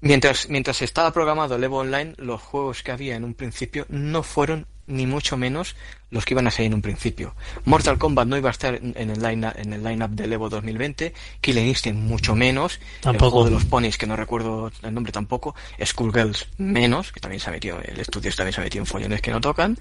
[0.00, 4.22] Mientras, mientras estaba programado el Evo Online, los juegos que había en un principio no
[4.22, 5.74] fueron ni mucho menos
[6.10, 7.34] los que iban a salir en un principio.
[7.64, 11.12] Mortal Kombat no iba a estar en el line en el line-up del Evo 2020,
[11.40, 13.30] Killer Instinct mucho menos, el Tampoco.
[13.30, 17.50] juego de los ponis que no recuerdo el nombre tampoco, Skullgirls menos, que también se
[17.50, 19.76] ha metido, el estudio también se ha metido en follones que no tocan.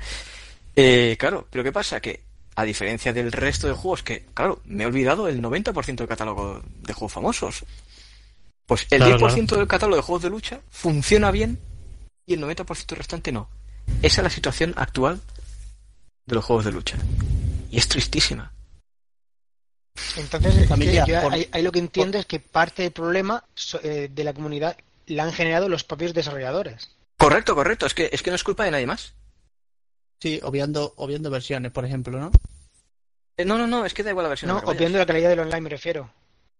[0.75, 1.99] Eh, claro, pero ¿qué pasa?
[1.99, 2.21] Que
[2.55, 6.61] a diferencia del resto de juegos que, claro, me he olvidado el 90% del catálogo
[6.81, 7.65] de juegos famosos.
[8.65, 9.57] Pues el Claro, 10% claro.
[9.59, 11.59] del catálogo de juegos de lucha funciona bien
[12.25, 13.49] y el 90% restante no.
[14.01, 15.21] Esa es la situación actual
[16.25, 16.97] de los juegos de lucha.
[17.69, 18.51] Y es tristísima.
[20.17, 23.43] Entonces, Familia, que yo por- ahí, ahí lo que entiendo es que parte del problema
[23.83, 26.91] eh, de la comunidad la han generado los propios desarrolladores.
[27.17, 27.85] Correcto, correcto.
[27.85, 29.13] Es que, es que no es culpa de nadie más.
[30.19, 32.31] Sí, obviando, obviando versiones, por ejemplo, ¿no?
[33.37, 34.49] Eh, No, no, no, es que da igual la versión.
[34.49, 36.09] No, obviando la calidad del online me refiero.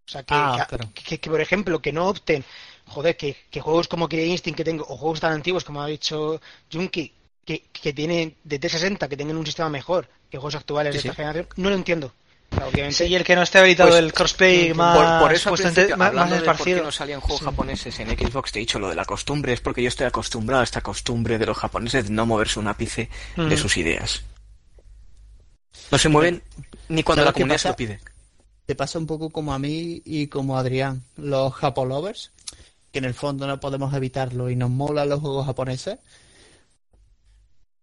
[0.08, 0.91] O sea, que, Ah, que- claro.
[0.93, 2.43] que- que, por ejemplo, que no opten,
[2.86, 5.88] joder, que, que juegos como Killer Instinct que tengo, o juegos tan antiguos como ha
[5.88, 6.39] dicho
[6.72, 7.12] Junki,
[7.45, 10.99] que, que tienen de T60, que tengan un sistema mejor que juegos actuales Sí, de
[10.99, 11.16] esta sí.
[11.18, 12.14] generación, no lo entiendo.
[12.51, 15.49] Obviamente, Sí, y el que no esté habilitado Pues, el crossplay más, por, por eso
[15.49, 16.84] más, de por qué esparcido.
[16.84, 17.45] no salían juegos Sí.
[17.45, 20.62] japoneses en Xbox, te he dicho lo de la costumbre, es porque yo estoy acostumbrado
[20.62, 23.58] a esta costumbre de los japoneses de no moverse un ápice de Ujú.
[23.58, 24.24] sus ideas.
[25.91, 26.41] No se mueven
[26.89, 27.99] ni cuando ¿Sabes la comunidad se lo pide.
[28.66, 32.32] Te pasa un poco como a mí y como a Adrián, los Japolovers,
[32.91, 35.99] que en el fondo no podemos evitarlo y nos molan los juegos japoneses.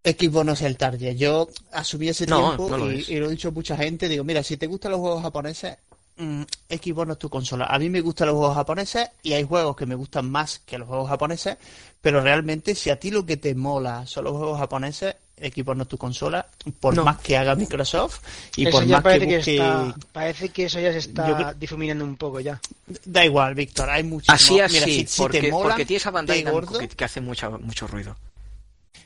[0.05, 1.14] Xbox no es el target.
[1.16, 4.09] Yo asumí ese No, tiempo no lo y, lo he dicho a mucha gente.
[4.09, 5.76] Digo, mira, si te gustan los juegos japoneses,
[6.16, 7.66] mm, Xbox no es tu consola.
[7.66, 10.78] A mí me gustan los juegos japoneses y hay juegos que me gustan más que
[10.78, 11.57] los juegos japoneses,
[12.01, 15.14] pero realmente si a ti lo que te mola son los juegos japoneses,
[15.51, 16.47] Xbox no tu consola,
[16.80, 17.05] por No.
[17.05, 18.20] más que haga Microsoft
[18.57, 19.55] y eso por ya más parece que que, busque...
[19.57, 22.61] está, parece que eso ya se está creo- difuminando un poco ya.
[23.05, 24.34] Da igual, Víctor, hay muchísimo.
[24.34, 26.78] Así, así, Mira, si, si porque, te molan porque tienes a Bandai de Namco gordo,
[26.78, 28.16] que, que hace mucha, mucho ruido.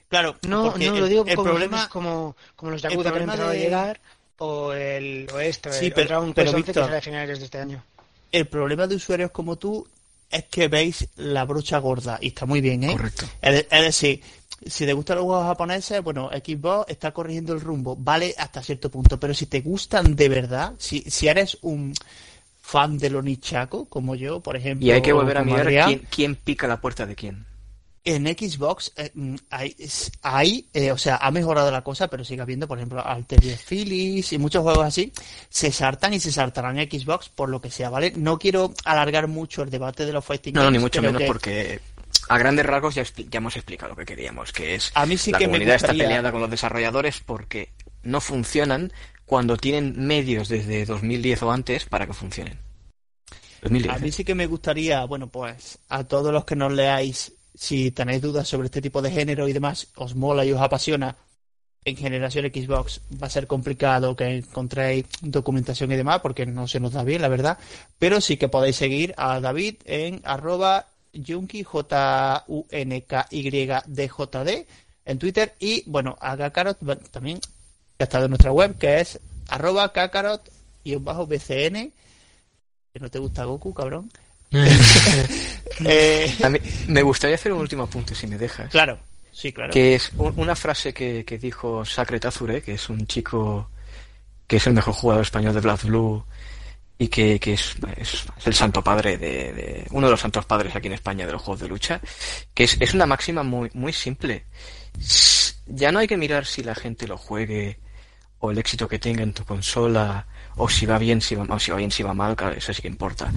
[0.08, 3.22] claro, No, no, el, lo digo el como, problema, como, como los Yakuza que han
[3.24, 4.00] empezado de- a llegar,
[4.38, 7.38] o el Oeste, Sí, el pero- Dragon pero, Quest 11 que Víctor, sale a finales
[7.38, 7.82] de este año.
[8.32, 9.86] el problema de usuarios como tú
[10.30, 12.92] es que veis la brocha gorda y está muy bien, ¿eh?
[12.92, 13.26] Correcto.
[13.40, 14.20] Es, es decir,
[14.64, 18.90] si te gustan los juegos japoneses, bueno, Xbox está corrigiendo el rumbo, vale hasta cierto
[18.90, 21.92] punto, pero si te gustan de verdad, si, si eres un
[22.60, 26.02] fan de lo nichaco, como yo, por ejemplo, Y hay que volver a mirar quién,
[26.10, 27.46] quién pica la puerta de quién.
[28.04, 29.76] En Xbox eh, mm, hay,
[30.22, 34.32] hay, eh, o sea, ha mejorado la cosa, pero sigue habiendo, por ejemplo, Altered Phillies
[34.32, 35.12] y muchos juegos así,
[35.48, 38.12] se saltan y se saltarán en Xbox por lo que sea, ¿vale?
[38.16, 41.26] No quiero alargar mucho el debate de los fighting No, no, ni mucho menos que
[41.26, 41.80] porque
[42.28, 45.30] a grandes rasgos ya, ya hemos explicado lo que queríamos, que es A mí sí
[45.30, 47.72] la que me comunidad está peleada con los desarrolladores porque
[48.02, 48.92] no funcionan
[49.24, 52.58] cuando tienen medios desde 2010 o antes para que funcionen.
[53.62, 57.90] A mí sí que me gustaría, bueno, pues a todos los que nos leáis, si
[57.90, 61.16] tenéis dudas sobre este tipo de género y demás, os mola y os apasiona,
[61.84, 66.80] en generación Xbox va a ser complicado que encontréis documentación y demás porque no se
[66.80, 67.58] nos da bien, la verdad.
[67.98, 70.86] Pero sí que podéis seguir a David en arroba
[71.24, 73.50] Junky, J U N K Y
[73.86, 74.66] D J D
[75.04, 76.78] en Twitter y bueno, a Kakarot
[77.10, 80.50] también que ha estado en nuestra web que es arroba Kakarot
[80.84, 81.92] y bajo BCN
[82.92, 84.10] que no te gusta Goku, cabrón.
[85.84, 86.32] Eh,
[86.88, 88.70] me gustaría hacer un último apunte si me dejas.
[88.70, 88.98] Claro,
[89.30, 89.70] sí, claro.
[89.70, 93.68] Que es una frase que, dijo Sacre Tazure, que es un chico
[94.46, 96.24] que es el mejor jugador español de Black Blue
[96.98, 97.76] y que, es,
[98.44, 101.60] el santo padre de, uno de los santos padres aquí en España de los juegos
[101.60, 102.00] de lucha,
[102.54, 104.46] que es, es una máxima muy, muy simple.
[105.66, 107.78] Ya no hay que mirar si la gente lo juegue
[108.38, 110.26] o el éxito que tenga en tu consola
[110.56, 112.88] o si va bien, si va, si va bien, si va mal, eso sí que
[112.88, 113.30] importa.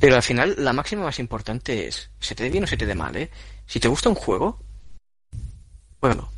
[0.00, 2.86] Pero al final, la máxima más importante es, se te dé bien o se te
[2.86, 3.30] dé mal, ¿eh?
[3.66, 4.58] Si te gusta un juego,
[6.00, 6.30] juego.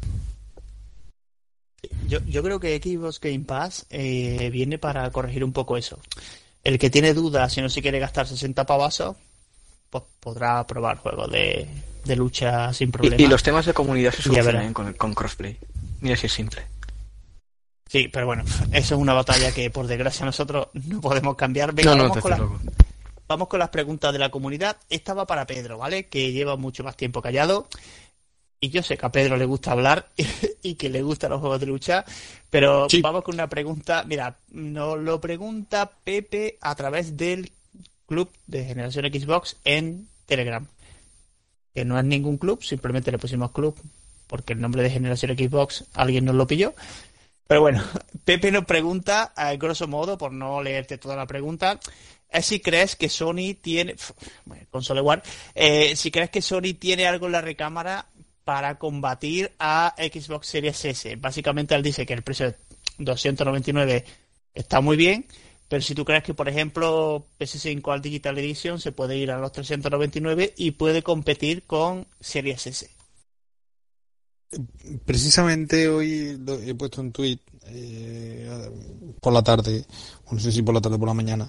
[2.09, 6.01] Yo, yo creo que Xbox Game Pass eh, viene para corregir un poco eso.
[6.63, 9.17] El que tiene dudas si no se quiere gastar 60 pavasos,
[9.89, 11.67] pues podrá probar juegos de,
[12.05, 13.21] de lucha sin problema.
[13.21, 15.59] Y, los temas de comunidad se solucionan con, con crossplay.
[16.01, 16.63] Mira si es simple.
[17.89, 21.75] Sí, pero bueno, eso es una batalla que por desgracia nosotros no podemos cambiar.
[21.75, 22.61] Venga, vamos, con
[23.27, 24.77] vamos con las preguntas de la comunidad.
[24.89, 26.07] Esta va para Pedro, ¿vale?
[26.07, 27.67] Que lleva mucho más tiempo callado.
[28.63, 30.11] Y yo sé que a Pedro le gusta hablar
[30.63, 32.05] y que le gustan los juegos de lucha,
[32.51, 34.05] pero vamos con una pregunta.
[34.07, 37.53] Mira, nos lo pregunta Pepe a través del
[38.07, 40.67] club de Generación Xbox en Telegram.
[41.73, 43.77] Que no es ningún club, simplemente le pusimos club
[44.27, 46.75] porque el nombre de Generación Xbox alguien nos lo pilló.
[47.47, 47.83] Pero bueno,
[48.25, 51.81] Pepe nos pregunta, a grosso modo, por no leerte toda la pregunta,
[52.29, 53.97] es si crees que Sony tiene,
[54.45, 55.23] bueno, console War,
[55.55, 58.07] eh, si crees que Sony tiene algo en la recámara
[58.45, 61.17] para combatir a Xbox Series S.
[61.17, 62.57] Básicamente él dice que el precio de
[62.99, 64.05] 299
[64.55, 65.27] está muy bien,
[65.69, 69.39] pero si tú crees que, por ejemplo, PS5 al Digital Edition se puede ir a
[69.39, 72.91] los 399 y puede competir con Series S.
[75.05, 76.37] Precisamente hoy
[76.67, 78.51] he puesto un tweet eh,
[79.21, 79.85] por la tarde,
[80.31, 81.49] no sé si por la tarde o por la mañana,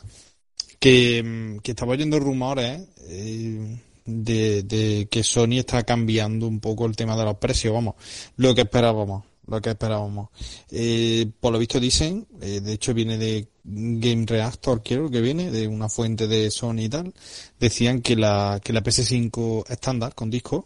[0.80, 7.26] que, estaba oyendo rumores eh, de, que Sony está cambiando un poco el tema de
[7.26, 7.96] los precios, vamos,
[8.38, 10.30] lo que esperábamos, lo que esperábamos.
[10.70, 15.68] Eh, por lo visto dicen, de hecho viene de Game Reactor, creo que viene, de
[15.68, 17.14] una fuente de Sony y tal,
[17.60, 20.66] decían que la, que la PS5 estándar con disco,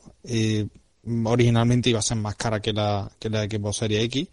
[1.25, 4.27] originalmente iba a ser más cara que la, que la Xbox Series X.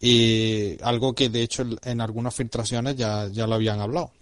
[0.00, 4.12] Y algo que de hecho en algunas filtraciones ya, ya lo habían hablado.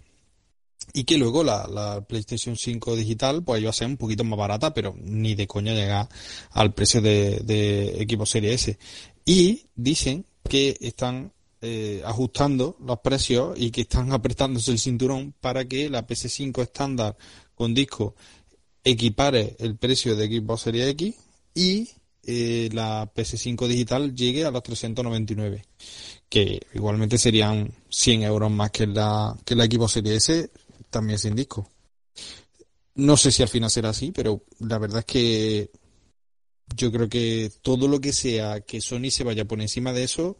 [0.93, 4.39] Y que luego la, la PlayStation 5 digital pues iba a ser un poquito más
[4.39, 6.09] barata, pero ni de coña llega
[6.51, 8.79] al precio de, de Xbox Series S.
[9.25, 11.31] Y dicen que están
[11.61, 17.17] eh, ajustando los precios y que están apretándose el cinturón para que la PS5 estándar
[17.55, 18.15] con disco
[18.83, 21.15] equipare el precio de Xbox Series X
[21.55, 21.89] y
[22.23, 25.63] eh, la PS5 digital llegue a los 399,
[26.29, 30.51] que igualmente serían 100 euros más que la, que la Xbox Series S,
[30.89, 31.69] también sin disco.
[32.95, 35.71] No sé si al final será así, pero la verdad es que
[36.75, 40.37] yo creo que todo lo que sea que Sony se vaya por encima de eso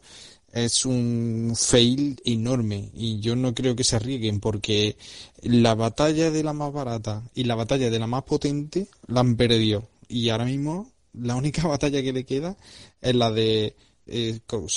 [0.52, 4.96] es un fail enorme y yo no creo que se arriesguen porque
[5.42, 9.36] la batalla de la más barata y la batalla de la más potente la han
[9.36, 12.56] perdido y ahora mismo la única batalla que le queda
[13.00, 13.76] es la de
[14.06, 14.68] eh, o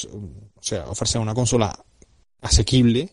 [0.61, 1.73] sea, ofrecer una consola
[2.41, 3.11] asequible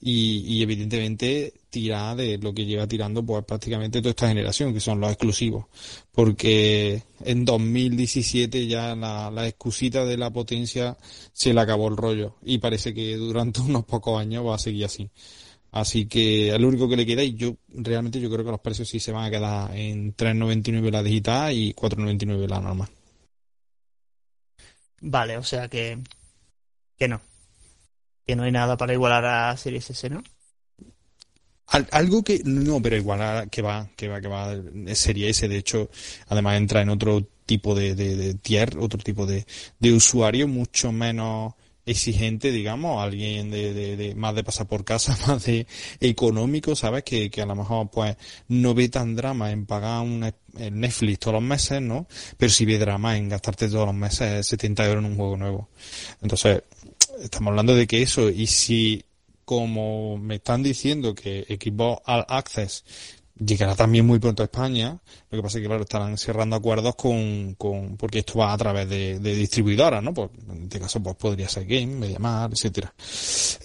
[0.00, 5.00] y, evidentemente tirar de lo que lleva tirando pues prácticamente toda esta generación, que son
[5.00, 5.66] los exclusivos.
[6.12, 10.96] Porque en 2017 ya la, excusita de la potencia
[11.32, 14.84] se le acabó el rollo y parece que durante unos pocos años va a seguir
[14.84, 15.10] así.
[15.72, 18.88] Así que lo único que le queda y yo realmente yo creo que los precios
[18.88, 22.88] sí se van a quedar en 3.99 la digital y 4.99 la normal.
[25.02, 25.98] Vale, o sea que
[26.96, 27.20] que no.
[28.26, 30.22] Que no hay nada para igualar a Series S, ¿no?
[31.90, 34.54] algo que no, pero igual que va, que va, que va,
[34.86, 35.90] S, de hecho,
[36.28, 39.46] además entra en otro tipo de, de, tier, otro tipo de,
[39.78, 41.54] de usuario mucho menos
[41.84, 45.66] exigente, digamos, alguien de, más de pasar por casa, más de
[46.00, 47.04] económico, ¿sabes?
[47.04, 48.16] Que, que a lo mejor pues
[48.48, 52.06] no ve tan drama en pagar un Netflix todos los meses, ¿no?
[52.36, 55.68] Pero si ve drama en gastarte todos los meses 70 euros en un juego nuevo.
[56.20, 56.62] Entonces,
[57.20, 59.04] estamos hablando de que eso, y si
[59.44, 62.84] como me están diciendo que Xbox All Access
[63.38, 64.98] llegará también muy pronto a España.
[65.30, 68.58] Lo que pasa es que, claro, estarán cerrando acuerdos con, con porque esto va a
[68.58, 70.14] través de, de distribuidoras, ¿no?
[70.14, 72.92] Pues, en este caso, pues podría ser Game, Mediamar, etcétera.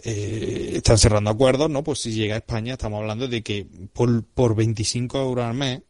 [0.03, 1.83] Eh, están cerrando acuerdos, ¿no?
[1.83, 5.81] Pues si llega a España, estamos hablando de que por, por 25 euros al mes,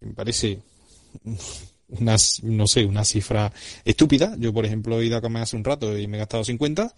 [0.00, 0.60] me parece
[1.88, 3.52] una, no sé, una cifra
[3.84, 4.34] estúpida.
[4.38, 6.84] Yo, por ejemplo, he ido a comer hace un rato y me he gastado 50.
[6.84, 6.92] O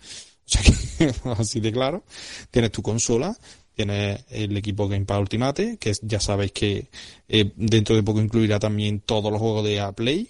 [0.45, 2.05] sea que, así de claro.
[2.51, 3.37] Tienes tu consola,
[3.75, 6.89] tienes el equipo Game Pass Ultimate, que ya sabéis que
[7.29, 10.29] eh, dentro de poco incluirá también todos los juegos de A Play.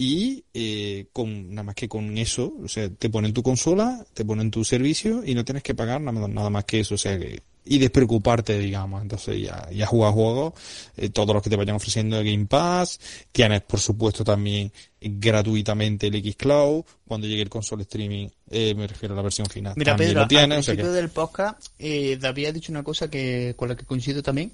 [0.00, 4.24] Y eh, con nada más que con eso, o sea, te ponen tu consola, te
[4.24, 6.94] ponen tu servicio y no tienes que pagar nada, nada más que eso.
[6.94, 9.02] O sea, que, y despreocuparte, digamos.
[9.02, 10.54] Entonces ya, ya juegas juegos,
[10.96, 12.98] eh, todos los que te vayan ofreciendo el Game Pass.
[13.30, 16.84] Tienes, por supuesto, también gratuitamente el Xcloud.
[17.06, 19.74] Cuando llegue el console streaming, eh, me refiero a la versión final.
[19.76, 22.52] Mira, también Pedro, lo tienes, al o sea principio que- del podcast, eh, David ha
[22.52, 24.50] dicho una cosa que con la que coincido también,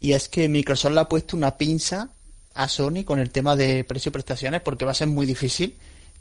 [0.00, 2.10] y es que Microsoft le ha puesto una pinza
[2.54, 5.74] a Sony con el tema de precio-prestaciones, porque va a ser muy difícil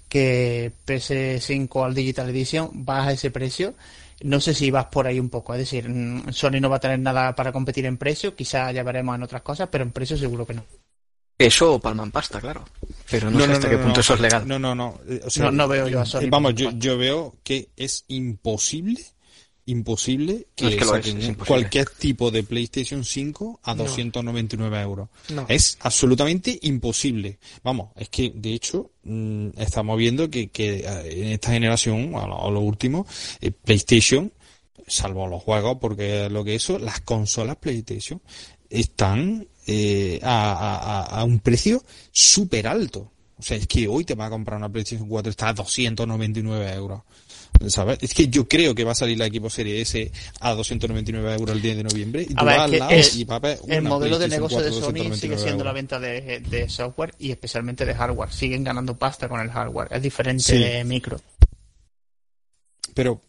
[0.10, 3.74] que PS5 al Digital Edition baje ese precio.
[4.24, 6.80] No sé si vas por ahí un poco, es decir, mm, Sony no va a
[6.80, 10.18] tener nada para competir en precio, quizá ya veremos en otras cosas, pero en precio
[10.18, 10.66] seguro que no.
[11.38, 12.64] Eso o palman pasta, claro.
[13.12, 14.48] Pero no, sé hasta qué punto eso es legal.
[14.48, 15.00] No, no, no.
[15.08, 17.70] eh, o sea, No- no veo yo a Sony eh, Vamos, yo, yo veo que
[17.76, 19.02] es imposible,
[19.68, 21.48] imposible que No, es que lo es, saquen es imposible.
[21.48, 25.10] cualquier tipo de PlayStation 5 a 299 euros.
[25.30, 25.46] No.
[25.50, 27.40] Es absolutamente imposible.
[27.64, 32.28] Vamos, es que de hecho mm, estamos viendo que, que eh, en esta generación, a
[32.28, 33.08] lo, a lo último,
[33.42, 34.32] eh, PlayStation,
[34.88, 38.22] salvo los juegos, porque lo que eso, las consolas PlayStation
[38.70, 43.12] están eh, a, a- a- a un precio súper alto.
[43.38, 46.72] O sea, es que hoy te vas a comprar una PlayStation 4, está a 299
[46.74, 47.02] euros.
[47.68, 47.98] ¿Sabes?
[48.02, 51.56] Es que yo creo que va a salir la equipo Serie S a 299 euros
[51.56, 52.27] el 10 de noviembre.
[52.30, 53.26] Y A ver, que es- y
[53.68, 57.14] El modelo de negocio de 4 Sony sigue 299 siendo la venta de, de software
[57.18, 58.32] y especialmente de hardware.
[58.32, 59.88] Siguen ganando pasta con el hardware.
[59.91, 60.57] Es diferente Sí.
[60.57, 61.19] de micro.
[62.94, 63.23] Pero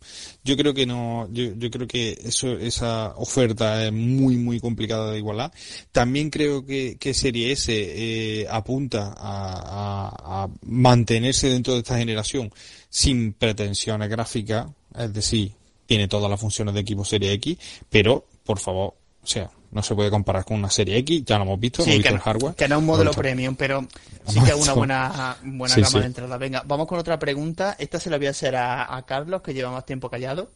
[0.44, 5.10] yo creo que no, yo, yo creo que eso, esa oferta es muy, muy complicada
[5.10, 5.50] de igualar.
[5.90, 11.98] También creo que, que Serie S eh, apunta a, a- a mantenerse dentro de esta
[11.98, 12.52] generación
[12.96, 14.68] sin pretensiones gráficas,
[14.98, 15.52] es decir,
[15.84, 17.58] tiene todas las funciones de equipo Serie X,
[17.90, 21.44] pero, por favor, o sea, no se puede comparar con una Serie X, ya lo
[21.44, 22.54] hemos visto, hemos Sí, visto que, el hardware.
[22.54, 23.86] que no es un modelo premium, pero
[24.26, 26.38] sí que es una buena, buena Sí, gama de entrada.
[26.38, 27.76] Venga, vamos con otra pregunta.
[27.78, 30.52] Esta se la voy a hacer a, a Carlos, que lleva más tiempo callado.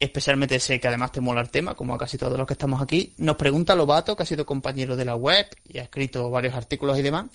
[0.00, 2.82] Especialmente sé que además te mola el tema, como a casi todos los que estamos
[2.82, 3.14] aquí.
[3.18, 6.98] Nos pregunta Lobato, que ha sido compañero de la web y ha escrito varios artículos
[6.98, 7.26] y demás,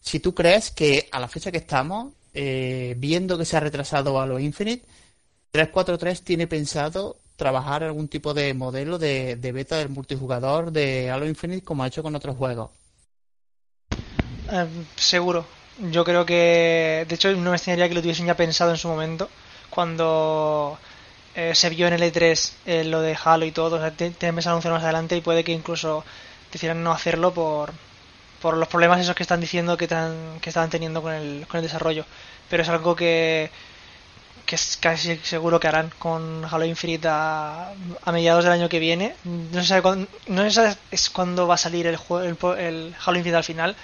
[0.00, 4.20] si tú crees que a la fecha que estamos, eh, viendo que se ha retrasado
[4.20, 4.84] Halo Infinite,
[5.52, 11.64] 343 tiene pensado trabajar algún tipo de modelo de, beta del multijugador de Halo Infinite
[11.64, 12.70] como ha hecho con otros juegos.
[14.50, 15.44] Eh, seguro.
[15.90, 18.88] Yo creo que, de hecho, no me extrañaría que lo tuviesen ya pensado en su
[18.88, 19.28] momento,
[19.70, 20.78] cuando
[21.34, 23.76] eh, se vio en el E3 eh, lo de Halo y todo.
[23.76, 26.04] O sea, te- tienen pensado anunciar más adelante y puede que incluso
[26.52, 27.72] decidieran no hacerlo por,
[28.42, 31.58] por los problemas esos que están diciendo que, tan, que estaban teniendo con el, con
[31.58, 32.04] el desarrollo.
[32.50, 33.50] Pero es algo que,
[34.46, 37.72] que es casi seguro que harán con Halo Infinite a,
[38.12, 39.14] mediados del año que viene.
[39.24, 42.58] No se sabe cuándo, no se sabe es cuándo va a salir el, jue- el,
[42.60, 43.76] el Halo Infinite al final.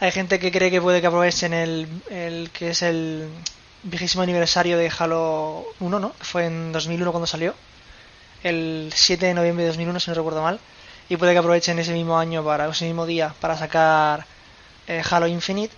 [0.00, 3.28] Hay gente que cree que puede que aprovechen el, el que es el
[3.84, 6.12] vigésimo aniversario de Halo 1, ¿no?
[6.20, 7.54] Fue en 2001 cuando salió.
[8.42, 10.60] El 7 de noviembre de 2001, si no recuerdo mal.
[11.08, 14.26] Y puede que aprovechen ese mismo año, para ese mismo día, para sacar
[14.86, 15.74] eh, Halo Infinite.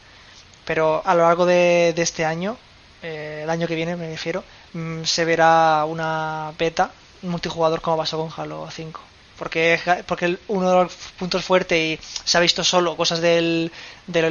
[0.64, 2.58] Pero a lo largo de, de este año,
[3.02, 6.92] eh, el año que viene me refiero, mm, se verá una beta
[7.22, 9.00] multijugador como pasó con Halo 5.
[9.36, 13.72] Porque, porque uno de los puntos fuertes, y se ha visto solo cosas del,
[14.06, 14.30] de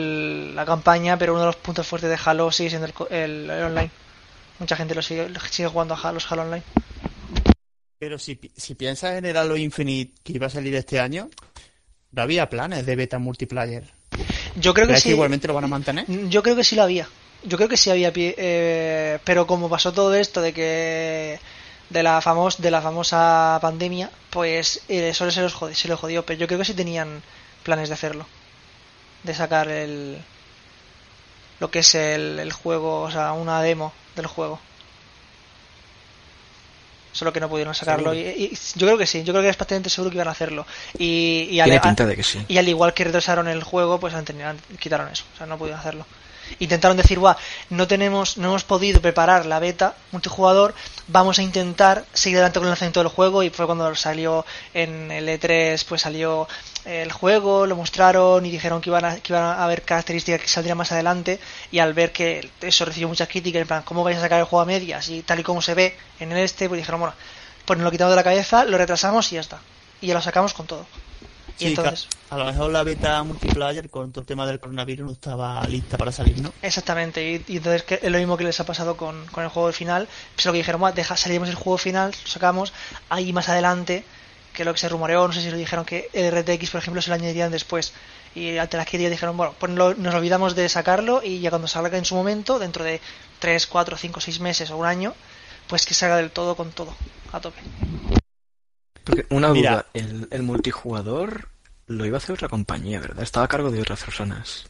[0.55, 3.63] la campaña, pero uno de los puntos fuertes de Halo sigue siendo el, el- el
[3.65, 3.91] online.
[4.59, 6.63] Mucha gente lo sigue, sigue jugando a Halo, Halo Online.
[7.99, 11.29] Pero si, si piensas en el Halo Infinite que iba a salir este año,
[12.11, 13.91] no había planes de beta multiplayer.
[14.55, 15.09] Yo creo que ¿Crees sí.
[15.09, 16.05] que igualmente lo van a mantener?
[16.29, 17.07] Yo creo que sí lo había.
[17.43, 21.39] Yo creo que sí había eh, pero como pasó todo esto de que
[21.89, 25.97] de la famos de la famosa pandemia, pues eh, solo se los jodió, se lo
[25.97, 27.21] jodió, pero yo creo que sí tenían
[27.63, 28.25] planes de hacerlo.
[29.23, 30.17] De sacar el
[31.59, 34.59] lo que es el, el juego, o sea, una demo del juego.
[37.17, 38.13] Solo que no pudieron sacarlo.
[38.13, 40.31] Y, y yo creo que sí, yo creo que es prácticamente seguro que iban a
[40.31, 40.67] hacerlo.
[40.99, 42.45] Y, y al- Tiene pinta de que sí.
[42.47, 45.23] y al igual que retrasaron el juego, pues han tenido, han- quitaron eso.
[45.33, 46.05] O sea, no pudieron hacerlo.
[46.59, 47.35] Intentaron decir, guau,
[47.69, 50.73] no tenemos, no hemos podido preparar la beta multijugador,
[51.07, 55.11] vamos a intentar seguir adelante con el lanzamiento del juego y fue cuando salió en
[55.11, 56.47] el E3, pues salió
[56.85, 60.47] el juego, lo mostraron y dijeron que iban a, que iban a haber características que
[60.47, 61.39] saldrían más adelante
[61.71, 64.45] y al ver que eso recibió muchas críticas, en plan, ¿cómo vais a sacar el
[64.45, 65.09] juego a medias?
[65.09, 67.15] Y tal y como se ve en el este, pues dijeron, bueno,
[67.65, 69.59] pues nos lo quitamos de la cabeza, lo retrasamos y ya está.
[69.99, 70.85] Y ya lo sacamos con todo.
[71.59, 75.05] Y Sí, entonces, a lo mejor la beta multiplayer con todo el tema del coronavirus
[75.07, 76.55] no estaba lista para salir, ¿no?
[76.61, 79.49] exactamente, y, y entonces que es lo mismo que les ha pasado con, con el
[79.49, 82.73] juego final, pues lo que dijeron, bueno, deja, salimos el juego final, lo sacamos,
[83.09, 84.07] ahí más adelante,
[84.53, 87.01] que lo que se rumoreó, no sé si lo dijeron que el RTX, por ejemplo,
[87.01, 87.93] se lo añadirían después.
[88.33, 91.97] Y las críticas dijeron, bueno, pues lo- nos olvidamos de sacarlo y ya cuando salga
[91.97, 93.01] en su momento, dentro de
[93.39, 95.15] 3, 4, 5, 6 meses o un año,
[95.67, 96.97] pues que salga del todo con todo,
[97.31, 97.61] a tope.
[99.07, 99.71] Porque una Mira.
[99.71, 101.49] duda, el, el multijugador
[101.87, 103.23] lo iba a hacer otra compañía, ¿verdad?
[103.23, 104.65] Estaba a cargo de otras personas.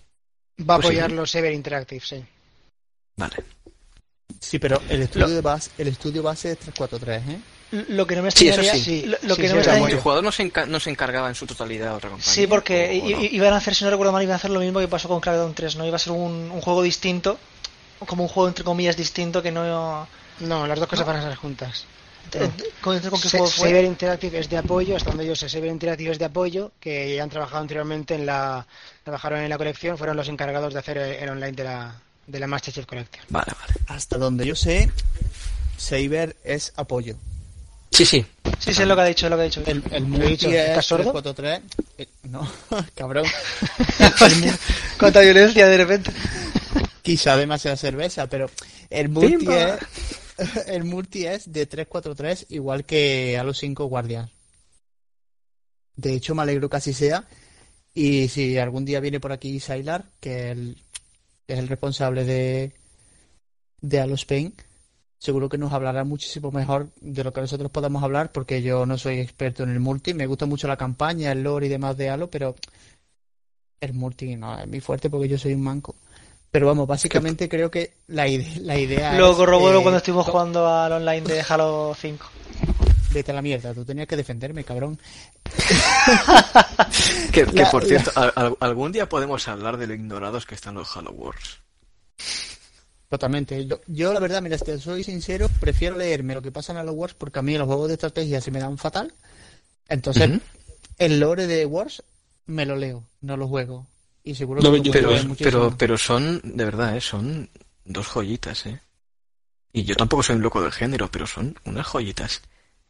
[0.59, 1.01] Va a Posible.
[1.01, 2.23] apoyarlo Sever Interactive, sí.
[3.15, 3.35] Vale.
[4.39, 7.39] Sí, pero el estudio, de base, el estudio base es 343, ¿eh?
[7.89, 9.05] Lo que no me Sí, eso extrañaría, sí.
[9.07, 10.89] lo, lo Sí, que sí, no me sea, el multijugador no se, enca- no se
[10.89, 12.33] encargaba en su totalidad a otra compañía.
[12.33, 13.23] Sí, porque ¿o- o no?
[13.23, 15.19] iban a hacer, si no recuerdo mal, iban a hacer lo mismo que pasó con
[15.19, 15.85] Crackdown 3, ¿no?
[15.85, 17.39] Iba a ser un, un juego distinto,
[18.05, 20.07] como un juego entre comillas distinto que no...
[20.39, 21.85] No, las dos cosas van a ser juntas.
[22.33, 22.49] Eh,
[22.81, 23.69] ¿Con, con qué juego fue?
[23.69, 27.15] Saber Interactive es de apoyo, hasta donde yo sé, Saber Interactive es de apoyo, que
[27.15, 28.65] ya han trabajado anteriormente en la.
[29.03, 31.95] trabajaron en la colección, fueron los encargados de hacer el online de la,
[32.25, 33.25] de la Masterchef Collection.
[33.29, 33.73] Vale, vale.
[33.87, 34.91] Hasta donde yo sé,
[35.77, 37.15] Saber es apoyo.
[37.91, 38.25] Sí, sí.
[38.59, 39.61] Sí, sí, es lo que ha dicho, es lo que ha dicho.
[39.65, 40.49] El, el multi dicho?
[40.49, 41.11] es ¿Estás sordo?
[41.13, 41.61] 343.
[41.97, 42.47] eh, no,
[42.95, 43.25] cabrón.
[44.99, 46.11] Cuánta violencia de repente.
[47.01, 48.49] Quizá demasiada cerveza, pero
[48.89, 49.75] el multi Pimba.
[49.75, 49.79] es,
[50.67, 54.29] el multi es de 343 igual que a los 5 guardias.
[55.95, 57.25] De hecho, me alegro que así sea.
[57.95, 60.77] Y si algún día viene por aquí Sailar, que el-
[61.47, 62.73] es el responsable de,
[63.81, 64.53] de Halo Spain,
[65.19, 68.97] seguro que nos hablará muchísimo mejor de lo que nosotros podamos hablar, porque yo no
[68.97, 70.13] soy experto en el multi.
[70.13, 72.55] Me gusta mucho la campaña, el lore y demás de Halo, pero
[73.81, 75.95] el multi no es muy fuerte porque yo soy un manco.
[76.51, 80.67] Pero vamos, básicamente creo que la, ide- la idea Lo corroboro eh, cuando estuvimos jugando
[80.67, 82.25] al online de Halo 5.
[83.11, 84.97] Vete a la mierda, tú tenías que defenderme, cabrón.
[87.31, 90.45] Que, que, La- por la- cierto, al- al- algún día podemos hablar de lo ignorados
[90.45, 91.59] que están los Halo Wars.
[93.09, 93.65] Totalmente.
[93.65, 96.93] Yo, yo, la verdad, mira, si soy sincero, prefiero leerme lo que pasa en Halo
[96.93, 99.13] Wars porque a mí los juegos de estrategia se me dan fatal.
[99.87, 100.29] Entonces,
[100.97, 102.03] el lore de Wars
[102.47, 103.85] me lo leo, no lo juego.
[104.27, 107.01] Y seguro No, que puedo Pero, pero, pero son, de verdad, ¿eh?
[107.01, 107.49] son
[107.85, 108.81] dos joyitas, ¿eh?
[109.71, 112.41] Y yo tampoco soy un loco del género, pero son unas joyitas.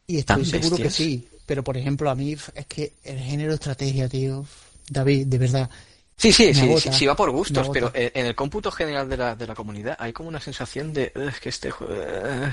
[0.08, 1.28] Y estoy seguro que sí.
[1.46, 4.44] Pero, por ejemplo, a mí es que el género estrategia, tío,
[4.88, 5.70] David, de verdad.
[6.16, 6.80] Sí, sí, sí, agota.
[6.92, 9.96] sí, sí va por gustos, pero en el cómputo general de la, de la comunidad
[10.00, 11.94] hay como una sensación de "Ugh, es que este juego...
[11.94, 12.52] ugh",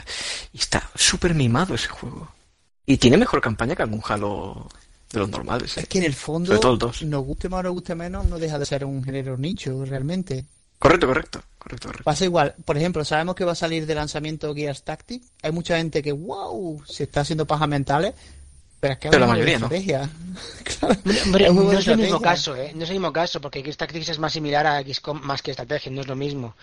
[0.54, 2.32] y está súper mimado ese juego.
[2.86, 4.70] Y tiene mejor campaña que algún Halo
[5.12, 5.82] de los normales, ¿eh?
[5.82, 7.02] Es que en el fondo, Sobre todo el dos.
[7.04, 10.46] nos guste más o nos guste menos, no deja de ser un género nicho, realmente.
[10.80, 12.04] Correcto, correcto, correcto, correcto.
[12.04, 15.28] Pasa igual, por ejemplo, sabemos que va a salir de lanzamiento Gears Tactics.
[15.42, 18.14] Hay mucha gente que, wow, se está haciendo pajas mentales,
[18.80, 19.66] pero es que Pero la mayoría no.
[19.68, 20.10] estrategia.
[20.80, 20.96] Claro,
[21.26, 22.72] Hombre, no es el mismo caso, ¿eh?
[22.76, 25.52] No es el mismo caso, porque X Tactics es más similar a XCOM más que
[25.52, 26.56] estrategia, no es lo mismo.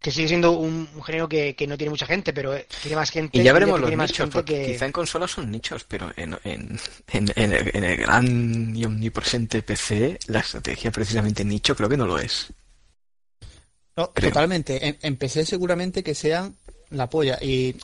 [0.00, 2.96] Que sigue siendo un, un género que, que no tiene mucha gente, pero eh, tiene
[2.96, 3.36] más gente.
[3.38, 5.84] Y ya veremos los tiene más nichos, gente porque que- quizá en consolas son nichos,
[5.84, 11.44] pero en, en, en, en el, en el gran y omnipresente PC, la estrategia precisamente
[11.44, 12.46] nicho creo que no lo es.
[13.96, 14.30] No, Creo.
[14.30, 14.86] totalmente.
[14.86, 16.54] Em- empecé seguramente que sean
[16.90, 17.36] la polla.
[17.42, 17.74] Y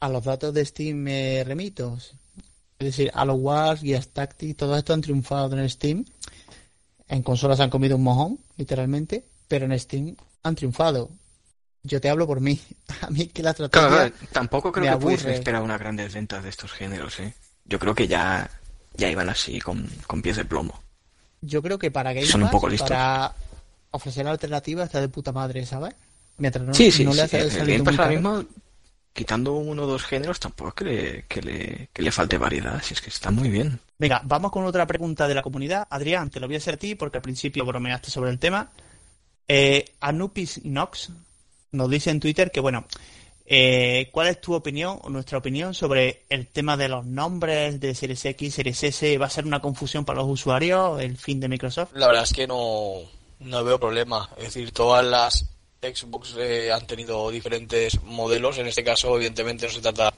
[0.00, 1.98] a los datos de Steam me remito.
[2.78, 6.06] Es decir, a los Wars, Gears Tactics, todo esto han triunfado en Steam.
[7.08, 11.10] En consolas han comido un mojón, literalmente, pero en Steam han triunfado.
[11.82, 12.60] Yo te hablo por mí.
[13.02, 13.88] A mí que la estrategia...
[13.88, 17.34] Claro, tampoco creo me que pudiesen esperar unas grandes ventas de estos géneros, ¿eh?
[17.64, 18.50] Yo creo que ya,
[18.94, 20.82] ya iban así con, con pies de plomo.
[21.40, 22.88] Yo creo que para Game Son un poco listos.
[22.90, 23.34] para
[23.92, 25.94] ofrecer alternativas está de puta madre, ¿sabes?
[26.36, 27.16] Mientras no, Sí, sí, no sí.
[27.16, 28.44] le hace el- el muy Pass ahora mismo,
[29.12, 32.82] quitando uno o dos géneros, tampoco es que le, que le, que le falte variedad,
[32.82, 33.80] si es que está muy bien.
[33.98, 35.86] Venga, vamos con otra pregunta de la comunidad.
[35.90, 38.70] Adrián, te lo voy a hacer a ti porque al principio bromeaste sobre el tema.
[39.52, 41.08] Eh, Anupis Nox
[41.72, 42.86] nos dice en Twitter que, bueno,
[43.44, 47.96] eh, ¿cuál es tu opinión o nuestra opinión sobre el tema de los nombres de
[47.96, 49.18] Series X, Series S?
[49.18, 51.90] ¿Va a ser una confusión para los usuarios el fin de Microsoft?
[51.94, 52.98] La verdad es que no,
[53.40, 54.30] no veo problema.
[54.36, 55.50] Es decir, todas las
[55.82, 58.56] Xbox eh, han tenido diferentes modelos.
[58.58, 60.14] En este caso, evidentemente, no se trata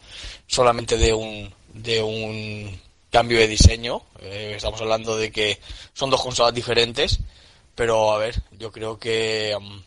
[0.46, 2.78] solamente de un, de un
[3.08, 4.02] cambio de diseño.
[4.20, 5.58] Eh, estamos hablando de que
[5.94, 7.18] son dos consolas diferentes.
[7.74, 9.78] Pero a ver, yo creo que mm,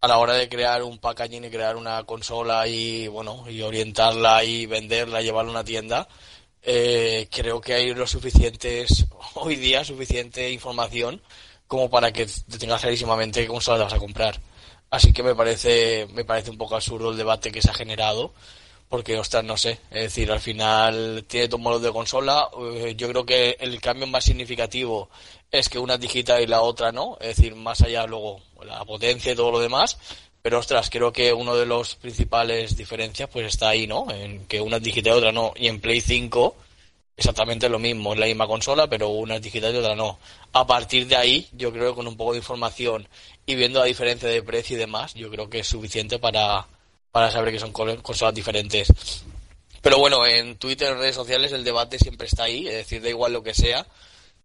[0.00, 4.44] a la hora de crear un packaging y crear una consola y bueno y orientarla
[4.44, 6.08] y venderla, llevarla a una tienda,
[6.62, 11.22] eh, creo que hay lo suficientes hoy día suficiente información
[11.66, 14.40] como para que te tengas clarísimamente qué consola te vas a comprar.
[14.90, 18.32] Así que me parece me parece un poco absurdo el debate que se ha generado
[18.88, 22.48] porque, ostras, no sé, es decir, al final tiene dos modos de consola.
[22.74, 25.10] Eh, yo creo que el cambio más significativo
[25.50, 28.84] es que una es digital y la otra no, es decir, más allá luego la
[28.84, 29.98] potencia y todo lo demás.
[30.42, 34.06] Pero, ostras, creo que uno de los principales diferencias pues está ahí, ¿no?
[34.10, 35.52] En que una es digital y otra no.
[35.56, 36.56] Y en Play 5
[37.16, 40.18] exactamente lo mismo, es la misma consola, pero una es digital y otra no.
[40.52, 43.08] A partir de ahí, yo creo que con un poco de información
[43.46, 46.66] y viendo la diferencia de precio y demás, yo creo que es suficiente para,
[47.16, 48.88] para saber que son consolas diferentes.
[49.80, 53.08] Pero bueno, en Twitter, en redes sociales, el debate siempre está ahí, es decir, da
[53.08, 53.86] igual lo que sea.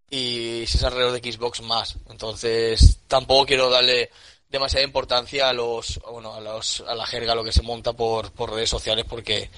[0.10, 1.98] Y si es alrededor de Xbox más.
[2.10, 4.10] Entonces, tampoco quiero darle
[4.48, 8.32] demasiada importancia a los, bueno, a los, a la jerga, lo que se monta por,
[8.32, 9.50] por redes sociales, porque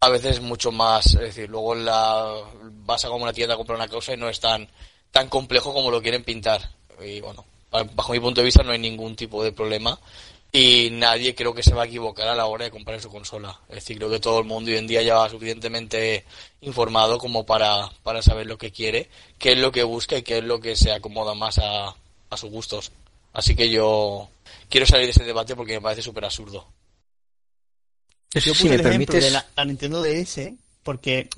[0.00, 2.36] a veces es mucho más, es decir, luego la,
[2.86, 4.66] vas a como una tienda a comprar una cosa y no es tan,
[5.10, 6.70] tan complejo como lo quieren pintar.
[7.04, 9.98] Y bueno, bajo mi punto de vista no hay ningún tipo de problema
[10.54, 13.58] y nadie creo que se va a equivocar a la hora de comprar su consola.
[13.70, 16.26] Es decir, creo que todo el mundo hoy en día ya va suficientemente
[16.60, 19.08] informado como para, para saber lo que quiere,
[19.38, 21.94] qué es lo que busca y qué es lo que se acomoda más a,
[22.28, 22.92] a sus gustos.
[23.32, 24.28] Así que yo
[24.68, 26.68] quiero salir de ese debate porque me parece súper absurdo.
[28.34, 30.52] Yo puse el ejemplo de la, Nintendo DS
[30.82, 31.30] porque,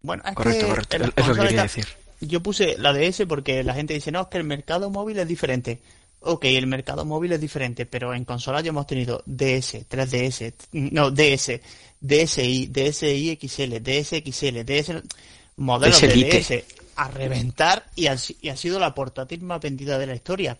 [0.00, 0.96] bueno, es correcto, correcto.
[1.14, 1.86] Es lo que quería decir.
[2.20, 5.28] Yo puse la DS porque la gente dice, no, es que el mercado móvil es
[5.28, 5.78] diferente
[6.26, 10.54] ok, el mercado móvil es diferente, pero en consolas ya hemos tenido DS, 3DS,
[10.92, 11.60] no, DS,
[12.00, 15.02] DSi, DSi XL, DSXL, DS,
[15.56, 16.64] modelos de DS
[16.96, 20.58] a reventar y ha, y ha sido la portátil más vendida de la historia.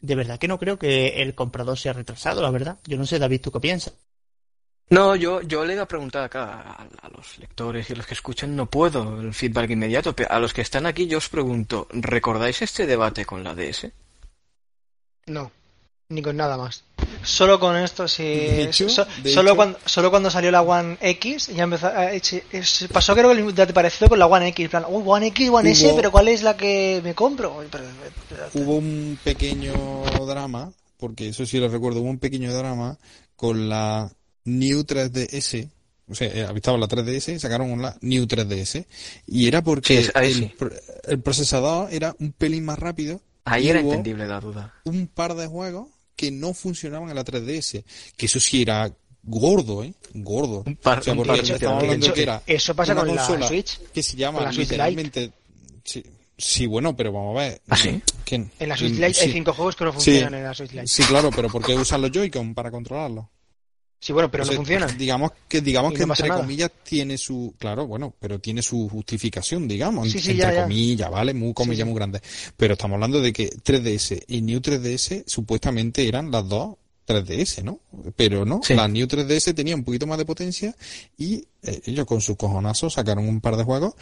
[0.00, 2.78] De verdad que no creo que el comprador sea retrasado, la verdad.
[2.86, 3.94] Yo no sé, David, ¿tú qué piensas?
[4.90, 8.06] No, yo, yo le iba a preguntar acá a, a, los lectores y a los
[8.06, 11.28] que escuchan, no puedo el feedback inmediato, pero a los que están aquí yo os
[11.28, 13.90] pregunto, ¿recordáis este debate con la DS?
[15.26, 15.50] No,
[16.08, 16.84] ni con nada más.
[17.22, 18.68] Solo con esto, sí.
[19.24, 21.88] solo, cuando, solo cuando salió la One X, ya empezó.
[21.96, 22.20] Eh,
[22.92, 24.68] pasó creo que te parecido con la One X.
[24.68, 27.62] Plan, One X, One S, pero ¿cuál es la que me compro?
[28.54, 29.72] Hubo un pequeño
[30.26, 32.98] drama, porque eso sí lo recuerdo, hubo un pequeño drama
[33.36, 34.10] con la
[34.44, 35.68] New 3DS.
[36.08, 38.84] O sea, eh, estaba la 3DS, sacaron la New 3DS.
[39.28, 40.52] Y era porque el,
[41.04, 44.74] el procesador era un pelín más rápido Ahí era entendible la duda.
[44.84, 47.84] Un par de juegos que no funcionaban en la 3DS.
[48.16, 48.92] Que eso sí era
[49.22, 49.94] gordo, ¿eh?
[50.14, 50.62] Gordo.
[50.66, 53.80] Un par, de eso pasa con la Switch.
[53.92, 55.32] Que se llama literalmente.
[55.84, 56.04] Sí,
[56.36, 57.62] sí, bueno, pero vamos a ver.
[57.68, 58.00] ¿Ah, sí?
[58.24, 58.50] ¿Quién?
[58.58, 60.86] En la Switch Lite hay cinco juegos que no funcionan en la Switch Lite.
[60.86, 63.30] Sí, claro, pero ¿por qué usan los Joy-Con para controlarlo?
[64.02, 64.86] Sí, bueno, pero no funciona.
[64.98, 70.10] Digamos que, digamos que entre comillas tiene su, claro, bueno, pero tiene su justificación, digamos,
[70.10, 71.32] sí, sí, entre comillas, ¿vale?
[71.32, 72.20] Muy comillas muy grande.
[72.56, 77.78] Pero estamos hablando de que 3DS y New 3DS supuestamente eran las dos 3DS, ¿no?
[78.16, 80.74] Pero no, la New 3DS tenía un poquito más de potencia
[81.16, 83.94] y eh, ellos con sus cojonazos sacaron un par de juegos.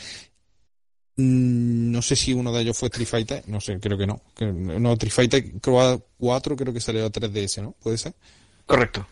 [1.16, 4.22] Mm, no sé si uno de ellos fue Street Fighter, no sé, creo que no.
[4.40, 7.72] No, Street Fighter 4 creo que salió a 3DS, ¿no?
[7.72, 8.14] ¿Puede ser?
[8.64, 9.06] Correcto.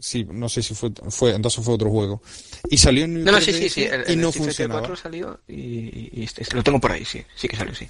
[0.00, 2.22] Sí, no sé si fue, fue entonces fue otro juego.
[2.70, 4.80] Y salió en no, no, sí, sí, sí, y no funcionaba.
[4.80, 7.86] 4 salió y, lo tengo por ahí, sí, sí que salió, sí.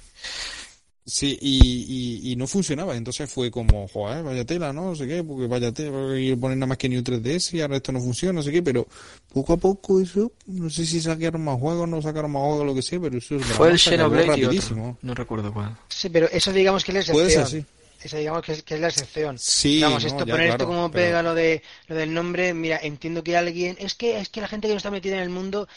[1.03, 4.89] Sí, y, y, no funcionaba, entonces fue como, joder, vaya tela, ¿no?
[4.89, 7.77] No sé qué, porque vaya tela, ir poner nada más que New 3DS y ahora
[7.77, 8.85] esto no funciona, no sé qué, pero
[9.33, 12.75] poco a poco eso, no sé si sacaron más juegos, no sacaron más juegos, lo
[12.75, 15.75] que sea, pero eso es Fue el Xenoblade y otro, no recuerdo cuál.
[15.89, 17.65] Sí, pero eso digamos que les Puede ser, sí
[18.03, 19.37] esa digamos que es, que es la excepción.
[19.37, 23.37] Sí, Vamos, esto, poner esto como pega lo de lo del nombre, mira, entiendo que
[23.37, 25.67] alguien, es que es que la gente que no está metida en el mundo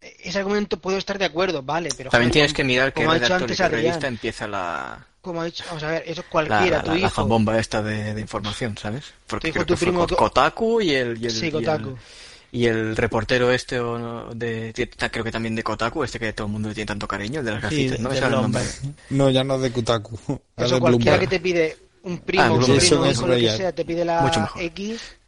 [0.00, 3.68] ese argumento puedo estar de acuerdo, vale, pero también tienes que mirar que antes la
[3.68, 7.22] revista empieza la como ha dicho, vamos a ver, eso cualquiera, tu hijo.
[7.22, 9.12] La bomba esta de, información, ¿sabes?
[9.26, 11.88] Porque tu, hijo, tu primo, Kotaku y el, y el, sí, Kotaku.
[11.88, 11.98] Y el
[12.96, 13.76] reportero este
[14.34, 17.40] de creo que también de Kotaku, este que todo el mundo le tiene tanto cariño,
[17.40, 18.10] el de las gafitas, ¿no?
[19.10, 20.18] no, ya no es de Kotaku.
[20.56, 24.04] Eso cualquiera que te pide un primo, ah, un primo, lo que sea, te pide
[24.04, 25.18] la X,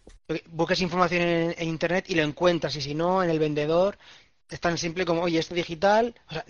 [0.51, 3.99] buscas información en, internet y lo encuentras, y si no, en el vendedor,
[4.51, 6.45] es tan simple como, oye, este digital, o sea,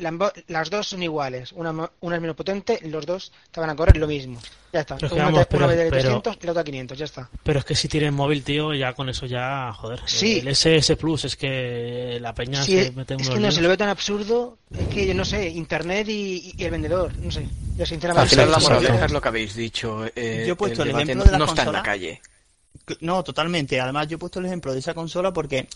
[0.48, 3.96] las dos son iguales, una, una es menos potente, los dos te van a correr
[3.96, 4.40] lo mismo.
[4.72, 4.96] Ya está.
[4.96, 7.28] Pero una, pero, de 300 y la otra 500, ya está.
[7.42, 10.00] Pero es que si tienes móvil, tío, ya con eso ya, joder.
[10.06, 10.38] Sí.
[10.38, 13.76] El SS Plus es que la peña se mete Es que no, se lo ve
[13.76, 17.46] tan absurdo, es que yo no sé, internet y, el vendedor, no sé.
[17.76, 18.22] Yo sinceramente...
[18.22, 20.06] Al final la es lo que habéis dicho.
[20.14, 22.20] Eh, yo he puesto el, ejemplo de la no está en la calle.
[23.00, 23.80] No, totalmente.
[23.80, 25.68] Además, yo he puesto el ejemplo de esa consola porque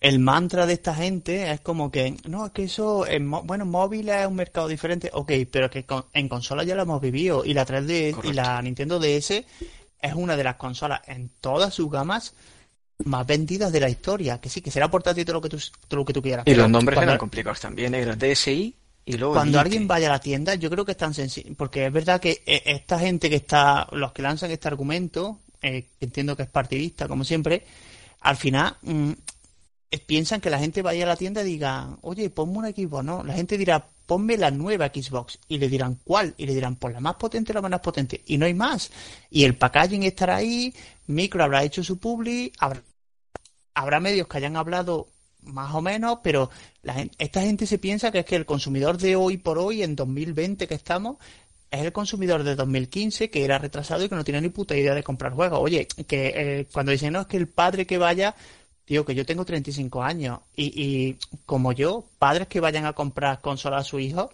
[0.00, 4.08] el mantra de esta gente es como que, no, es que eso, en bueno, móvil
[4.08, 7.66] es un mercado diferente, ok, pero que en consola ya lo hemos vivido y la
[7.66, 12.34] 3D y la Nintendo DS es una de las consolas en todas sus gamas
[13.04, 14.40] más vendidas de la historia.
[14.40, 15.58] Que sí, que será portátil todo lo que tú,
[15.88, 16.46] todo lo que tú quieras.
[16.46, 20.20] Y los nombres eran complicados también, era DSi y luego cuando alguien vaya a la
[20.20, 23.36] tienda, yo creo que es tan sencillo, porque es verdad que eh, esta gente que
[23.36, 27.64] está, los que lanzan este argumento, eh, entiendo que es partidista, como siempre,
[28.20, 29.12] al final mm,
[30.06, 33.22] piensan que la gente vaya a la tienda y diga, oye, ponme un equipo, ¿no?
[33.22, 35.38] La gente dirá, ponme la nueva Xbox.
[35.48, 36.34] Y le dirán, ¿cuál?
[36.36, 38.22] Y le dirán, pues la más potente, la menos potente.
[38.26, 38.90] Y no hay más.
[39.30, 40.74] Y el packaging estará ahí,
[41.06, 42.82] Micro habrá hecho su publi, habrá,
[43.74, 45.08] habrá medios que hayan hablado
[45.42, 46.50] más o menos, pero
[46.82, 49.96] la esta gente se piensa que es que el consumidor de hoy por hoy, en
[49.96, 51.16] 2020 que estamos,
[51.72, 54.94] es el consumidor de 2015 que era retrasado y que no tiene ni puta idea
[54.94, 55.58] de comprar juegos.
[55.60, 58.36] Oye, que eh, cuando dicen, no, es que el padre que vaya,
[58.86, 63.40] digo que yo tengo 35 años y, y como yo, padres que vayan a comprar
[63.40, 64.30] consolas a su hijo,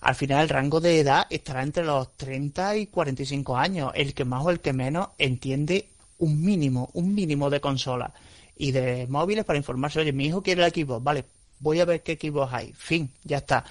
[0.00, 3.92] al final el rango de edad estará entre los 30 y 45 años.
[3.94, 8.12] El que más o el que menos entiende un mínimo, un mínimo de consola
[8.56, 11.24] y de móviles para informarse, oye, mi hijo quiere el equipo, vale,
[11.60, 12.72] voy a ver qué equipos hay.
[12.72, 13.64] Fin, ya está.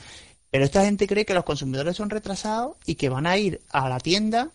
[0.51, 3.87] Pero esta gente cree que los consumidores son retrasados y que van a ir a
[3.87, 4.49] la tienda,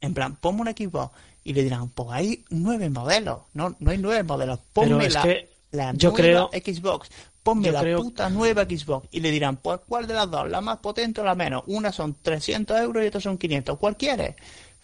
[0.00, 1.12] en plan, ponme un equipo
[1.44, 3.40] y le dirán, pues hay nueve modelos.
[3.52, 4.58] No, no hay nueve modelos.
[4.72, 5.24] Ponme la,
[5.70, 7.10] la yo nueva Xbox.
[7.42, 9.08] Ponme la puta nueva Xbox.
[9.12, 10.48] Y le dirán, pues ¿cuál de las dos?
[10.48, 11.62] ¿La más potente o la menos?
[11.66, 13.78] Una son 300 euros y otra son 500.
[13.78, 14.34] ¿Cuál quieres?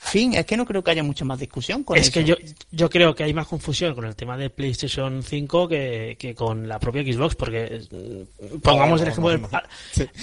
[0.03, 2.13] Fin, es que no creo que haya mucha más discusión con es eso.
[2.15, 2.35] que yo,
[2.71, 6.67] yo creo que hay más confusión con el tema de PlayStation 5 que, que con
[6.67, 9.43] la propia Xbox, porque mm, pongamos el ejemplo del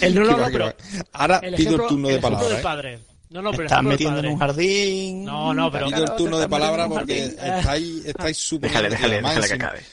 [0.01, 0.73] el no, no, pero
[1.13, 2.47] ahora pido el turno de palabra.
[2.47, 2.61] Del ¿eh?
[2.61, 2.99] padre.
[3.29, 5.23] No, no, pero Estás metiendo en un jardín.
[5.23, 5.87] No, no, pero.
[5.87, 8.71] Pido el turno de palabra porque estáis, estáis súper.
[8.71, 9.83] Déjale, déjale, déjale que acabe.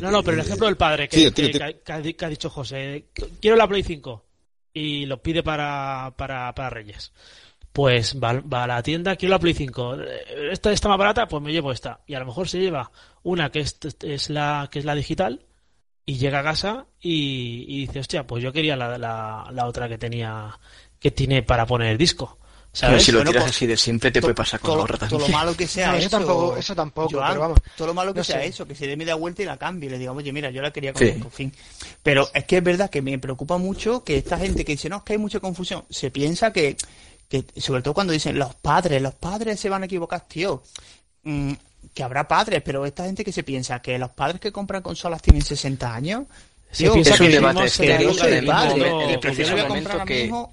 [0.00, 1.50] No, no, pero el ejemplo del padre que, que,
[1.84, 3.06] que, ha dicho José,
[3.40, 4.24] quiero la Play 5
[4.72, 7.12] y lo pide para, para, para Reyes
[7.74, 9.96] pues va, a la tienda, quiero la Play 5,
[10.52, 11.98] esta está más barata, pues me llevo esta.
[12.06, 12.92] Y a lo mejor se lleva
[13.24, 15.44] una que es, la que es la digital
[16.06, 20.56] y llega a casa y, dice, hostia, pues yo quería la, la, otra que tenía,
[21.00, 22.38] que tiene para poner el disco.
[22.72, 23.04] ¿sabes?
[23.04, 25.08] si lo tiras pues, así de siempre te puede pasar con todo, ratas.
[25.08, 27.58] Todo lo malo que sea eso, tampoco, eso tampoco, vamos.
[27.76, 29.90] Todo lo malo que sea eso, que se dé media vuelta y la cambie y
[29.90, 31.20] le diga, oye, mira, yo la quería con sí.
[31.32, 31.52] fin.
[32.04, 34.98] Pero es que es verdad que me preocupa mucho que esta gente que dice, no,
[34.98, 36.76] es que hay mucha confusión, se piensa que
[37.28, 40.62] que sobre todo cuando dicen los padres, los padres se van a equivocar, tío.
[41.22, 41.52] Mm,
[41.92, 45.20] que habrá padres, pero esta gente que se piensa que los padres que compran consolas
[45.20, 46.24] tienen 60 años.
[46.70, 48.08] Sí, es un debate, es que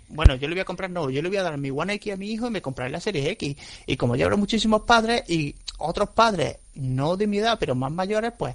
[0.10, 2.14] bueno, yo le voy a comprar, no, yo le voy a dar mi One X
[2.14, 3.56] a mi hijo y me compraré la Serie X.
[3.88, 7.92] Y como ya habrá muchísimos padres y otros padres, no de mi edad, pero más
[7.92, 8.54] mayores, pues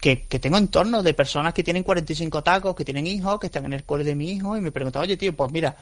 [0.00, 3.66] que, que, tengo entornos de personas que tienen 45 tacos, que tienen hijos, que están
[3.66, 5.76] en el cole de mi hijo y me preguntan, oye tío, pues mira,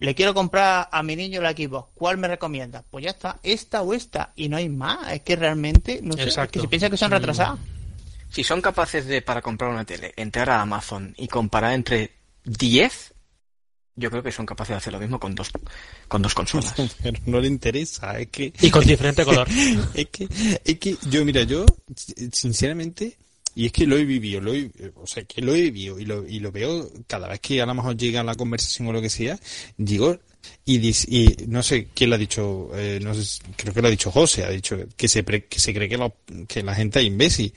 [0.00, 2.84] le quiero comprar a mi niño la Xbox, ¿cuál me recomienda?
[2.90, 5.12] Pues ya está, esta o esta, y no hay más.
[5.12, 7.58] Es que realmente, no sé, es que se piensa que son retrasados.
[8.30, 12.12] Si son capaces de, para comprar una tele, entrar a Amazon y comparar entre
[12.44, 13.14] 10,
[13.96, 15.50] yo creo que son capaces de hacer lo mismo con dos,
[16.06, 16.74] con dos consolas.
[17.02, 18.52] Pero no le interesa, es que...
[18.60, 19.48] Y con diferente color.
[19.94, 20.28] es que,
[20.64, 21.66] es que yo, mira, yo,
[22.32, 23.16] sinceramente,
[23.58, 26.04] y es que lo he vivido, lo he, o sea, que lo he vivido y
[26.04, 29.02] lo, y lo veo cada vez que a lo mejor llega la conversación o lo
[29.02, 29.36] que sea,
[29.76, 30.16] digo,
[30.64, 34.12] y, no sé quién lo ha dicho, eh, no sé, creo que lo ha dicho
[34.12, 35.98] José, ha dicho que se, que se cree que,
[36.46, 37.52] que la gente es imbécil.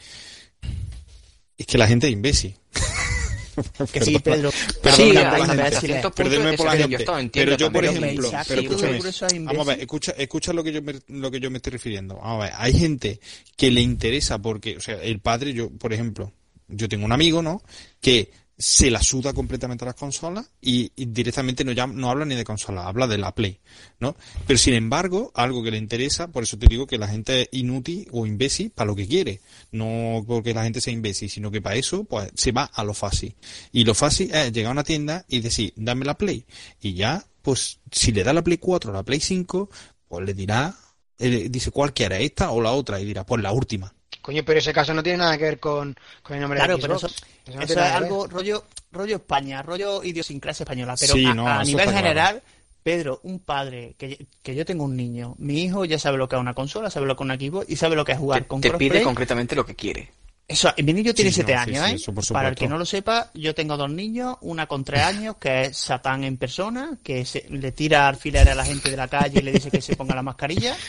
[1.55, 2.55] Es que la gente es imbécil.
[3.91, 4.51] que sí, Pedro.
[4.81, 7.05] Perdóname por la gente.
[7.31, 10.95] Pero yo, por ejemplo, pero escúchame, vamos a ver, escucha, escucha lo que yo me,
[11.07, 12.15] lo que yo me estoy refiriendo.
[12.15, 13.19] Vamos a ver, hay gente
[13.55, 16.31] que le interesa porque, o sea, el padre, yo, por ejemplo,
[16.67, 17.61] yo tengo un amigo, ¿no?
[17.99, 18.31] Que
[18.61, 22.43] se la suda completamente a las consolas y, directamente no, ya, no habla ni de
[22.43, 23.59] consola, habla de la Play,
[23.99, 24.15] ¿no?
[24.45, 27.49] Pero sin embargo, algo que le interesa, por eso te digo que la gente es
[27.51, 31.61] inútil o imbécil para lo que quiere, no porque la gente sea imbécil, sino que
[31.61, 33.35] para eso, pues se va a lo fácil.
[33.71, 36.45] Y lo fácil es llegar a una tienda y decir, dame la Play.
[36.81, 39.69] Y ya, pues, si le da la Play 4 o la Play 5,
[40.07, 40.75] pues le dirá,
[41.17, 42.99] dice, ¿cuál quiere, esta o la otra?
[42.99, 43.93] Y dirá, pues la última.
[44.21, 46.81] Coño, pero ese caso no tiene nada que ver con, con el nombre Claro, de
[46.81, 47.03] pero Xbox.
[47.05, 47.07] eso,
[47.45, 50.97] Eso no eso tiene es algo rollo, rollo España, rollo idiosincrasia española.
[50.97, 51.97] Pero Sí, a, no, a eso nivel claro.
[51.97, 52.43] general,
[52.83, 56.35] Pedro, un padre, que, que yo tengo un niño, mi hijo ya sabe lo que
[56.35, 58.41] es una consola, sabe lo que es una Xbox y sabe lo que es jugar
[58.41, 58.79] Te, con te crossplay.
[58.79, 60.11] pide concretamente lo que quiere.
[60.47, 61.95] Eso, mi niño tiene Sí, siete no, sí, años, sí, ¿eh?
[61.95, 65.01] eso por Para el que no lo sepa, yo tengo dos niños, una con tres
[65.01, 68.97] años, que es Satán en persona, que se- le tira alfileres a la gente de
[68.97, 70.81] la calle y le dice que se ponga la mascarilla.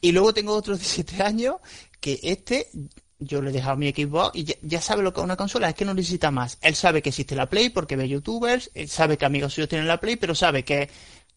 [0.00, 1.56] Y luego tengo otro de siete años,
[2.00, 2.68] que este,
[3.18, 5.68] yo le he dejado mi Xbox y ya, ya sabe lo que es una consola,
[5.68, 6.58] es que no necesita más.
[6.62, 9.86] Él sabe que existe la Play porque ve youtubers, él sabe que amigos suyos tienen
[9.88, 10.88] la Play, pero sabe que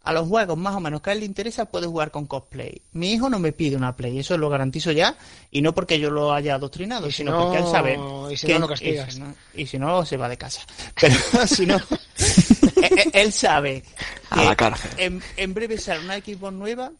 [0.05, 2.81] a los juegos más o menos que a él le interesa puede jugar con cosplay.
[2.91, 5.15] Mi hijo no me pide una Play, eso lo garantizo ya,
[5.49, 7.97] y no porque yo lo haya adoctrinado, si sino no- porque él sabe
[8.29, 9.07] y si que no, lo castigas.
[9.07, 10.61] y si no, y si no, se va de casa.
[10.99, 11.15] Pero
[11.47, 11.83] si no, él-
[12.97, 13.83] él- él sabe
[14.29, 14.91] A que la cárcel.
[14.97, 16.91] en, en breve sale una Xbox nueva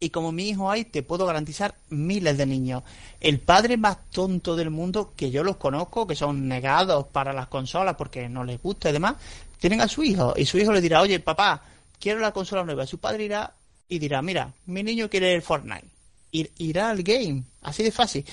[0.00, 2.82] y como mi hijo hay, te puedo garantizar miles de niños.
[3.20, 7.48] El padre más tonto del mundo, que yo los conozco, que son negados para las
[7.48, 9.16] consolas porque no les gusta y demás,
[9.58, 11.62] tienen a su hijo y su hijo le dirá, oye papá,
[11.98, 12.86] quiero la consola nueva.
[12.86, 13.52] Su padre irá
[13.88, 15.86] y dirá, mira, mi niño quiere el Fortnite.
[16.30, 18.24] Ir- irá al game, así de fácil.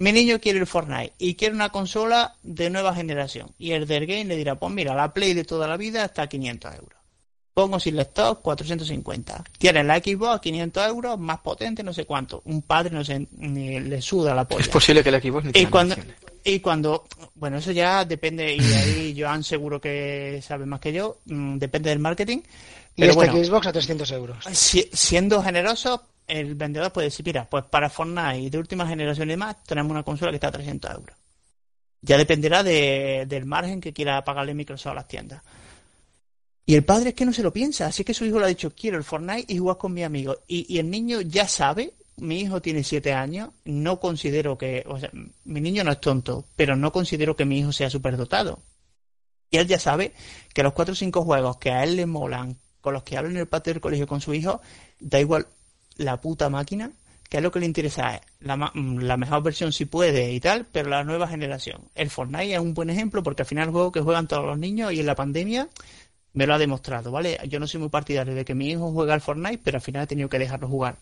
[0.00, 3.50] Mi niño quiere el Fortnite y quiere una consola de nueva generación.
[3.58, 6.22] Y el del game le dirá, pues mira, la Play de toda la vida está
[6.22, 6.97] a 500 euros.
[7.58, 9.42] Pongo sin lector 450.
[9.58, 12.40] Tienes la Xbox a 500 euros, más potente, no sé cuánto.
[12.44, 14.60] Un padre no sé, ni le suda la polla.
[14.60, 16.16] Es posible que el equipo ni te Y la cuando, mencione.
[16.44, 21.18] y cuando, bueno, eso ya depende, y ahí Joan seguro que sabe más que yo,
[21.24, 22.38] mm, depende del marketing.
[22.94, 24.44] Y Pero este bueno, Xbox a 300 euros.
[24.52, 29.32] si- siendo generoso, el vendedor puede decir, mira, pues para Fortnite de última generación y
[29.32, 31.16] demás, tenemos una consola que está a 300 euros.
[32.02, 35.42] Ya dependerá de- del margen que quiera pagarle Microsoft a las tiendas.
[36.68, 38.48] Y el padre es que no se lo piensa, así que su hijo le ha
[38.48, 40.36] dicho, quiero el Fortnite y jugar con mi amigo.
[40.46, 45.10] Y, el niño ya sabe, mi hijo tiene siete años, no considero que, o sea,
[45.46, 48.60] mi niño no es tonto, pero no considero que mi hijo sea superdotado.
[49.50, 50.12] Y él ya sabe
[50.52, 53.30] que los cuatro o cinco juegos que a él le molan, con los que habla
[53.30, 54.60] en el patio del colegio con su hijo,
[55.00, 55.46] da igual
[55.96, 56.92] la puta máquina,
[57.30, 60.40] que es lo que le interesa es la, mm, la mejor versión si puede y
[60.40, 61.80] tal, pero la nueva generación.
[61.94, 64.44] El Fortnite es un buen ejemplo porque al final es un juego que juegan todos
[64.44, 65.70] los niños y en la pandemia
[66.32, 67.38] me lo ha demostrado, ¿vale?
[67.48, 70.04] Yo no soy muy partidario de que mi hijo juegue al Fortnite, pero al final
[70.04, 70.96] he tenido que dejarlo jugar.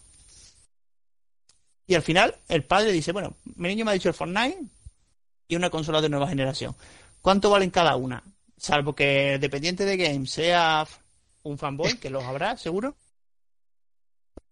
[1.87, 4.59] Y al final el padre dice, bueno, mi niño me ha dicho el Fortnite
[5.49, 6.75] y una consola de nueva generación.
[7.23, 8.23] ¿Cuánto valen cada una?
[8.57, 10.87] Salvo que dependiente de game sea
[11.43, 12.97] un fanboy, que los habrá, seguro.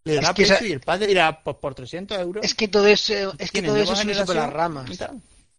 [0.05, 2.45] Le dará precio esa- y el padre dirá, pues por 300 euros.
[2.45, 3.95] Es que todo eso, es que todo eso
[4.27, 4.91] por las ramas.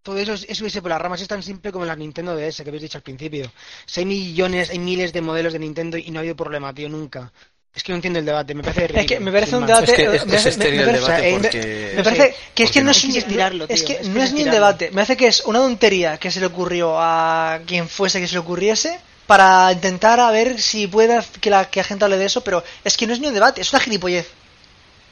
[0.05, 1.19] Todo eso es, es irse por las ramas.
[1.19, 3.51] Es tan simple como la Nintendo DS que habéis dicho al principio.
[3.87, 6.87] Si hay millones, hay miles de modelos de Nintendo y no ha habido problema, tío,
[6.89, 7.33] nunca.
[7.73, 8.53] Es que no entiendo el debate.
[8.53, 9.01] Me parece ridículo.
[9.01, 9.67] Es que me parece un más.
[9.67, 9.91] debate.
[9.91, 11.91] Es que es, me- es me- estéril me el parece- o sea, debate porque...
[11.95, 14.21] Me parece que es que no es, que estirarlo, es tío, que es que no
[14.23, 14.91] es ni un debate.
[14.91, 18.33] Me hace que es una tontería que se le ocurrió a quien fuese que se
[18.35, 22.25] le ocurriese para intentar a ver si puede que la, que la gente hable de
[22.25, 24.27] eso, pero es que no es ni un debate, es una gilipollez.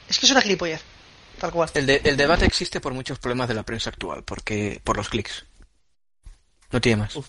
[0.08, 0.80] Es que es una gilipollez.
[1.74, 5.08] El, de- el debate existe por muchos problemas de la prensa actual, porque por los
[5.08, 5.44] clics.
[6.70, 7.14] No tiene más.
[7.16, 7.28] Uf,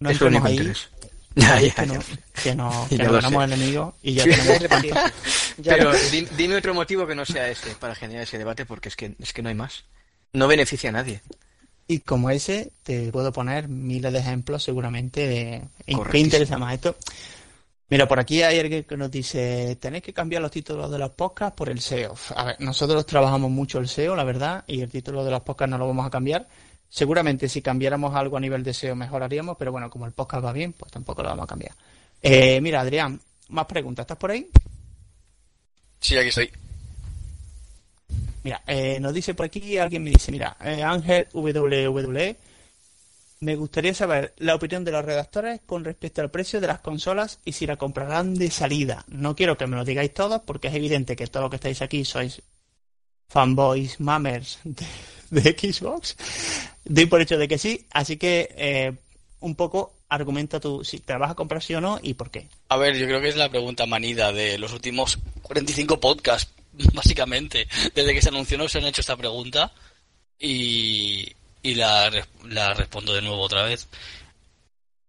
[0.00, 0.88] no es lo único ahí, interés.
[1.36, 2.02] Ya, que ya, no, ya.
[2.44, 3.54] que no, Ya que lo no ganamos sé.
[3.54, 4.30] enemigos y ya Sí.
[4.30, 5.12] tenemos
[5.64, 8.94] Pero di- dime otro motivo que no sea ese para generar ese debate, porque es
[8.94, 9.84] que, es que no hay más.
[10.32, 11.22] No beneficia a nadie.
[11.88, 16.74] Y como ese, te puedo poner miles de ejemplos seguramente de en qué interesa más
[16.74, 16.96] esto.
[17.90, 21.10] Mira, por aquí hay alguien que nos dice, tenéis que cambiar los títulos de los
[21.10, 22.14] podcasts por el SEO.
[22.34, 25.70] A ver, nosotros trabajamos mucho el SEO, la verdad, y el título de los podcasts
[25.70, 26.46] no lo vamos a cambiar.
[26.88, 30.52] Seguramente si cambiáramos algo a nivel de SEO mejoraríamos, pero bueno, como el podcast va
[30.52, 31.74] bien, pues tampoco lo vamos a cambiar.
[32.22, 34.48] Eh, mira, Adrián, más preguntas, ¿estás por ahí?
[36.00, 36.50] Sí, aquí estoy.
[38.44, 42.36] Mira, eh, nos dice por aquí, alguien me dice, mira, eh, Ángel WWE,
[43.44, 47.40] me gustaría saber la opinión de los redactores con respecto al precio de las consolas
[47.44, 49.04] y si la comprarán de salida.
[49.08, 51.82] No quiero que me lo digáis todos porque es evidente que todos los que estáis
[51.82, 52.42] aquí sois
[53.28, 56.16] fanboys, mamers de, Xbox.
[56.84, 58.92] Doy por hecho de que sí, así que eh,
[59.40, 62.30] un poco argumenta tú si te la vas a comprar sí o no y por
[62.30, 62.48] qué.
[62.68, 66.50] A ver, yo creo que es la pregunta manida de los últimos 45 podcasts,
[66.94, 67.68] básicamente.
[67.94, 69.72] Desde que se anunció no se han hecho esta pregunta
[70.38, 71.34] y,
[71.64, 72.12] y la,
[72.44, 73.88] la respondo de nuevo otra vez.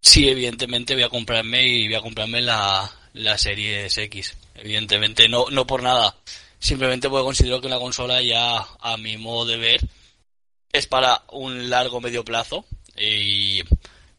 [0.01, 4.37] Sí, evidentemente voy a comprarme y voy a comprarme la, la serie X.
[4.55, 6.15] Evidentemente, no, no por nada.
[6.57, 9.81] Simplemente porque considero que la consola ya, a mi modo de ver,
[10.71, 12.65] es para un largo medio plazo
[12.97, 13.61] y,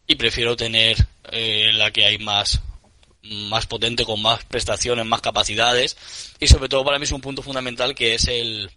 [0.07, 0.97] y prefiero tener
[1.33, 2.61] eh, la que hay más
[3.23, 5.97] más potente con más prestaciones más capacidades
[6.39, 8.71] y sobre todo para mí es un punto fundamental que es el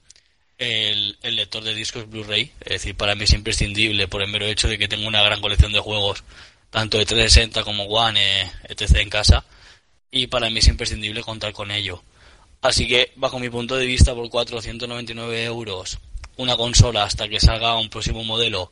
[0.59, 2.51] el, el lector de discos Blu-ray.
[2.61, 5.41] Es decir, para mí es imprescindible por el mero hecho de que tengo una gran
[5.41, 6.23] colección de juegos,
[6.69, 8.97] tanto de 360 como One, eh, etc.
[8.97, 9.45] en casa.
[10.11, 12.03] Y para mí es imprescindible contar con ello.
[12.61, 15.97] Así que, bajo mi punto de vista, por 499 euros,
[16.35, 18.71] una consola hasta que salga un próximo modelo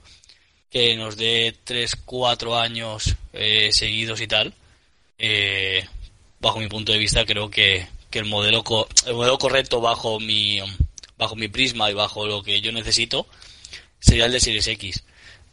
[0.70, 4.54] que nos dé 3, 4 años eh, seguidos y tal,
[5.18, 5.86] eh,
[6.40, 10.20] bajo mi punto de vista, creo que, que el, modelo co- el modelo correcto bajo
[10.20, 10.60] mi,
[11.18, 13.27] bajo mi prisma y bajo lo que yo necesito
[13.99, 15.03] sería el de Series X.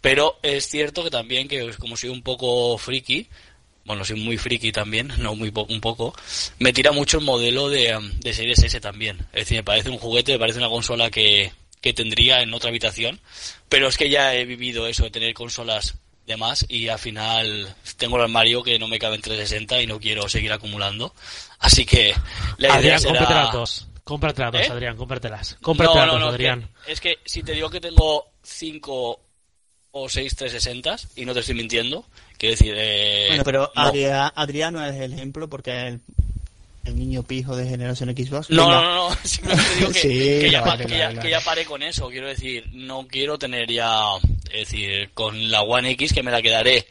[0.01, 3.29] Pero es cierto que también, que como soy un poco friki,
[3.85, 6.15] bueno, soy muy friki también, no muy poco, un poco,
[6.59, 9.19] me tira mucho el modelo de, um, de Series S también.
[9.33, 12.71] Es decir, me parece un juguete, me parece una consola que, que tendría en otra
[12.71, 13.21] habitación,
[13.69, 15.95] pero es que ya he vivido eso de tener consolas
[16.27, 19.87] de más y al final tengo el armario que no me cabe en 360 y
[19.87, 21.15] no quiero seguir acumulando.
[21.59, 22.15] Así que
[22.57, 23.51] la idea será...
[24.05, 24.61] cómprate las dos.
[24.63, 24.69] ¿Eh?
[24.71, 25.57] Adrián, cómpratelas.
[25.61, 26.71] Cómprate No, las no, dos, no, es que- Adrián.
[26.87, 29.21] Es que, si te digo que tengo 5
[29.93, 32.05] o 6 360 y no te estoy mintiendo,
[32.37, 32.75] quiero decir...
[32.77, 33.83] Eh, Bueno, pero no.
[33.83, 36.01] Adrián, Adrián no es el ejemplo porque es el,
[36.85, 38.51] el niño pijo de generación Xbox.
[38.51, 38.81] No, Venga.
[38.83, 41.31] no, no, no, simplemente digo que, Sí, que ya, vale, pa- que, ya, vale, que
[41.31, 44.01] ya paré con eso, quiero decir, no quiero tener ya,
[44.51, 46.87] es decir, con la One X que me la quedaré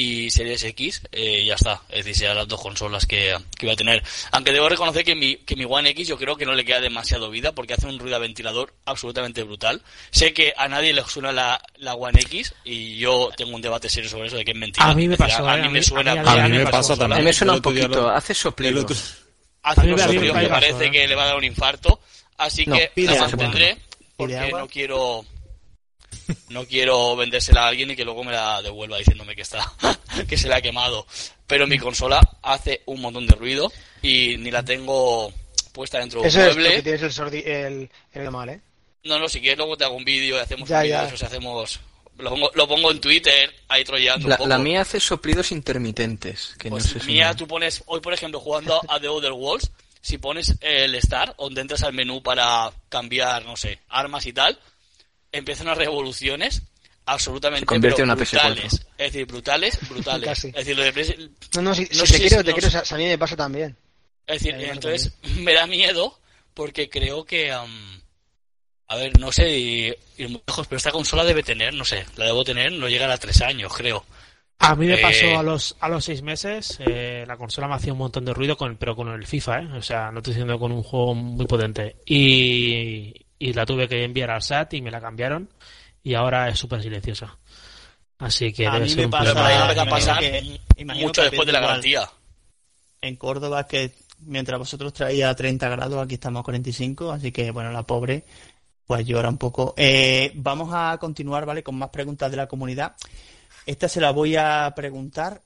[0.00, 3.72] y Series X, eh, ya está, es decir, serán las dos consolas que, que voy
[3.72, 4.00] a tener.
[4.30, 6.80] Aunque debo reconocer que mi, que mi One X yo creo que no le queda
[6.80, 9.82] demasiado vida porque hace un ruido a ventilador absolutamente brutal.
[10.12, 13.88] Sé que a nadie le suena la, la One X y yo tengo un debate
[13.88, 14.86] serio sobre eso de que es mentira.
[14.86, 16.66] A mí me pasó, a, eh, mí a me suena a mí- A mí me
[16.66, 17.24] pasa A también.
[17.24, 18.86] me suena un poquito, hace soplido.
[18.86, 20.90] hace A a me soplidos que parece ¿eh?
[20.92, 22.00] que le va a dar un infarto,
[22.36, 23.78] así No, que la mantendré
[24.16, 25.24] porque no quiero
[26.48, 29.70] no quiero vendérsela a alguien y que luego me la devuelva diciéndome que está
[30.28, 31.06] que se la ha quemado.
[31.46, 33.72] Pero mi consola hace un montón de ruido
[34.02, 35.32] y ni la tengo
[35.72, 36.68] puesta dentro de un es mueble.
[36.68, 38.60] porque tienes el sordi el, el mal, ¿eh?
[39.04, 41.02] No, no, si quieres luego te hago un vídeo y hacemos Ya, un vídeo ya.
[41.02, 41.80] de eso, si hacemos
[42.18, 44.48] lo pongo, lo pongo en Twitter ahí trollando un La, poco.
[44.48, 46.54] la mía hace soplidos intermitentes.
[46.58, 49.06] Que Pues no sé si mía, me- tú pones, hoy por ejemplo, jugando a The
[49.08, 54.26] Other Worlds, si pones el Start, donde entras al menú para cambiar, no sé, armas
[54.26, 54.58] y tal,
[55.32, 56.62] empiezan las revoluciones
[57.06, 58.30] absolutamente Se convierte pero en una PS4.
[58.30, 58.72] brutales.
[58.98, 60.28] Es decir, brutales, brutales.
[60.28, 60.48] Casi.
[60.48, 62.50] Es decir, lo de PS- No, no, si, No si te si quiero, es- te
[62.50, 63.76] no quiero, a mí me pasa también.
[64.26, 66.18] Es decir, me entonces me da miedo
[66.52, 68.02] porque creo que, am,
[68.88, 72.04] a ver, no sé ir ir muy lejos, pero esta consola debe tener, no sé,
[72.16, 74.04] la debo tener, no llegará a tres años, creo.
[74.60, 77.74] A mí me Eh, pasó a los a los seis meses, eh, la consola me
[77.76, 79.68] hacía un montón de ruido, con, pero con el FIFA, ¿eh?
[79.78, 81.96] O sea, no estoy diciendo con un juego muy potente.
[82.06, 85.48] Y, y la tuve que enviar al SAT y me la cambiaron
[86.02, 87.36] y ahora es súper silenciosa.
[88.18, 89.68] Así que A debe mí ser me un pasa- problema.
[89.68, 92.10] me que- mucho después de la garantía.
[93.00, 97.70] En Córdoba que mientras vosotros traía 30 grados, aquí estamos a 45, así que bueno,
[97.70, 98.24] la pobre
[98.86, 99.74] pues llora un poco.
[99.76, 101.62] Eh, vamos a continuar, ¿vale?
[101.62, 102.96] Con más preguntas de la comunidad.
[103.66, 105.42] Esta se la voy a preguntar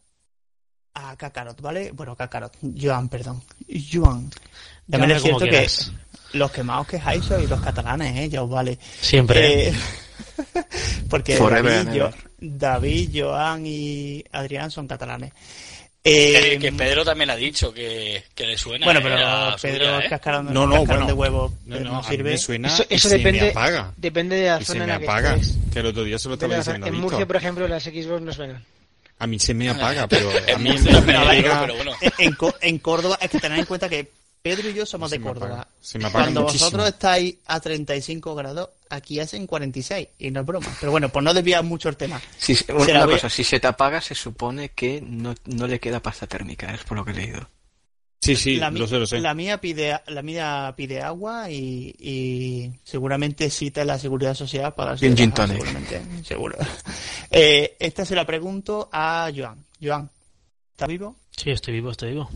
[0.95, 1.91] a Kakarot, ¿vale?
[1.93, 3.43] Bueno, Kakarot, Joan, perdón.
[3.93, 4.31] Joan.
[4.89, 5.93] También es cierto que quieras.
[6.33, 8.29] Los quemados quejáis sois los catalanes, ¿eh?
[8.29, 8.79] Ya os vale.
[9.01, 9.69] Siempre.
[9.69, 9.75] Eh,
[11.09, 15.33] porque Forever David, Joan y Adrián son catalanes.
[16.03, 18.85] Que, Eh, que Pedro también ha dicho que, que le suena.
[18.87, 20.09] bueno, eh, pero a su Pedro es ¿eh?
[20.09, 21.07] cascarón, No, no, cascarón bueno.
[21.07, 22.31] de huevo, No, pero no, sirve.
[22.33, 23.93] me suena Eso, y eso se depende, me apaga.
[23.97, 25.35] depende de la Y zona se en me la que apaga.
[25.37, 25.59] estés.
[25.73, 26.95] Que el otro día se lo estaba diciendo En.
[26.97, 28.65] Murcia, por ejemplo, las Xbox no suenan.
[29.21, 31.93] A mí se me apaga, pero a mí me me pero bueno.
[32.01, 34.11] En, en en Córdoba, es que tened en cuenta que
[34.43, 35.47] Pedro y yo somos Se de me Córdoba.
[35.55, 35.69] apaga.
[35.81, 36.67] Se me apaga Cuando muchísimo.
[36.71, 40.67] vosotros estáis a 35 grados, aquí hacen 46, y no es broma.
[40.81, 42.21] Pero bueno, pues no desviar mucho el tema.
[42.75, 46.27] Una a- cosa, si se te apaga, se supone que no, no le queda pasta
[46.27, 47.49] térmica, es por lo que he leído.
[48.21, 49.19] Sí, sí, la, lo sé, lo sé.
[49.19, 54.95] la mía pide la mía pide agua y, y seguramente cita la seguridad social para
[54.95, 55.57] Y gin tonic.
[55.57, 56.57] seguramente seguro
[57.33, 60.09] Eh, esta se la pregunto a Joan Joan
[60.71, 61.17] ¿está vivo?
[61.37, 62.31] Sí, estoy vivo, estoy vivo.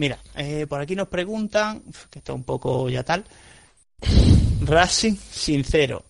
[0.00, 3.22] Mira eh, por aquí nos preguntan que está un poco ya tal
[4.62, 6.04] Racing sincero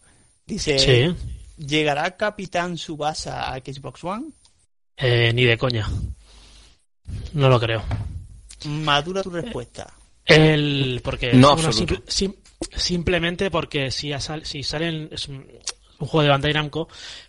[0.47, 1.15] dice Sí.
[1.57, 4.27] ¿llegará Capitán Subasa a Xbox One?
[4.97, 5.89] Eh, ni de coña.
[7.33, 7.83] No lo creo.
[8.67, 9.93] madura tu respuesta
[10.25, 11.77] El, porque No absoluto.
[11.79, 12.35] simple- sim-
[12.77, 15.47] simplemente porque si, ha sal- si salen es un,
[15.99, 16.89] un juego de Bandai Namco,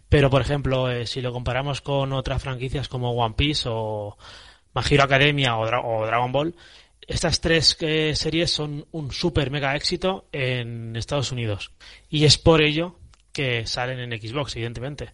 [0.10, 4.18] pero por ejemplo eh, si lo comparamos con otras franquicias como One Piece o
[4.74, 6.56] My Hero Academia o, Dra- o Dragon Ball,
[7.08, 11.72] estas tres eh, series son un super mega éxito en Estados Unidos
[12.10, 12.96] y es por ello
[13.34, 15.10] que salen en Xbox, evidentemente.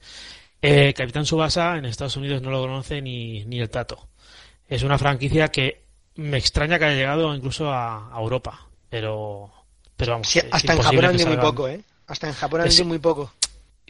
[0.62, 4.08] Eh, Capitán Subasa en Estados Unidos no lo conoce ni, ni el tato.
[4.68, 5.84] Es una franquicia que
[6.16, 9.52] me extraña que haya llegado incluso a, a Europa, pero
[9.96, 11.82] Pero vamos, Sí, hasta en Japón han muy poco, ¿eh?
[12.08, 13.34] Hasta en Japón han muy poco.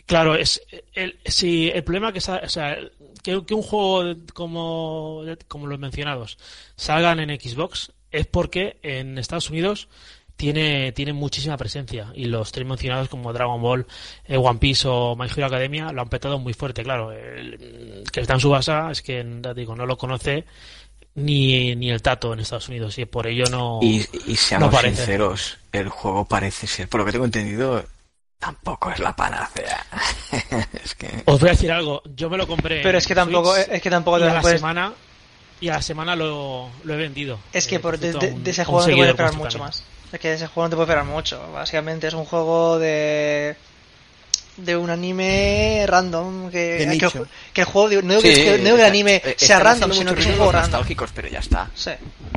[0.08, 0.62] Claro, es
[0.94, 2.78] el, si el problema que, o sea,
[3.22, 6.38] que, que un juego como, como los mencionados
[6.78, 9.90] salgan en Xbox es porque en Estados Unidos
[10.38, 13.86] tiene, tiene muchísima presencia y los tres mencionados como Dragon Ball,
[14.26, 17.12] eh, One Piece o My Hero Academia lo han petado muy fuerte, claro.
[17.12, 20.46] El, que está en su base es que digo, no lo conoce
[21.16, 23.80] ni, ni el tato en Estados Unidos y por ello no...
[23.82, 27.84] Y, y seamos no sinceros, el juego parece ser, por lo que tengo entendido,
[28.40, 29.86] tampoco es la panacea.
[30.84, 31.24] es que...
[31.26, 32.78] Os voy a decir algo, yo me lo compré.
[32.78, 33.68] Pero en es que tampoco, Switch.
[33.70, 34.94] es que tampoco y te a la puedes- semana
[35.60, 37.40] y a la semana lo, lo he vendido.
[37.52, 39.34] Es que Eh, por de, necesito de- un- de ese juego no te puedes esperar
[39.34, 39.66] mucho también.
[39.68, 39.84] más.
[40.14, 41.52] Es que de ese juego no te puedes esperar mucho.
[41.52, 43.56] Básicamente es un juego de
[44.58, 47.28] de un anime random que, De que, nicho.
[47.54, 49.60] que el juego digo, no digo que, que- no digo que el anime eh, sea
[49.60, 51.70] random sino que es un juego nostálgicos, pero ya está.
[51.76, 51.92] sí.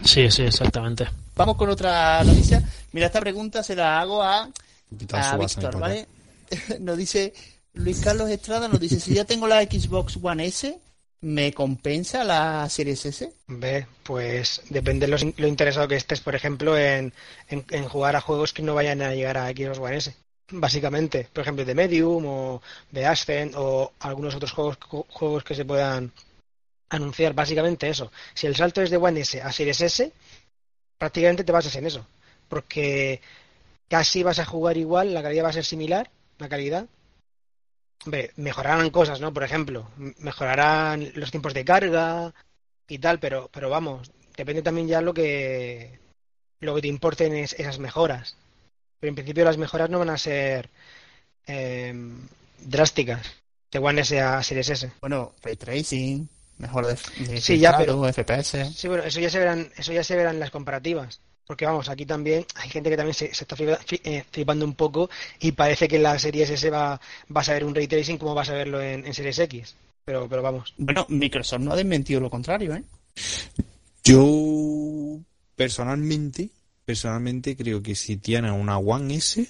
[0.04, 1.06] Sí, sí, exactamente.
[1.36, 2.62] Vamos con otra noticia.
[2.92, 4.48] Mira, esta pregunta se la hago a,
[4.92, 6.06] a Tsubasa, Víctor, me ¿vale?
[6.80, 7.32] nos dice
[7.74, 10.78] Luis Carlos Estrada, nos dice, si ya tengo la Xbox One S,
[11.20, 13.32] ¿me compensa la Series S?
[13.46, 17.12] Ve, pues depende de lo, lo interesado que estés, por ejemplo, en,
[17.48, 20.14] en, en jugar a juegos que no vayan a llegar a Xbox One S.
[20.52, 25.54] Básicamente, por ejemplo, de Medium o de Ascent o algunos otros juegos, ju- juegos que
[25.54, 26.10] se puedan
[26.88, 27.34] anunciar.
[27.34, 28.10] Básicamente eso.
[28.34, 30.12] Si el salto es de One S a Series S,
[30.98, 32.04] prácticamente te basas en eso.
[32.48, 33.20] Porque
[33.90, 36.86] casi vas a jugar igual, la calidad va a ser similar, la calidad.
[38.04, 39.34] Hombre, mejorarán cosas, ¿no?
[39.34, 42.32] Por ejemplo, mejorarán los tiempos de carga
[42.88, 45.98] y tal, pero, pero vamos, depende también ya lo que
[46.60, 48.36] lo que te importen es esas mejoras.
[49.00, 50.70] Pero en principio las mejoras no van a ser
[51.46, 51.92] eh,
[52.60, 53.26] drásticas
[53.70, 54.92] de One S a Series S.
[55.00, 56.94] Bueno, Ray Tracing, mejor de,
[57.24, 58.72] de Sí, ya, filtrado, FPS.
[58.72, 61.20] Sí, bueno, eso ya se verán, eso ya se verán las comparativas.
[61.50, 65.10] Porque vamos, aquí también hay gente que también se, se está eh, flipando un poco
[65.40, 68.36] y parece que en la Series S va, vas a ver un ray tracing como
[68.36, 69.74] vas a verlo en, en Series X.
[70.04, 70.72] Pero, pero vamos.
[70.78, 72.84] Bueno, Microsoft no ha desmentido lo contrario, ¿eh?
[74.04, 75.18] Yo
[75.56, 76.50] personalmente,
[76.84, 79.44] personalmente creo que si tienes una One S,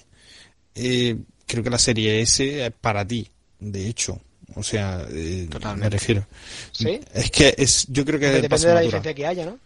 [0.73, 3.29] eh, creo que la serie S es para ti,
[3.59, 4.19] de hecho.
[4.55, 5.47] O sea, eh,
[5.77, 6.25] me refiero.
[6.71, 6.99] ¿Sí?
[7.13, 9.59] Es que es, yo creo que depende de la diferencia que haya, ¿no?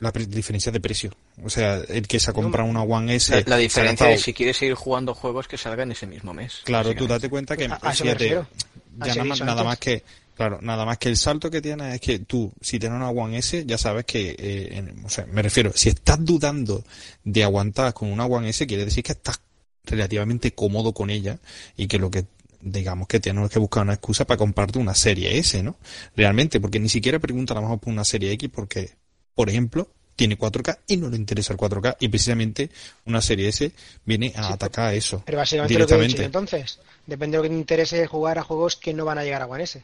[0.00, 1.12] La pre- diferencia de precio.
[1.42, 3.44] O sea, el que se compra una One S.
[3.46, 6.60] La, ha diferencia es si quieres seguir jugando juegos que salgan ese mismo mes.
[6.64, 10.04] Claro, tú date cuenta que A- a ya nada, más, nada más que
[10.36, 13.38] claro, nada más que el salto que tienes es que tú, si tienes una One
[13.38, 16.84] S, ya sabes que, eh, en- o sea, me refiero, si estás dudando
[17.24, 19.40] de aguantar con una One S, quiere decir que estás
[19.84, 21.38] relativamente cómodo con ella
[21.76, 22.24] y que lo que
[22.60, 25.76] digamos que tienes que buscar una excusa para comprarte una serie S, ¿no?
[26.16, 28.90] Realmente, porque ni siquiera pregunta a lo mejor por una serie X porque,
[29.38, 29.86] por ejemplo,
[30.16, 32.70] tiene 4K y no le interesa el 4K y precisamente
[33.04, 33.70] una serie S
[34.04, 35.22] viene a Sí, atacar eso.
[35.24, 36.24] Pero básicamente lo que he dicho directamente.
[36.56, 36.80] entonces.
[37.06, 39.46] Depende de lo que te interese jugar a juegos que no van a llegar a
[39.46, 39.80] One S.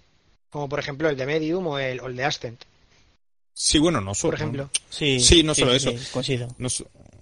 [0.50, 2.60] Como por ejemplo el de Medium o el, o el de Ascent,
[3.52, 4.32] Sí, bueno, no solo.
[4.32, 4.70] por ejemplo.
[4.90, 5.92] Sí, Sí, no solo eso.
[6.58, 6.68] No,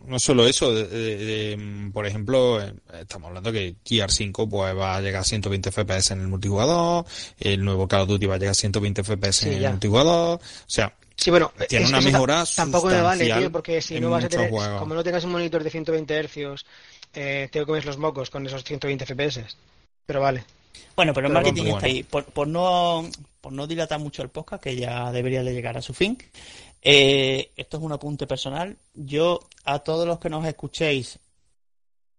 [0.06, 1.16] no solo eso, de- de-
[1.56, 2.72] de, por ejemplo, eh,
[3.02, 7.04] estamos hablando que Gear 5 pues, va a llegar a 120 FPS en el multijugador,
[7.38, 9.66] el nuevo Call of Duty va a llegar a 120 FPS Sí, en ya.
[9.68, 13.80] el multijugador, o sea, Sí, bueno, Tiene es- una mejora tampoco me vale, tío, porque
[13.80, 16.64] si no vas a tener, como no tengas un monitor de 120 Hz,
[17.14, 19.44] eh, te comes los mocos con esos 120 FPS.
[20.04, 20.42] Pero vale.
[20.96, 21.76] Bueno, pero el marketing bueno.
[21.76, 22.02] está ahí.
[22.02, 23.08] Por, por no,
[23.40, 26.18] por no dilatar mucho el podcast, que ya debería de llegar a su fin,
[26.82, 28.76] eh, esto es un apunte personal.
[28.94, 31.20] Yo, a todos los que nos escuchéis,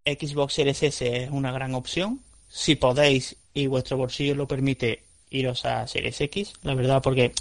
[0.06, 2.22] Xbox Series S es una gran opción.
[2.48, 7.34] Si podéis y vuestro bolsillo lo permite, iros a Series X, la verdad, porque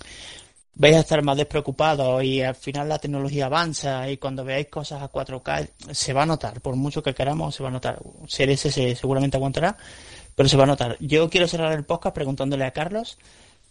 [0.74, 5.02] vais a estar más despreocupados y al final la tecnología avanza y cuando veáis cosas
[5.02, 7.98] a 4K se va a notar, por mucho que queramos, se va a notar.
[8.26, 9.76] Series S seguramente aguantará,
[10.34, 10.96] pero se va a notar.
[11.00, 13.18] Yo quiero cerrar el podcast preguntándole a Carlos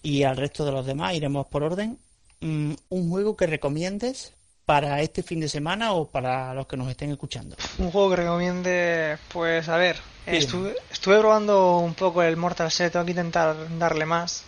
[0.04, 1.98] y al resto de los demás, iremos por orden,
[2.40, 4.34] mm, un juego que recomiendes
[4.66, 7.56] para este fin de semana o para los que nos estén escuchando.
[7.78, 12.94] Un juego que recomiende, pues a ver, estuve, estuve probando un poco el Mortal Set,
[12.94, 14.46] tengo que intentar darle más.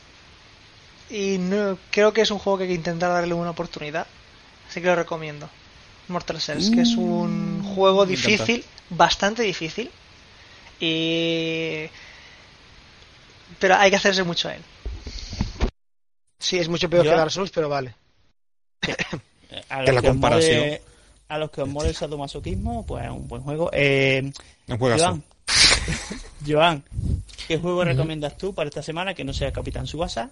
[1.14, 4.08] Y no, creo que es un juego que hay que intentar darle una oportunidad.
[4.68, 5.48] Así que lo recomiendo.
[6.08, 8.28] Mortal Cells, que es un juego encanta.
[8.30, 9.92] difícil, bastante difícil.
[10.80, 11.86] Y...
[13.60, 14.62] Pero hay que hacerse mucho a él.
[16.40, 17.94] Sí, es mucho peor Yo- que Dark Souls, pero vale.
[19.70, 20.60] A la comparación.
[20.62, 20.82] mole-
[21.30, 23.70] a los que os mole el sadomasoquismo, pues es un buen juego.
[23.72, 24.32] Eh,
[24.78, 25.04] juegazo.
[25.06, 25.24] Joan,
[26.48, 26.84] Joan,
[27.48, 30.32] ¿qué juego recomiendas tú para esta semana que no sea Capitán Subasa?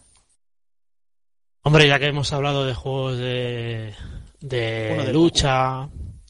[1.63, 3.93] Hombre, ya que hemos hablado de juegos de,
[4.39, 5.87] de lucha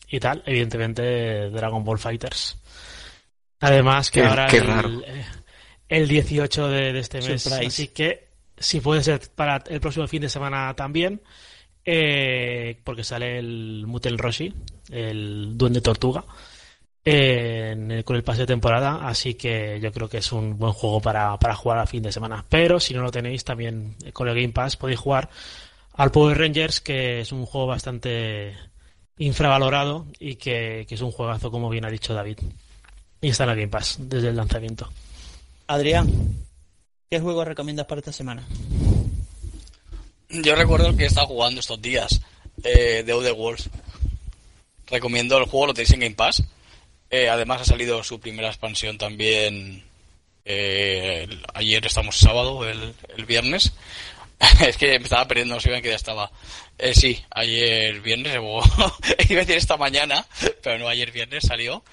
[0.10, 2.58] y tal, evidentemente Dragon Ball Fighters.
[3.62, 5.26] Además que Qué- ahora qué el, eh,
[5.88, 7.68] el 18 de, de este mes, Surprise.
[7.68, 8.28] así que
[8.58, 11.22] si puede ser para el próximo fin de semana también,
[11.86, 14.53] eh, porque sale el Mutel Roshi,
[14.90, 16.26] el Duende Tortuga,
[17.03, 20.73] en el- con el pase de temporada, así que yo creo que es un buen
[20.73, 22.45] juego para, para jugar a fin de semana.
[22.48, 25.30] Pero si no lo tenéis, también eh, con el Game Pass podéis jugar
[25.94, 28.56] al Power Rangers, que es un juego bastante
[29.18, 32.38] infravalorado y que, que es un juegazo, como bien ha dicho David.
[33.22, 34.90] Y está en el Game Pass desde el lanzamiento.
[35.68, 36.10] Adrián,
[37.10, 38.44] ¿qué juego recomiendas para esta semana?
[40.30, 42.22] Yo recuerdo que he estado jugando estos días
[42.64, 43.69] eh, The Worlds.
[44.88, 46.44] Recomiendo el juego, lo tenéis en Game Pass.
[47.12, 49.84] Eh, además ha salido su primera expansión también
[50.46, 53.74] eh, ayer estamos sábado, el, el viernes.
[54.66, 56.32] es que me estaba perdiendo, no sé que ya estaba.
[56.78, 58.64] Eh, sí, ayer viernes, o-
[59.30, 60.26] iba a decir esta mañana,
[60.64, 61.84] pero no, ayer viernes salió.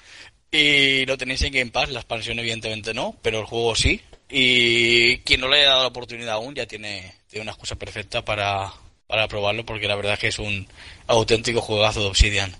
[0.51, 4.01] Y lo tenéis en Game Pass, la expansión evidentemente no, pero el juego sí.
[4.29, 8.23] Y quien no le haya dado la oportunidad aún ya tiene, tiene una excusa perfecta
[8.25, 8.71] para,
[9.05, 10.67] para probarlo, porque la verdad es que es un
[11.07, 12.55] auténtico juegazo de Obsidian.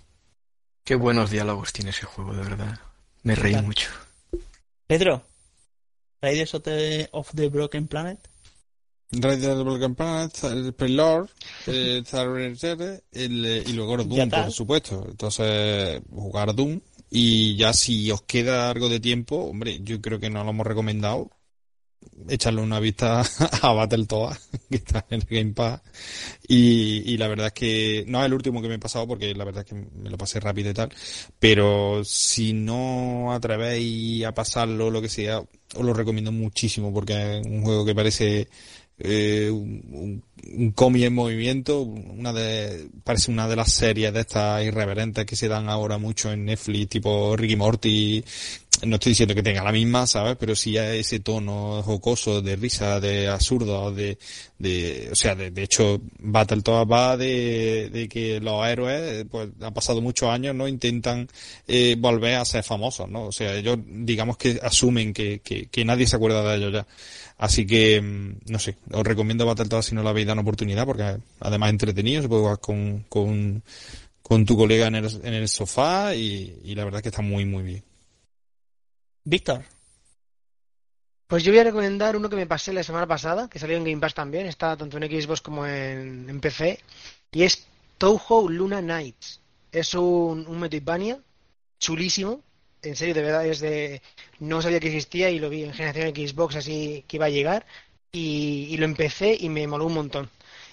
[0.90, 2.80] Qué buenos diálogos tiene ese juego, de verdad.
[3.22, 3.92] Me reí mucho.
[4.88, 5.22] Pedro,
[6.20, 8.18] Raiders of the, of the Broken Planet.
[9.12, 11.30] Raiders of the Broken Planet, el Prelord,
[11.68, 15.06] el Zarrere, el, eh, y luego el Doom, por supuesto.
[15.08, 16.82] Entonces, jugar Doom.
[17.12, 20.66] Y ya si os queda algo de tiempo, hombre, yo creo que no lo hemos
[20.66, 21.30] recomendado.
[22.28, 23.22] Echarle una vista
[23.62, 25.82] a Battletoads, que está en el Game Pass.
[26.48, 29.46] Y, la verdad es que no es el último que me he pasado porque la
[29.46, 30.92] verdad es que me lo pasé rápido y tal.
[31.40, 37.46] Pero si no atrevéis a pasarlo lo que sea, os lo recomiendo muchísimo porque es
[37.46, 38.48] un juego que parece
[39.00, 44.64] eh, un- un cómic en movimiento, una de, parece una de las series de estas
[44.64, 48.24] irreverentes que se dan ahora mucho en Netflix, tipo Ricky Morty.
[48.84, 50.38] No estoy diciendo que tenga la misma, ¿sabes?
[50.40, 54.18] Pero sí a ese tono jocoso, de risa, de absurdo, de,
[54.58, 59.74] de, o sea, de, de hecho, Battletoads va de, de que los héroes, pues, han
[59.74, 60.68] pasado muchos años, ¿no?
[60.68, 61.28] Intentan,
[61.68, 63.26] eh, volver a ser famosos, ¿no?
[63.26, 66.88] O sea, ellos, digamos que asumen que, que, nadie se acuerda de ellos ya.
[67.38, 71.18] Así que, mm, no sé, os recomiendo Battletoads si no lo habéis una oportunidad, porque
[71.40, 73.64] además es entretenido, se puede jugar con, con,
[74.22, 77.22] con tu colega en el, en el sofá y, y la verdad es que está
[77.22, 77.84] muy, muy bien.
[79.24, 79.64] Víctor,
[81.28, 83.84] Pues yo voy a recomendar uno que me pasé la semana pasada, que salió en
[83.84, 86.80] Game Pass también, está tanto en Xbox como en, en PC,
[87.32, 87.68] y es
[88.00, 89.40] Touhou Luna Nights.
[89.72, 91.20] Es un, un Metroidvania
[91.80, 92.42] chulísimo,
[92.82, 94.02] en serio, de verdad, es de...
[94.40, 97.66] No sabía que existía y lo vi en generación Xbox así que iba a llegar,
[98.12, 100.30] y, y lo empecé y me moló un montón.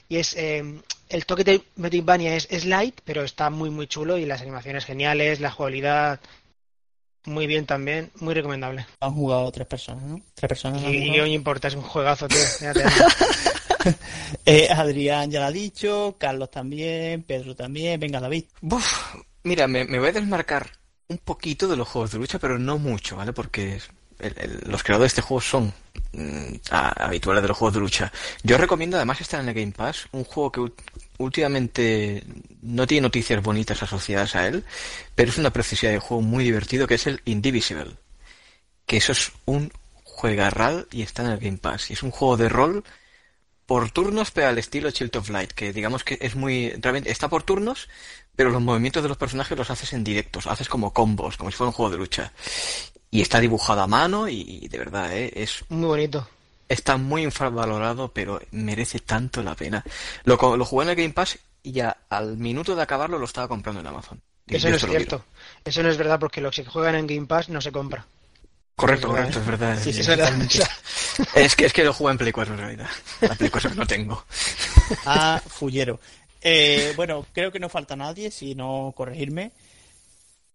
[0.08, 0.34] Y es...
[0.36, 4.42] eh, el toque de Metroidvania es, es light, pero está muy muy chulo y las
[4.42, 6.20] animaciones geniales, la jugabilidad
[7.24, 8.86] muy bien también, muy recomendable.
[9.00, 10.20] han jugado tres personas, ¿no?
[10.34, 10.82] Tres personas.
[10.82, 11.22] Y, y qué jugado.
[11.22, 12.38] coño importa, es un juegazo, tío.
[14.44, 18.00] Eh, Adrián ya lo ha dicho, Carlos también, Pedro también.
[18.00, 18.44] Venga, David.
[18.60, 19.14] Buf,
[19.44, 20.70] mira, me, me voy a desmarcar
[21.08, 23.32] un poquito de los juegos de lucha, pero no mucho, ¿vale?
[23.32, 23.80] Porque
[24.66, 25.72] los creadores de este juego son
[26.12, 28.12] mm, habituales de los juegos de lucha.
[28.42, 30.72] Yo recomiendo, además, estar en el Game Pass, un juego que
[31.18, 32.24] últimamente
[32.62, 34.64] no tiene noticias bonitas asociadas a él,
[35.14, 37.96] pero es una preciosidad de juego muy divertido, que es el Indivisible.
[38.86, 39.72] Que eso es un
[40.04, 41.90] juegarral y está en el Game Pass.
[41.90, 42.84] Y es un juego de rol
[43.66, 46.70] por turnos, pero al estilo Child of Light, que digamos que es muy...
[46.70, 47.88] Realmente está por turnos,
[48.36, 51.56] pero los movimientos de los personajes los haces en directos, haces como combos, como si
[51.56, 52.32] fuera un juego de lucha.
[53.16, 55.32] Y está dibujado a mano y, y de verdad, ¿eh?
[55.34, 56.28] es Muy bonito.
[56.68, 59.82] está muy infravalorado, pero merece tanto la pena.
[60.24, 63.24] Lo, co- lo jugué en el Game Pass y ya al minuto de acabarlo lo
[63.24, 64.20] estaba comprando en Amazon.
[64.46, 65.24] Y Eso no es cierto.
[65.64, 68.06] Eso no es verdad porque los que juegan en Game Pass no se compra.
[68.76, 69.78] Correcto, Es verdad, correcto, es verdad.
[69.82, 70.32] Sí, sí, Es verdad.
[70.38, 70.68] O sea,
[71.34, 72.88] Es que, es que lo jugué en Play 4 en realidad.
[73.22, 74.24] La Play 4 que no tengo.
[75.06, 75.98] Ah, Fullero.
[76.42, 79.52] Eh, bueno, creo que no falta nadie, si no corregirme.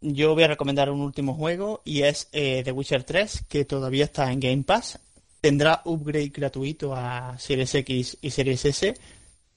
[0.02, 4.06] Yo voy a recomendar un último juego y es eh, The Witcher 3, que todavía
[4.06, 4.98] está en Game Pass.
[5.42, 8.96] Tendrá upgrade gratuito a Series X y Series S.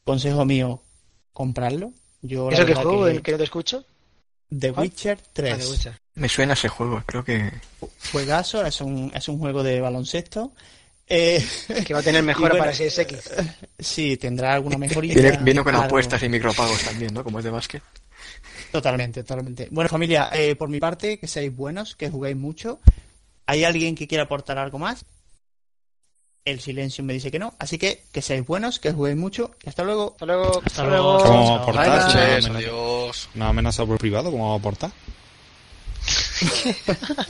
[0.04, 0.82] Consejo mío,
[1.32, 1.92] comprarlo.
[2.22, 3.04] Yo, ¿Eso juego?
[3.06, 3.84] que ¿El que no te escucho?
[4.56, 4.84] The ¿Cuál?
[4.86, 5.58] Witcher Ah, 3.
[5.58, 5.98] de Witcher.
[6.14, 7.50] Me suena ese juego, creo que...
[8.12, 10.52] Juegazo, es un, es un juego de baloncesto.
[11.06, 11.44] Eh,
[11.86, 13.30] Que va a tener mejora bueno, para Series X.
[13.78, 15.14] sí, tendrá alguna mejorita.
[15.20, 15.86] Viene, viene con algo.
[15.86, 17.24] apuestas y micropagos también, ¿no?
[17.24, 17.82] Como es de básquet.
[18.74, 19.68] Totalmente, totalmente.
[19.70, 22.80] Bueno, familia, eh, por mi parte, que seáis buenos, que juguéis mucho.
[23.46, 25.04] ¿Hay alguien que quiera aportar algo más?
[26.44, 27.54] El silencio me dice que no.
[27.60, 29.52] Así que que seáis buenos, que juguéis mucho.
[29.62, 30.14] Y hasta luego.
[30.14, 30.62] Hasta luego.
[30.66, 31.20] Hasta luego.
[31.20, 31.54] Chao.
[31.54, 32.72] aportar, Bye, adiós.
[32.72, 33.28] Vamos.
[33.36, 34.90] Una amenaza por privado, ¿cómo va a aportar?